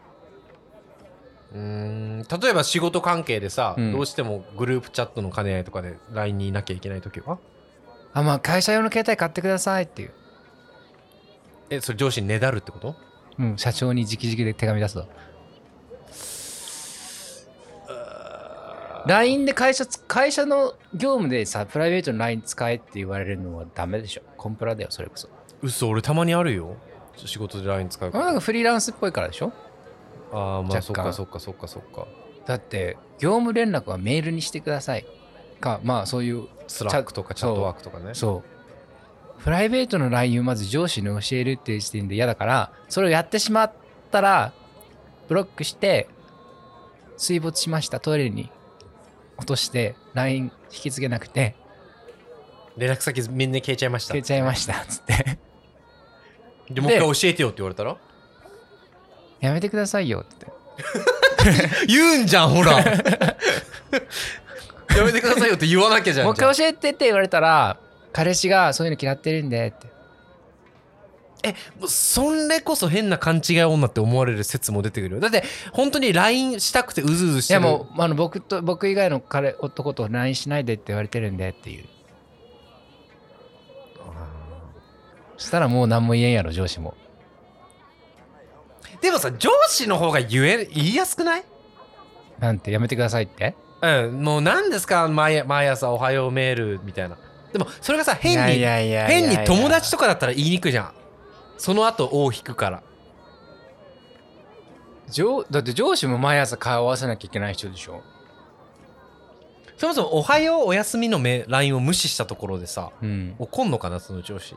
[1.54, 3.92] うーん例えば仕事関係でさ、うん。
[3.92, 7.40] どうしてもグループチャットの兼ね合いとかで LINE にいなきゃいけない時は？
[8.14, 10.12] あまあ会社用の携帯買ってくださいっていう。
[11.72, 12.96] えそれ上司にねだるってこと？
[13.40, 15.06] うん社長に直々で手紙出すわ
[19.08, 24.22] LINE で会社つ会社の業務でさプライベートの LINE 使えって言われるのはダメでしょ。
[24.38, 25.30] コンプラだよそれこそ。
[25.62, 26.76] 嘘俺たまにあるよ。
[27.16, 28.24] 仕事で LINE 使うから。
[28.24, 29.52] あなんかフリーランスっぽいからでしょ。
[30.32, 32.08] ああまあそっかそっかそっかそっか。
[32.46, 35.06] だって業務連絡はメールにしてください。
[35.60, 38.14] かまあそういうスラックとかチャットワークとかね。
[38.14, 39.44] そう。
[39.44, 43.72] プライベートの LINE をまず上司に教えるっていう時点で嫌だからそれをやってしまっ
[44.12, 44.52] たら
[45.30, 46.10] ブロックして
[47.16, 48.52] 水没しましたトイレに
[49.40, 51.56] 落として LINE 引き継げなくて
[52.78, 54.14] 連絡先みんな消えちゃいました。
[54.14, 55.38] 消えちゃいましたっつって。
[56.72, 57.98] でもう一回教えてよって言われたら？
[59.40, 60.48] やめてくださいよって。
[61.88, 62.80] 言うんじゃんほら。
[64.96, 67.78] やめてくださいよって言わなきゃじゃんもう一回教えてって言われたら
[68.12, 69.88] 彼氏がそういうの嫌ってるんでって
[71.42, 71.56] え
[71.88, 75.22] それこそ変な勘違い女って思われる説も出てくるよ。
[75.22, 77.62] だって本当に LINE したくてうずうずしてる。
[77.62, 81.86] いやもうあの僕と僕以外の彼男と LINE しないでって言われてるんでっていう。
[85.38, 86.94] そしたらもう何も言えんやろ上司も。
[89.00, 91.44] でもさ上司の方が言え言いやすくない？
[92.40, 93.56] なんてやめてくださいって？
[93.82, 94.22] うん。
[94.22, 95.08] もう何ですか？
[95.08, 97.18] 毎毎朝おはようメールみたいな。
[97.54, 100.94] でもそれがさ変に変に友達とかだったら言いにくいじゃん
[101.60, 102.84] その後尾を引くから。
[105.12, 108.02] 上だって上司も毎朝顔合わせなきゃいけない人でしょ。
[109.78, 113.36] そもそも「おはようおやすみ」のメ LINE を無視したところでさうん。
[113.40, 114.56] 怒んのかなその上司。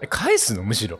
[0.00, 0.62] え返すの？
[0.62, 0.98] むしろ。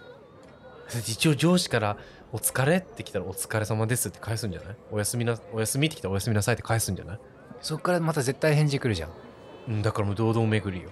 [1.06, 1.96] 一応上司から
[2.32, 4.76] 「お疲れ」って来たら「お疲れ様です」って返すんじゃない？
[4.90, 7.18] おやすみなおやすみって来たら「おやすみなさい」って返すんじゃない？
[7.60, 9.10] そっからまた絶対返事来るじゃん。
[9.68, 10.90] うんだからもう堂々巡りよ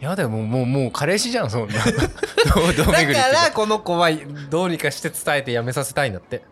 [0.00, 1.74] やだよもうもうもう彼氏じゃんそんな。
[2.54, 4.10] 堂々巡りってだからこの子は
[4.48, 6.42] どうにかして伝えてやめさせたいんだって。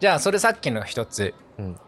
[0.00, 1.34] じゃあそれさっきの一つ。
[1.58, 1.78] うん。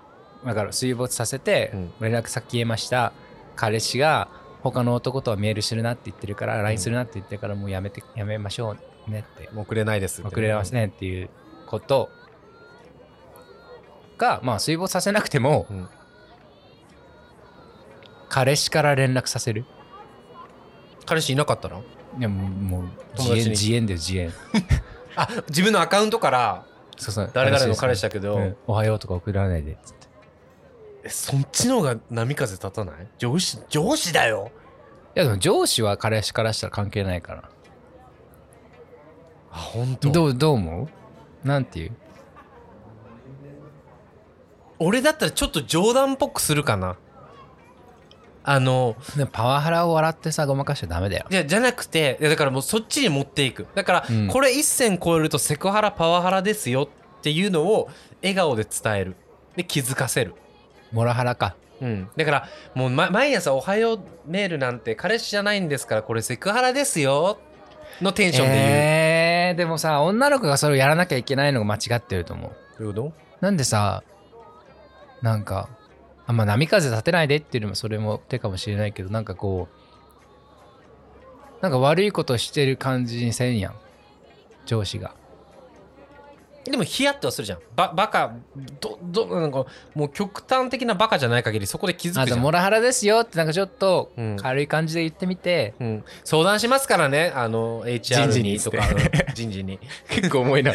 [0.44, 1.92] だから水没させてうん。
[2.00, 3.12] 連絡先消えました。
[3.56, 4.28] 彼氏が
[4.62, 8.76] 「他の男とはメールするなって言ってるから LINE するなって言ってるからもうやめてやめましょ
[9.08, 9.48] うねって。
[9.56, 11.30] 遅れないですって遅れますねっていう
[11.66, 12.10] こと
[14.18, 15.88] がまあ水没させなくても、うん。
[18.28, 19.64] 彼氏から連絡させる
[21.06, 21.82] 彼氏いなかったの？
[22.18, 23.50] いやもうもう友達に。
[23.50, 24.32] 自演自演だよ自演。
[25.16, 26.66] あ自分のアカウントから
[26.98, 27.30] そうそう。
[27.32, 28.56] 誰々の彼氏だだけど、うん。
[28.66, 29.72] おはようとか送らないで。
[29.72, 30.06] っつって
[31.04, 33.06] えそっちの方が波風立たない？
[33.18, 34.50] 上司上司だよ。
[35.14, 37.50] いやでも上司は彼氏からしたら関係ないから。
[39.52, 40.10] あ本当？
[40.10, 40.88] どうどう思
[41.44, 41.46] う？
[41.46, 41.92] なんていう？
[44.78, 46.96] 俺だったらちょっと冗談っぽくするかな
[48.48, 48.96] あの
[49.32, 51.26] パワハラを笑ってさごまかしちゃダメだよ。
[51.28, 53.66] じゃじゃなくていやだからもうそっちに持っていく。
[53.74, 54.28] だから、うん。
[54.28, 57.88] これ一線超えるとセクハラパワハラですよっていうのを
[58.22, 59.16] 笑顔で伝える。
[59.56, 60.34] で気づかせる。
[60.92, 61.56] モラハラか。
[61.82, 67.38] うん、だからもう、ま、毎朝「おはようメールなんて彼氏じゃないんですからこれセクハラですよ」
[68.00, 72.50] のテンションで言う、えー、でもさ女の子がそれをやらなきゃいけないのが間違ってると思う。
[72.78, 74.04] どういうこなんでさ
[75.20, 75.68] なんか
[76.26, 83.74] あんま波風立てないでっていうのもそれも手かもしれないけどなんかこうなんか悪いことしてる感じにせんやん。
[84.66, 85.14] 上司が。
[86.64, 87.58] とでもヒヤッとはするじゃん。
[87.76, 88.34] ババカ。
[88.80, 92.38] どどなんかもう極端的なバカじゃない限りそこで気づあくじゃん。
[92.38, 94.36] とモラハラですよってなんかちょっとうん。
[94.36, 97.32] 軽い感じで言ってみて、うん、相談しますからね。
[97.34, 98.78] あの HR ににとか。
[99.32, 99.78] 人事に
[100.10, 100.72] 結構重いな。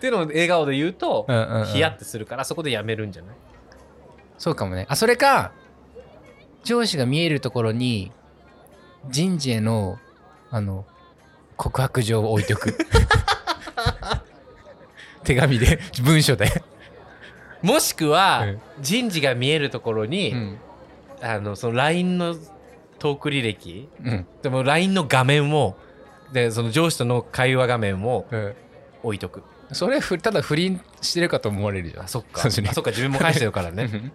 [0.00, 1.66] ていうのを笑顔で言うとうんうんうん。
[1.66, 3.34] ヒヤッとするからそこでやめるんじゃない？
[4.38, 4.86] そうかもね。
[4.88, 5.52] あそれか
[6.64, 8.12] 上司が見えるところに
[9.08, 9.98] 人事への
[10.50, 10.84] あの
[11.56, 12.76] 告白状を置いておく。
[15.24, 16.62] 手紙で文書で、
[17.62, 18.60] もしくは、うん。
[18.80, 20.58] 人事が見えるところに、うん。
[21.22, 22.36] あのその LINE の
[22.98, 24.26] トーク履歴うん。
[24.42, 25.76] でも LINE の画面を
[26.32, 28.54] でその上司との会話画面をうん、
[29.02, 29.42] 置いとく。
[29.72, 32.04] それふただ不倫してるかと思われるじゃん。
[32.04, 32.50] あそっか。
[32.50, 32.90] そっか。
[32.90, 33.84] 自分も返してるからね。
[33.84, 34.12] うん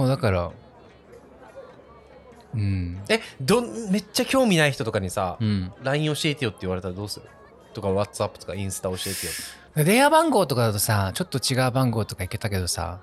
[0.00, 0.50] もうだから
[2.54, 3.02] うん。
[3.10, 5.72] えどんめっちゃ興味ない人とかにさ、うん。
[5.82, 7.26] LINE 教えてよって言われたらどうする？
[7.74, 9.08] とか WhatsApp とかインスタ教えて
[9.82, 9.84] よ。
[9.84, 13.00] 電話番号とかだとさちょっと違う番号とかいけたけどさ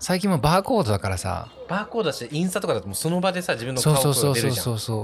[0.00, 1.52] 最近もうバーコードだからさ。
[1.68, 4.64] バーコードだしインスタとかだともうその場でさ自分のそう顔そうそうそうとか出るじゃん。
[4.64, 5.02] そうそ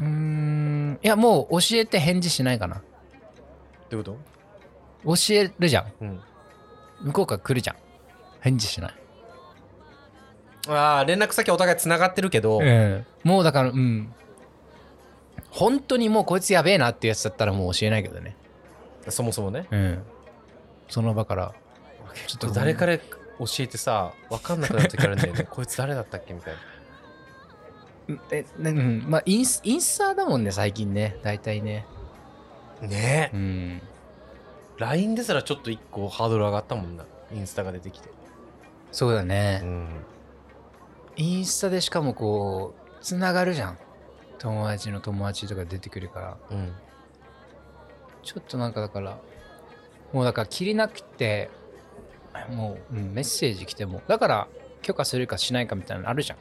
[0.00, 0.98] ううーん。
[1.02, 2.82] いやもう教えて返事しないかな。
[3.90, 4.16] どういうこ
[5.04, 5.84] 教えるじゃん。
[5.86, 6.20] と、うん、
[7.00, 7.76] 向こうから来るじゃん。
[8.40, 8.94] 返事しない
[10.76, 14.12] ああ連絡先お互いつながってるけど、うんもうだからうん。
[15.50, 18.36] 本当にもうこいつやべえなってやつだったらもう教えないけどね。
[19.08, 19.66] そもそもね。
[19.70, 20.02] うん
[20.88, 21.54] その場から。
[22.26, 23.04] ちょっと誰から教
[23.60, 25.46] えてさ分かんなくなる時あるんだよね。
[25.50, 26.54] こいつ誰だったっけみたい
[28.08, 28.18] な。
[28.32, 31.16] え、ねうん、まあインスインスタだもんね最近ね。
[31.22, 31.86] 大体ね。
[32.80, 33.30] ね。
[33.32, 33.82] えうん。
[34.78, 37.04] LINE ですらちょっと一個ハードル上がったもんな。
[37.32, 38.08] インスタが出てきて。
[38.92, 39.86] そうだね、ん
[41.16, 43.78] インスタでしかもこうつながるじゃん。
[44.38, 46.36] 友達の友達とか出てくるから。
[46.50, 46.72] うん。
[48.22, 49.18] ちょっとなんかだから
[50.12, 51.50] もうだから切りなくて
[52.50, 54.48] もう、うんメッセージ来てもだから
[54.82, 56.38] 許可するかしないかみたいなのあるじゃん。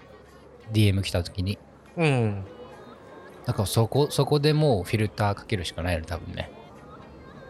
[0.73, 1.57] DM 来た時に。
[1.97, 2.45] うん。
[3.45, 6.51] だからそこそこでもうフィルターかけるしかないの多分ね。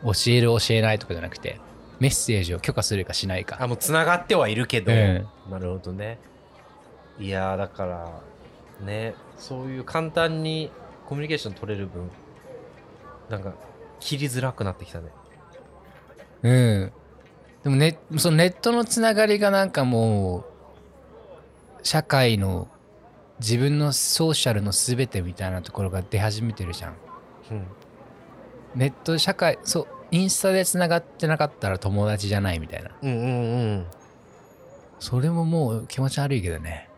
[0.03, 1.59] 教える教えないとかじゃなくて
[1.99, 3.57] メッセージを許可するかしないか。
[3.59, 6.17] あもうつながってはいるけど、えなるほどね
[7.19, 8.21] いやーだから
[8.85, 10.71] ねそういう簡単に
[11.05, 12.09] コミュニケーション取れる分
[13.29, 13.53] なんか
[13.99, 15.09] 切りづらくなってきたね。
[16.41, 16.91] うん。
[17.63, 20.45] でもねそのネットのつながりがなんかもう
[21.83, 22.67] 社会の
[23.39, 26.95] 自分のソーシャルの全てみたいなところが出始めてるじゃん。
[27.51, 27.67] うん。
[28.75, 32.91] ネット社会そうインスタでつながってなかったら友達じゃないみたいな。
[33.01, 33.27] うんうんう
[33.75, 33.85] ん。
[34.99, 36.88] それももう気持ち悪いけどね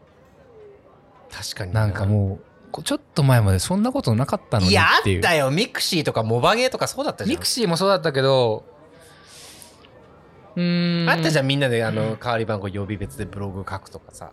[1.31, 1.85] 確かにな。
[1.85, 5.19] んかもうこちょっと前までそんなことなかったのにいやあっていう。
[5.19, 5.51] ったよ。
[5.51, 7.35] ミクシーとかモバゲーとかそうだったじゃん。
[7.35, 8.65] ミクシーもそうだったけど
[10.55, 11.09] うーん。
[11.09, 14.31] あったじゃんみんなであの代わり番号曜日別でブログ書くとかさ。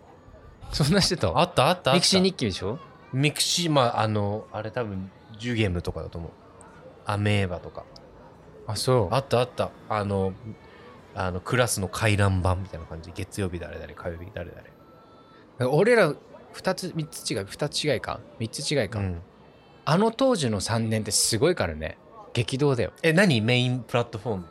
[0.73, 1.29] そんなしてた？
[1.39, 1.95] あったあったあった。
[1.95, 2.79] ミクシー日記でしょ？
[3.13, 6.31] ミクシーまああのあれ多分ジュゲームとかだと思う。
[7.07, 7.85] アメーバとか。
[8.67, 9.15] あそう。
[9.15, 9.71] あったあった。
[9.89, 10.35] あの
[11.15, 13.11] あのクラスの回覧板みたいな感じ。
[13.15, 15.73] 月曜日誰々火曜日誰々。
[15.73, 16.15] 俺ら
[16.59, 19.23] 2つ3つ違い2つ違いか？3つ違いか、うん
[19.85, 21.97] あの当時の3年ってすごいからね
[22.35, 23.41] 激動だよえ何？
[23.41, 24.45] メインプラットフォーム？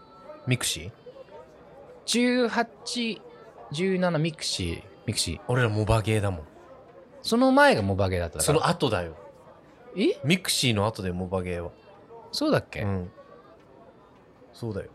[0.47, 3.19] ミクシー
[3.71, 5.39] ？1817ミクシミクシー。
[5.47, 6.41] 俺らモバゲーだもん。
[7.21, 8.51] その前がモバゲーだったそ。
[8.51, 9.15] の後だよ。
[9.95, 10.19] え？
[10.23, 11.71] ミクシーの後でモバゲーは。
[12.31, 13.11] そうだっけ、うん。
[14.53, 14.87] そうだよ。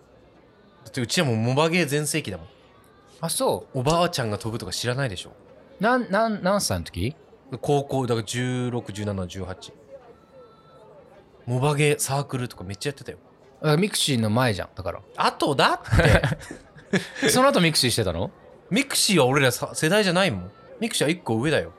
[0.84, 2.46] だってうちはもうモバゲー全盛期だもん。
[3.20, 5.32] あ、そおばあちゃんが飛ぶとか知らないでしょ。
[5.88, 5.90] う。
[5.90, 7.16] なん、なん、何歳の時？
[7.60, 9.72] 高校、だから16、17、18。
[11.46, 13.18] モバゲーサークルとかめっちゃやってたよ。
[13.62, 14.68] あミクシーの前じゃん。
[14.74, 15.00] だから。
[15.16, 15.80] 後だっ
[17.20, 17.28] て。
[17.30, 18.30] その後ミクシーしてたの？
[18.70, 20.50] ミクシーは俺らさ世代じゃないもん。
[20.80, 21.72] ミクシーは1個上だよ。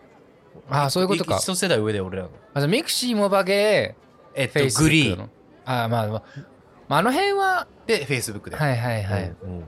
[0.70, 1.38] ああ、そういうことか。
[1.38, 2.30] 一世代上だよ、俺らの。
[2.54, 3.96] あじゃあミクシーモバゲ
[4.36, 5.30] えっー、フェイスグリーン。
[5.66, 6.24] ああ、まあ、まあ、
[6.88, 8.56] まあ、あの辺は、で、フェイスブックで。
[8.56, 9.36] はいはいはい。
[9.44, 9.64] うんうん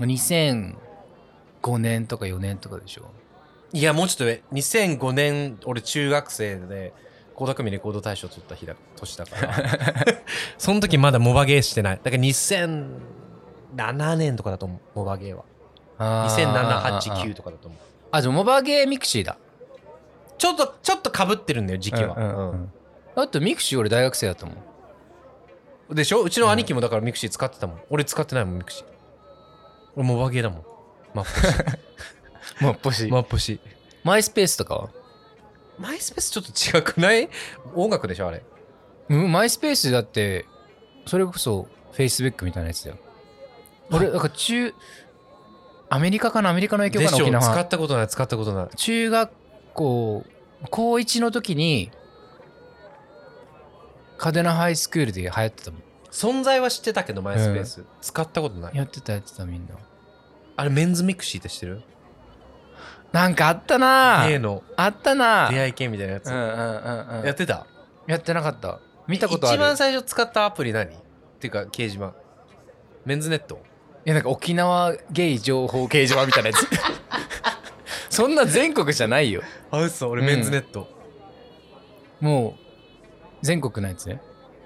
[0.00, 0.76] 2005
[1.78, 3.10] 年とか4年とかでしょ。
[3.72, 4.42] いや、もうちょっと上。
[4.52, 6.92] 2005年、俺中学生で、
[7.36, 9.54] 倖田來未レコード大賞取った日だ、年だから。
[10.58, 12.00] その時まだモバゲーしてない。
[12.02, 15.44] だから2007年とかだと思う、モバゲーは。
[15.98, 17.80] 2007、8、9とかだと思う。
[18.10, 19.36] あ、じゃあモバゲーミクシーだ。
[20.38, 22.14] ちょっと、ちょっと被ってるんだよ、時期は。
[22.16, 22.72] うんうんうん
[23.16, 24.54] だってミクシー俺大学生だったもん。
[25.88, 26.22] うんでしょ？
[26.22, 27.80] うちの兄貴もだからミクシー使ってたもん。
[27.90, 28.86] 俺使ってないもん、ミクシー。
[29.96, 30.62] 俺モバゲーだもん。
[31.14, 31.78] マッポ
[32.58, 32.64] シ。
[32.64, 33.60] もうポシマッポシ。
[34.04, 34.90] マイスペースとかは？
[35.78, 37.28] マイスペースちょっと違くない？
[37.74, 38.42] 音楽でしょ、あれ。
[39.08, 40.44] うん、マイスペースだって、
[41.06, 42.98] それこそフェイスブックみたいなやつだよ。
[43.90, 44.74] 俺、だから中、
[45.88, 46.50] アメリカかな？
[46.50, 47.22] アメリカの影響かな？
[47.22, 47.42] 沖縄。
[47.54, 48.76] 使ったことない、使ったことない。
[48.76, 49.32] 中学
[49.74, 50.26] 校、
[50.70, 51.90] 高1の時に、
[54.18, 55.82] カデナハイスクールで流行ってたもん。
[56.10, 57.84] 存在は知ってたけど、マイスペース。
[58.00, 58.76] 使ったことない。
[58.76, 59.74] やってたやってたみんな。
[60.56, 61.82] あれ、メンズミクシーって知ってる？
[63.12, 66.28] なんかあったなゲイのあったな出会い系みたいなやつ。
[66.28, 67.26] うんうんうんうん。
[67.26, 67.66] やってた？
[68.06, 68.80] やってなかった。
[69.06, 69.56] 見たことある。
[69.56, 70.86] 一番最初使ったアプリ何？
[70.86, 70.90] っ
[71.40, 72.12] ていうか、掲示板。
[73.06, 73.62] メンズネット？
[74.04, 76.66] いやなんか沖縄ゲイ情報掲示板みたいなやつ。
[78.14, 79.42] そんな全国じゃないよ。
[79.70, 80.88] あ、嘘俺うんメンズネット。
[82.20, 82.60] もう、
[83.42, 84.20] 全国のやつね。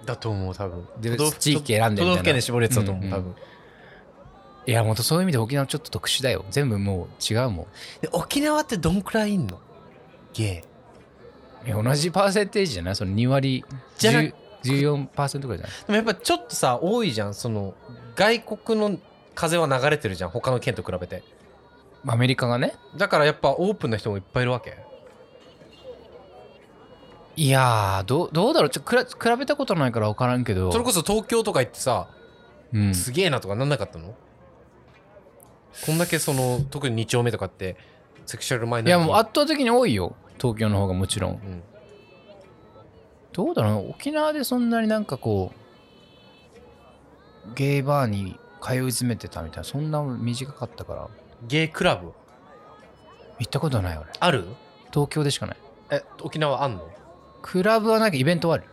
[0.05, 0.89] だと思う、多分。
[1.39, 3.36] 地域選んでみたいな都道府県で絞るやつだと思う、うんうん多分。
[4.66, 6.44] いや、ほんとそういう意味で沖縄ちょっと特殊だよ。
[6.51, 7.66] 全部もう違うもん。
[8.01, 9.59] で沖縄ってどんくらいいんの？
[10.32, 10.62] ゲ
[11.64, 11.68] イ。
[11.68, 12.97] いや同じパーセンテージじゃない？
[12.97, 13.64] その2割、
[13.98, 15.76] じゃな10 14%くらいじゃない？
[15.86, 17.34] でもやっぱちょっとさ、多いじゃん。
[17.34, 17.74] その、
[18.14, 18.98] 外国の
[19.34, 20.30] 風は流れてるじゃん。
[20.30, 21.22] 他の県と比べて。
[22.06, 22.74] アメリカがね？
[22.97, 24.76] だからやっぱオープンな人もいっぱいいるわけ？
[27.34, 28.70] いやー、どうどうだろう？
[28.70, 30.70] ちょくら比べたことないから分からんけど。
[30.70, 32.09] それこそ東京とか行ってさ、
[32.72, 34.14] うん、すげえなとかなんなかったの？
[35.86, 37.77] こんだけその、特に2丁目とかって、
[38.27, 40.15] セクシュアルマイノいや、もう圧倒的に多いよ。
[40.40, 41.32] 東京の方がもちろん。
[41.32, 41.62] うん。
[43.32, 45.53] どうだろう沖縄でそんなになんかこ
[47.47, 51.09] う、ゲイバーに通い詰めてたみたいな、そんな短かったから、
[51.49, 52.12] ゲイクラブ？
[53.39, 54.07] 行ったことない俺。
[54.20, 54.44] ある？
[54.93, 55.57] 東京でしかない。
[55.90, 56.89] え、沖縄あんの？
[57.40, 58.65] クラブはなんかイベントはある。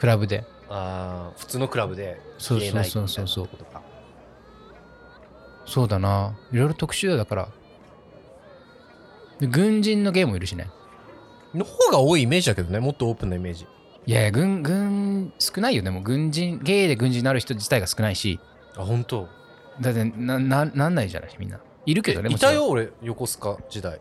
[0.00, 0.44] クラブで。
[0.68, 3.82] ああ、普通のクラブでそうそうそうそうみたいなことか
[5.66, 6.36] そうだな。
[6.52, 7.48] いろいろ特殊だから。
[9.40, 10.70] で軍人のゲイもいるしね。
[11.54, 13.66] の方が多いイメージだけどね、もっとオープンなイメージ。
[14.06, 15.82] いやいや、軍、軍、少ないよ。
[15.82, 18.38] でも軍人、ゲイで軍人になる人自体が少ないし、
[18.76, 19.28] あ、本当？
[19.80, 21.60] だってな、な、なんないじゃない、みんな。
[21.86, 24.00] いるけどね、もちろんいたよ、俺、横須賀時代。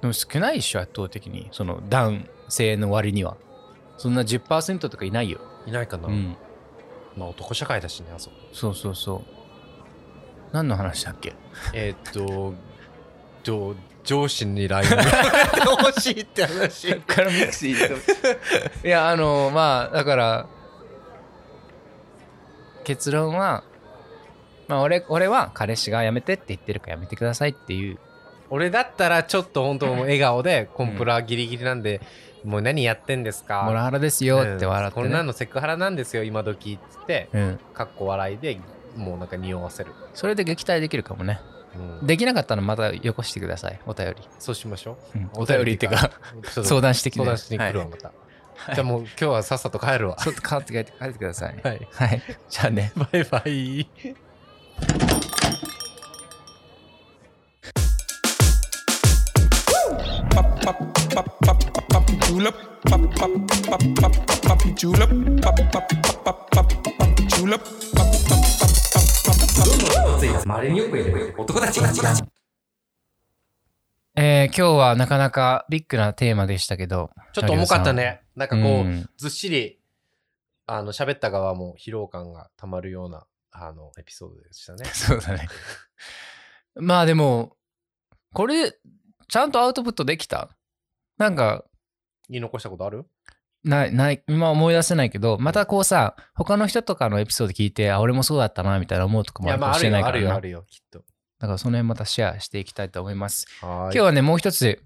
[0.00, 1.48] でも少ないっしょ、圧倒的に。
[1.52, 3.36] その男性の割には。
[3.98, 5.40] そんな10%とかいないよ。
[5.66, 6.08] いないかな。
[6.08, 6.36] うん。
[7.16, 8.36] まあ男社会だしね、あそこ。
[8.52, 9.39] そうそうそう。
[10.52, 11.34] 何の話だっけ？
[11.74, 12.54] えーっと、
[13.42, 16.94] 上上司に LINE をやってほしいって話。
[17.00, 20.46] からミクシーいや、あの、まあ、だから、
[22.84, 23.62] 結論は、
[24.68, 27.98] まあ、俺、俺は彼氏が辞めてって言ってるから辞めてくださいっていう。
[28.48, 32.00] 俺だったらちょっと本当もう笑顔でコンプラギリギリなんで、
[32.42, 33.62] もう何やってんですか？
[33.64, 35.04] モラハラですよって笑って、ね。
[35.04, 37.60] うんこんなのセクハラなんですよ今時っつってうん。
[37.74, 38.58] かっこ笑いで
[39.00, 41.40] もうなんか匂わせる、それで撃退できるかもね。
[41.74, 43.80] うんできなかったらまたよこしてください。
[43.86, 44.16] お便り。
[44.38, 46.10] そうしましょう、うんお便りっていうか、
[46.44, 48.12] 相談してきて相談しに来るわ、はいまた、
[48.74, 51.60] じゃあもう今日はさっさと帰るわちょっと変わって帰って帰ってください。
[51.62, 52.22] はいはい。
[52.48, 52.92] じゃあね。
[52.96, 53.88] バイバイ
[62.30, 62.54] julep
[62.84, 63.32] pop pop
[63.66, 65.08] pop pop pop pop julep
[65.40, 65.88] pop pop
[66.24, 67.89] pop
[69.60, 70.20] pop pop
[74.16, 77.10] えー、今日はなかなかビッグなテーマでしたけど。
[77.32, 78.22] ちょっと重かったね。
[78.34, 79.08] なんかこう、うん。
[79.18, 79.78] ずっしり
[80.66, 84.84] あの喋った側も疲労感がたまるようなあのエピソードでしたね。
[84.94, 85.46] そうだね。
[86.76, 87.56] まあでも、
[88.32, 88.72] これ
[89.28, 90.48] ちゃんとアウトプットできた？
[91.18, 91.64] なんか、
[92.30, 93.06] 言い残したことある？
[93.64, 100.18] ない、ない、今思い出せないけど、またこうさ、他の人とかのエピソード聞いて、あ、俺もそうだったな、みたいな思うとかいや、もあるかもしれないからな。
[100.18, 101.04] あるよ、あるよ、きっと。
[101.38, 103.46] だからその辺またシェアしていきたいと思います。
[103.60, 103.76] はーい。
[103.84, 104.82] 今日はね、もう一つ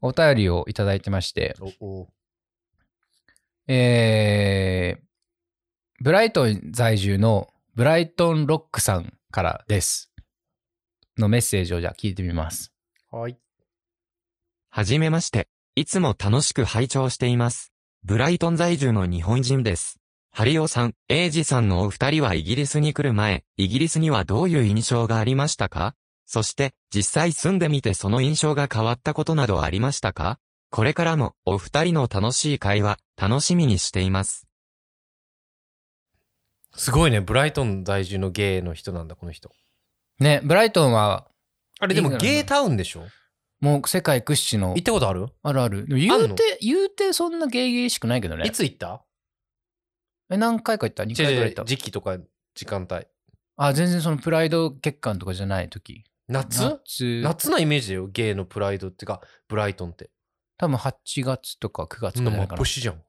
[0.00, 2.08] お便りをいただいてまして、おお
[3.66, 5.02] えー、
[6.00, 10.10] ブライトン在住のブライトンロックさんからです。
[11.18, 12.72] のメッセージをじゃあ聞いてみます。
[13.10, 13.36] はい。
[14.70, 15.48] はじめまして。
[15.74, 17.72] いつも楽しく拝聴しています。
[18.04, 19.98] ブライトン在住の日本人です。
[20.30, 25.94] ハリオさん、エイジさんのお二人はイギリスに来る前、イギリスにはどういう印象がありましたか？
[26.24, 30.38] そして、実際住んでみてその印象が変わったことなどありましたか？
[30.70, 34.46] これからもお二人の楽しい会話、楽しみにしています。
[36.76, 39.50] すごいね、ブライトン在住のゲイの人なんだ、この人。
[40.20, 41.26] ね、ブライトンは
[41.80, 43.02] あれ、でもゲイタウンでしょ？
[43.60, 45.26] もう世界屈指の行ったことある？
[45.42, 45.86] あるある。
[45.86, 48.46] でも言うて、言うてそんなゲーゲーしくないけどね。
[48.46, 49.04] いつ行った？
[50.30, 51.64] え、何回か行った ?2 回ぐらい行った。
[51.64, 52.18] 時期とか
[52.54, 53.06] 時間帯。
[53.56, 56.04] あ、全然そのプライド月間とかじゃない時。
[56.28, 56.62] 夏？
[56.62, 60.10] 夏夏なイメージだよ、ゲイのプライドってか、ブライトンって。
[60.58, 60.92] 多分8
[61.24, 62.54] 月とか9月とかかな。
[62.54, 63.02] っ星じゃん。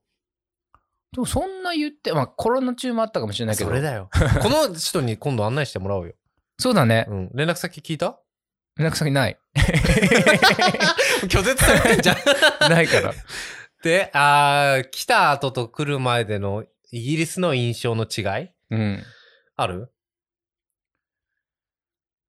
[1.12, 3.70] でもそんな言って、まあコロナ中もあったかもしれないけど。
[3.70, 4.10] それだよ。
[4.42, 6.14] この人に今度案内してもらおうよ。
[6.58, 7.06] そうだね。
[7.10, 7.32] うん。
[7.34, 8.20] 連絡先聞いた？
[8.80, 9.38] 連絡先ない。
[11.28, 12.16] 拒絶されてんじゃん。
[12.72, 13.14] ないから。
[13.84, 18.50] で、あー来た後と来る前でのイギリスの印象の違い？
[18.70, 19.04] うん。
[19.58, 19.92] ある？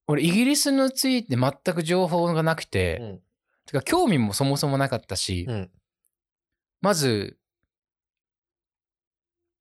[0.08, 3.20] 俺、イギリスについて全く情報がなくて、ん。
[3.66, 5.70] てか興味もそもそもなかったし、うん。
[6.80, 7.38] まず、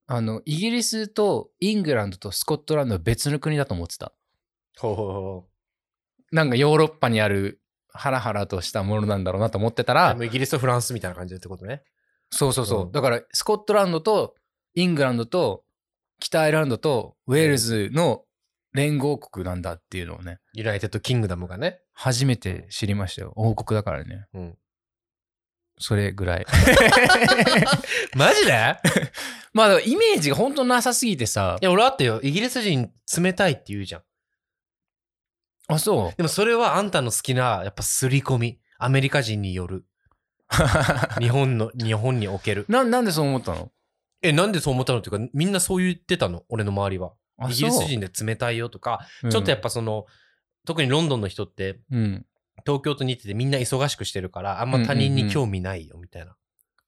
[0.08, 4.12] あの、イギリスとイングランドとスコットランドは別の国だと思ってた。
[4.80, 5.50] ほうほうほ
[6.32, 7.62] なんかヨーロッパにある
[7.92, 9.96] ハラハラとしたものなんだろうなと思ってたう。
[9.96, 11.84] らイギリスとフランスみたいな感じってことね。
[12.32, 12.86] そうそうそう。
[12.86, 14.36] うんだから、スコットランドと
[14.76, 15.64] イングランドと
[16.20, 18.24] 北アイルランドとウェールズの
[18.74, 21.80] 連合国なんだっていうのをね、 United Kingdom がね。
[21.94, 23.34] 初めて知りましたよ。
[23.36, 24.28] 王国だからね。
[24.34, 24.58] うん。
[25.80, 26.46] それぐらい。
[28.16, 28.76] マジで？
[29.54, 32.20] まあ、イメージが本当なさすぎてさい、や、俺あってよ。
[32.22, 34.02] イギリス人冷たいって言うじゃん。
[35.70, 36.18] あ、そう。
[36.18, 38.60] でもそれはあんたの好きな、やっぱ刷り込み。
[38.80, 39.86] アメリカ人による。
[41.20, 42.66] 日本の、日本における。
[42.68, 43.72] な、なんでそう思ったの？
[44.22, 46.44] え、なんでそう思ったのっていうか、みんなそう言ってたの。
[46.50, 47.14] 俺の周りは。
[47.38, 50.06] あイギリス人で冷たいよとか、うんちょっとやっぱその、
[50.66, 52.26] 特にロンドンの人って、うん。
[52.66, 56.36] 東京と似ててみんな忙しくしてるから、あんま他人に興味ないよ、みたいな。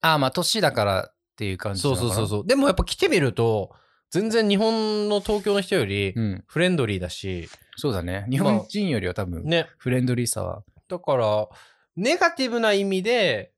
[0.00, 2.28] あ、まあ、年だからっていう感じそうそうそうう。
[2.28, 2.46] そう。
[2.46, 3.74] でもやっぱ来てみると、
[4.12, 6.44] 全然日本の東京の人よりうん。
[6.46, 8.26] フレンドリーだし、そうだね。
[8.30, 9.66] 日本人よりは多分、ね。
[9.78, 10.62] フレンドリーさは。
[10.86, 11.48] だから、
[11.96, 13.52] ネガティブな意味で、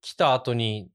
[0.00, 0.90] 来た後に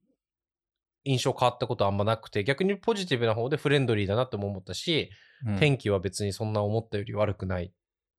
[1.04, 5.10] 印象変わったことはあんまなくて、逆にポジティブな方でフレンドリーだなとも思ったし、
[5.46, 7.72] うん天気は別にそんな思ったより悪くないっ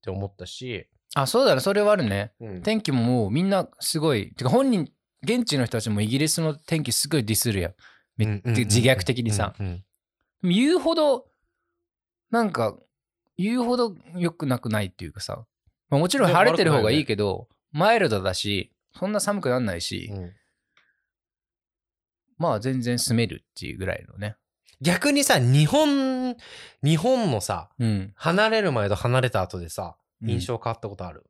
[0.02, 1.60] て思ったし、あ、そうだね。
[1.60, 2.32] それはあるね。
[2.40, 4.32] うん天気ももうみんなすごい。
[4.34, 4.90] てか本人、
[5.22, 7.74] 現地の人たちもイギリスの天気すごいディスるやん。
[8.16, 9.54] めうんうんうんうん自虐的にさ。
[9.58, 9.84] うんうん
[10.42, 11.26] 言うほど、
[12.30, 12.76] なんか、
[13.36, 15.44] 言うほど良くなくないっていうかさ。
[15.88, 20.32] まあ、もちろんで晴れてる方がいいけど、マイルドだし、そんな寒くなんないし、うん
[22.40, 24.34] まあ全然住めるっていうぐらいのね。
[24.80, 26.34] 逆にさ、日本、
[26.82, 28.12] 日本のさ、うん。
[28.16, 31.24] 離れる前と離れた後でさ、うん印象変わったことある、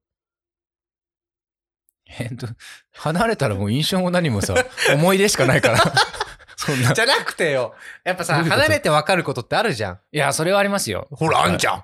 [2.18, 2.48] えっと、
[2.92, 4.54] 離れたらもう印象も何もさ、
[4.94, 5.78] 思い出しかないから。
[6.60, 6.92] そんな。
[6.92, 7.74] じゃなくてよ。
[8.04, 9.98] やっぱさ、離れて分かることってあるじゃん。
[10.12, 11.08] いや、それはありますよ。
[11.10, 11.82] ほら、あんじゃん。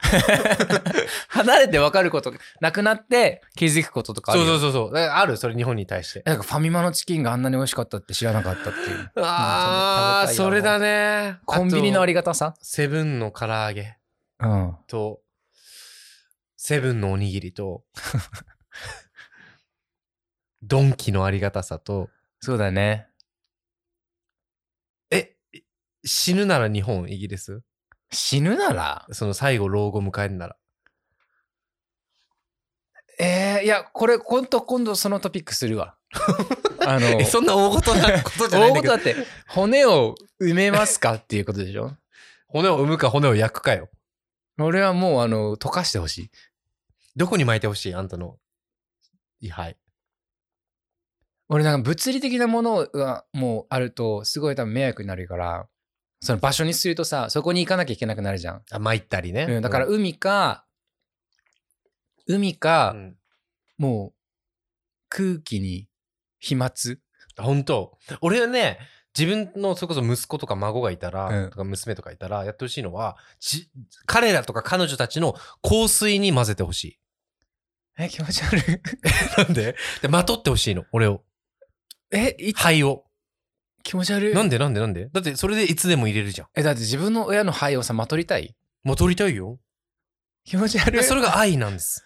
[1.28, 4.47] 離れて分かること、なくなって気づくこととかあるよ。
[4.47, 5.03] そうそうそうそう。
[5.03, 5.39] ある？
[5.39, 6.23] それ日本に対して。
[6.27, 9.11] なんかファミマのチキンがあんなに美味しかったって知らなかったっていう。
[9.23, 11.39] ああ、うんそれだね。
[11.47, 12.55] コンビニのありりがたさ？
[12.61, 13.97] セブンの唐揚げ
[14.40, 14.77] うん。
[14.86, 15.20] と、
[16.57, 17.85] セブンのおにぎりと、
[20.62, 22.09] ドンキのありがたさと、
[22.40, 23.09] そうだね。
[26.07, 27.61] え、死ぬなら日本、イギリス？
[28.11, 29.07] 死ぬなら？
[29.12, 30.57] その最後老後迎えるなら。
[33.19, 35.97] えー、いや、これ、今度、今度そのトピックするわ。
[36.87, 39.15] あの、え、そんな大事なことじゃないんだけど大事だっ。
[39.24, 41.97] て、骨を埋めますかっていうことでしょ？
[42.47, 43.89] 骨を産むか骨を焼くかよ。
[44.59, 46.31] 俺はもう、あの、溶かしてほしい。
[47.16, 47.95] どこに巻いてほしい？
[47.95, 48.39] あんたの
[49.41, 49.77] 位牌。
[51.49, 55.69] 俺なんか物理的なものがもうあると、すごい多分迷惑になるから、
[56.21, 58.63] その場所にするとさ、そこに行かなきゃいけなくなるじゃん。
[58.71, 59.47] あ、巻いたりね。
[59.49, 60.65] うん、だから海か、
[62.27, 63.17] 海か、うん
[63.79, 64.19] もう、
[65.09, 65.87] 空気に
[66.39, 66.71] 飛沫
[67.37, 68.79] 本当俺はね、
[69.17, 73.71] 自分のそれこそ息子とか孫がいたら、うんとか娘とかいたら、やってほしいのは、じ
[74.07, 76.99] 彼らとか彼女たちの香水に混ぜてほしい。
[77.99, 78.81] え、気持ち悪い。
[79.39, 79.75] なんで？
[80.03, 81.25] で、まとってほしいの、俺を。
[82.11, 83.06] え、い肺を。
[83.87, 84.35] 気持ち悪い。
[84.35, 85.09] なんでなんでなんで？
[85.13, 86.49] だってそれでいつでも入れるじゃん。
[86.57, 89.61] え、だって自分の親の肺をさ、まとりたいまとりたいよ。
[90.45, 91.05] 気持ち悪い。
[91.05, 92.05] それが愛なんです。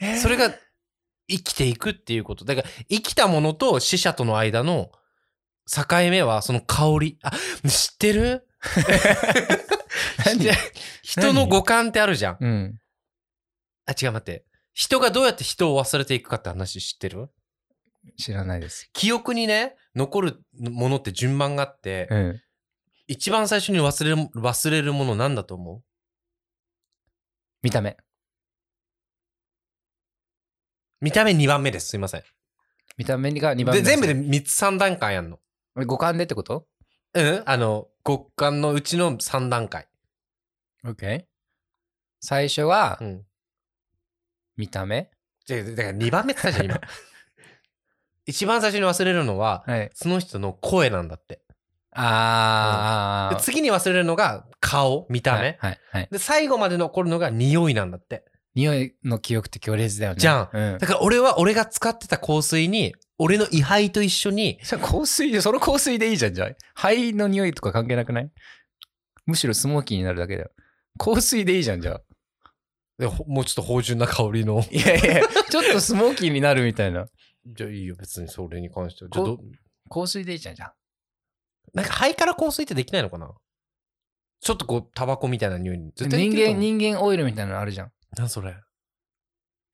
[0.00, 0.54] えーそれが
[1.26, 2.44] 生きていくっていうこと。
[2.44, 4.90] だから生きたものと死者との間の
[5.66, 7.18] 境目はその香り。
[7.22, 7.30] あ、
[7.66, 8.46] 知ってる？
[11.02, 12.36] 人の五感ってあるじゃん。
[12.38, 12.78] うん。
[13.86, 14.44] あ、違う待って。
[14.74, 17.30] 人がどうやって人を忘れていくかって話知ってる？
[18.16, 18.88] 知らないです。
[18.92, 22.40] 記憶にね、残るものって順番があって、うん。
[23.06, 25.82] 一番最初に忘れる、忘れるものなんだと思う？
[27.62, 27.96] 見た目。
[31.00, 31.88] 見た目2番目です。
[31.88, 32.22] すいません。
[32.96, 35.38] 見た目が2番目で、全部で3つ3段階やんの。
[35.76, 35.84] で。
[35.84, 36.66] 五感でってこと？
[37.14, 39.88] うんあの、極感のうちの3段階。
[40.84, 41.24] ?OK。
[42.20, 43.26] 最初はう、ん。
[44.56, 45.10] 見た目？
[45.44, 46.80] じゃあだから2番目って言ったじゃん、今。
[48.26, 49.90] 一番最初に忘れるのは、はい。
[49.94, 51.36] その人の声なんだって。
[51.36, 51.40] で
[51.92, 53.36] あー。
[53.36, 55.38] 次に忘れるのが顔、見た目。
[55.38, 55.56] はい。
[55.58, 55.78] はい。
[55.90, 58.24] はいで、最後まで残るのが匂いなんだって。
[58.54, 60.18] 匂いの記憶って強烈だよね。
[60.20, 60.86] じゃんうんだ。
[60.86, 66.50] から俺は、俺が使ってた香水に、俺の位牌と一緒に、それ香水で、その香水でいいじゃん、じゃあ。
[66.74, 68.30] 肺の匂いとか関係なくない？
[69.26, 70.50] むしろスモーキーになるだけだよ。
[70.98, 72.00] 香水でいいじゃん、じゃあ。
[73.26, 74.64] もうちょっと芳醇な香りの。
[74.70, 77.06] いやいや、ちょっとスモーキーになるみたいな。
[77.46, 79.10] じゃあいいよ、別にそれに関しては。
[79.12, 79.38] じゃあど
[79.90, 80.74] 香水でいいじゃん、じゃあ。
[81.74, 83.32] なんか肺から香水ってできないのかな？
[84.40, 85.92] ちょっとこう、タバコみたいな匂いに。
[85.96, 87.92] 人間、人間オイルみたいなのあるじゃん。
[88.16, 88.54] 何それ？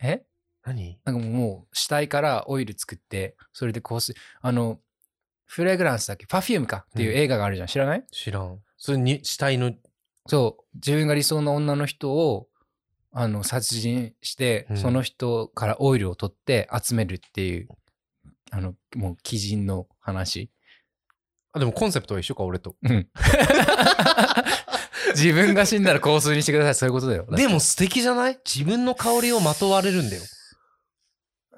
[0.03, 0.23] え？
[0.65, 1.01] 何？
[1.05, 4.79] なんかもう、死体からオイル作って、それで香水、あの、
[5.47, 6.27] フレグランスだっけ？
[6.27, 7.69] パフュームかっていう映画があるじゃん。
[7.69, 8.05] 知らない？
[8.13, 8.61] 知らん。
[8.77, 9.73] それに、死体の、
[10.27, 10.65] そう。
[10.77, 12.47] 自分が理想の女の人を、
[13.13, 17.69] あの、殺人して、うんその人からオイルを取って集めるっていう、
[18.51, 20.51] あの、もう、鬼人の話。
[21.53, 22.77] あ、でもコンセプトは一緒か、俺と。
[22.83, 23.09] うん。
[25.17, 26.75] 自分が死んだら香水にしてください。
[26.77, 27.27] そういうことだよ。
[27.31, 28.39] でも素敵じゃない？
[28.45, 30.23] 自分の香りをまとわれるんだよ。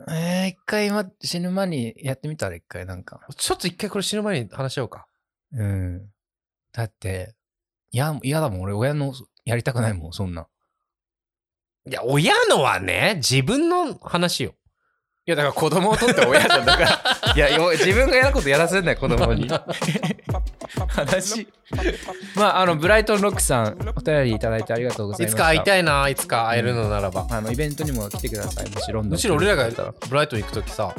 [0.08, 3.20] えー、一回今死ぬ前にやってみたら一回なんか。
[3.36, 5.06] ちょっと一回これ死ぬ前に話し合おうか。
[5.52, 6.08] うん。
[6.72, 7.34] だって、
[7.90, 8.60] いや、嫌だもん。
[8.62, 9.12] 俺、親の
[9.44, 10.48] やりたくないもん、そんな。
[11.84, 14.54] いや、親のはね、自分の話よ。
[15.24, 16.66] いや、だから子供を取って親じゃん。
[16.66, 19.48] だから、 いや、よ自分がやることやらせんない、子供に。
[20.88, 21.46] 話。
[22.34, 25.36] まあ、あの、ブライトンロックさん、お便りいただいてありがとうございました。
[25.36, 25.62] いつか会いい。
[25.62, 27.28] たいな、いつか会えるのならば。
[27.30, 28.70] あの、イベントにも来てください。
[28.70, 30.92] もしロンドンむしろ俺らがブライトン行くときさ、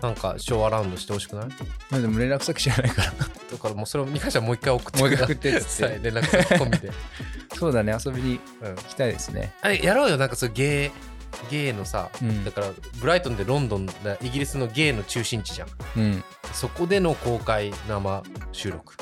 [0.00, 1.46] なんかショーアラウンドしてほしくない？
[1.90, 3.08] まあでも連絡先知らないから。
[3.52, 6.90] だからもうそれに関してはもう一回送ってもう一回送ってっつってはい連絡先込みで。
[7.58, 9.52] そうだね、遊びにうん来たいですね。
[9.60, 11.15] あれ、やろうよ、なんかそうゲー、
[11.50, 12.68] ゲーのさ、うんだから
[13.00, 15.68] ブライトンでロンドン、だイギリスのゲーの中心地じゃん。
[15.96, 16.24] うん。
[16.52, 18.22] そこでの公開生
[18.52, 18.94] 収録。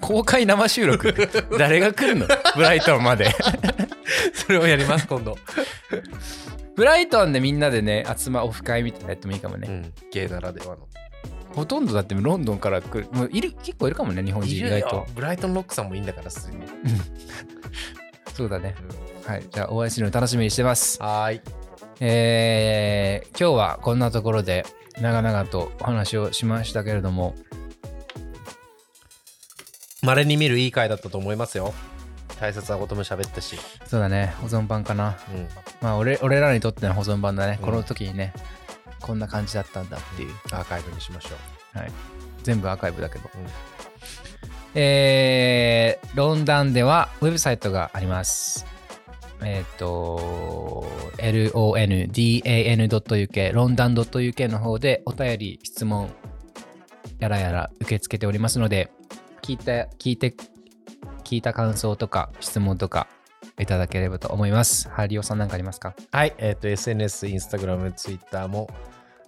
[0.00, 1.14] 公開生収録？
[1.58, 2.26] 誰が来るの？
[2.54, 3.30] ブライトンまで。
[4.34, 5.36] それをやります、今度。
[6.76, 9.68] ブライトンでみんなでね、集まオフ会みたいなのやってもいいかもね。
[9.68, 10.88] うん、ゲーならではの。
[11.54, 13.08] ほとんどだってロンドンから来る。
[13.10, 15.06] もういる、結構いるかもね、日本人意外と。
[15.14, 16.62] ブライトンロックさんもいいんだから、すでに。
[18.32, 18.76] そうだね。
[19.28, 19.46] はい。
[19.50, 21.02] じゃあ、お会いするの楽しみにしてます。
[21.02, 21.40] はーい。
[22.00, 24.64] えー、今日はこんなところで
[25.02, 27.34] 長々とお話をしましたけれども、
[30.02, 31.74] 稀に見るいい回だったと思いますよ。
[32.40, 33.58] 大切なことも喋ったし。
[33.84, 35.18] そうだね、保存版かな。
[35.34, 35.46] うん。
[35.82, 37.58] まあ、俺俺らにとっての保存版だね。
[37.60, 38.32] うんこの時にね、
[39.02, 40.32] こんな感じだったんだっていう。
[40.52, 41.28] アーカイブにしましょ
[41.74, 41.78] う。
[41.80, 41.92] はい。
[42.44, 43.28] 全部アーカイブだけど。
[43.34, 43.40] うん
[44.74, 48.77] えー、ロンダンではウェブサイトがあります。
[49.42, 50.84] えっ、と、
[51.18, 56.10] londan.uk、ロンダン .uk の方でお便り、質問、
[57.18, 58.90] やらやら受け付けておりますので、
[59.42, 60.34] 聞いた、聞いて、
[61.24, 63.06] 聞いた感想とか質問とか
[63.58, 64.88] いただければと思います。
[64.88, 65.94] ハリオさんなんかありますか？
[66.10, 66.34] はい。
[66.38, 68.68] えっ、と、SNS、インスタグラム、ツイッターも、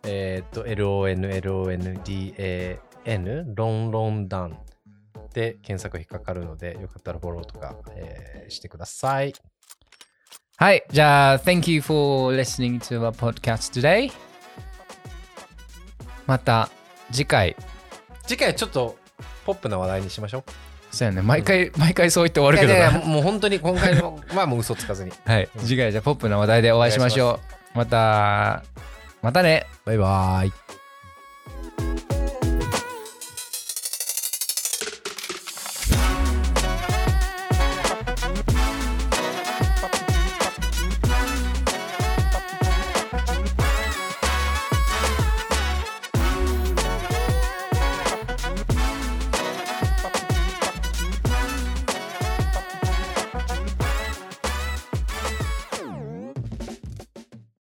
[0.05, 2.79] えっ、と、LONLONDAN、
[3.55, 4.59] ロンロンダン
[5.33, 9.33] で検索引っかかるので、よかったらフォローとか、えーしてください。
[10.61, 10.85] はい。
[10.91, 14.13] じゃあ、Thank you for listening to our podcast today.
[16.27, 16.69] また
[17.11, 17.57] 次回、
[18.27, 18.95] 次回ちょっと
[19.47, 20.95] ポップな話題にしましょう。
[20.95, 21.23] そうやね。
[21.23, 23.07] 毎回、毎回そう言って終わるけどいやいやな。
[23.07, 25.13] もう本当に今回のはもう嘘つかずに。
[25.25, 25.49] はい。
[25.61, 27.41] 次回じゃあポップな話題でお会いしましょ
[27.75, 27.79] う。
[27.79, 28.63] また、
[29.23, 29.67] またね。
[29.87, 30.70] ババイバーイ。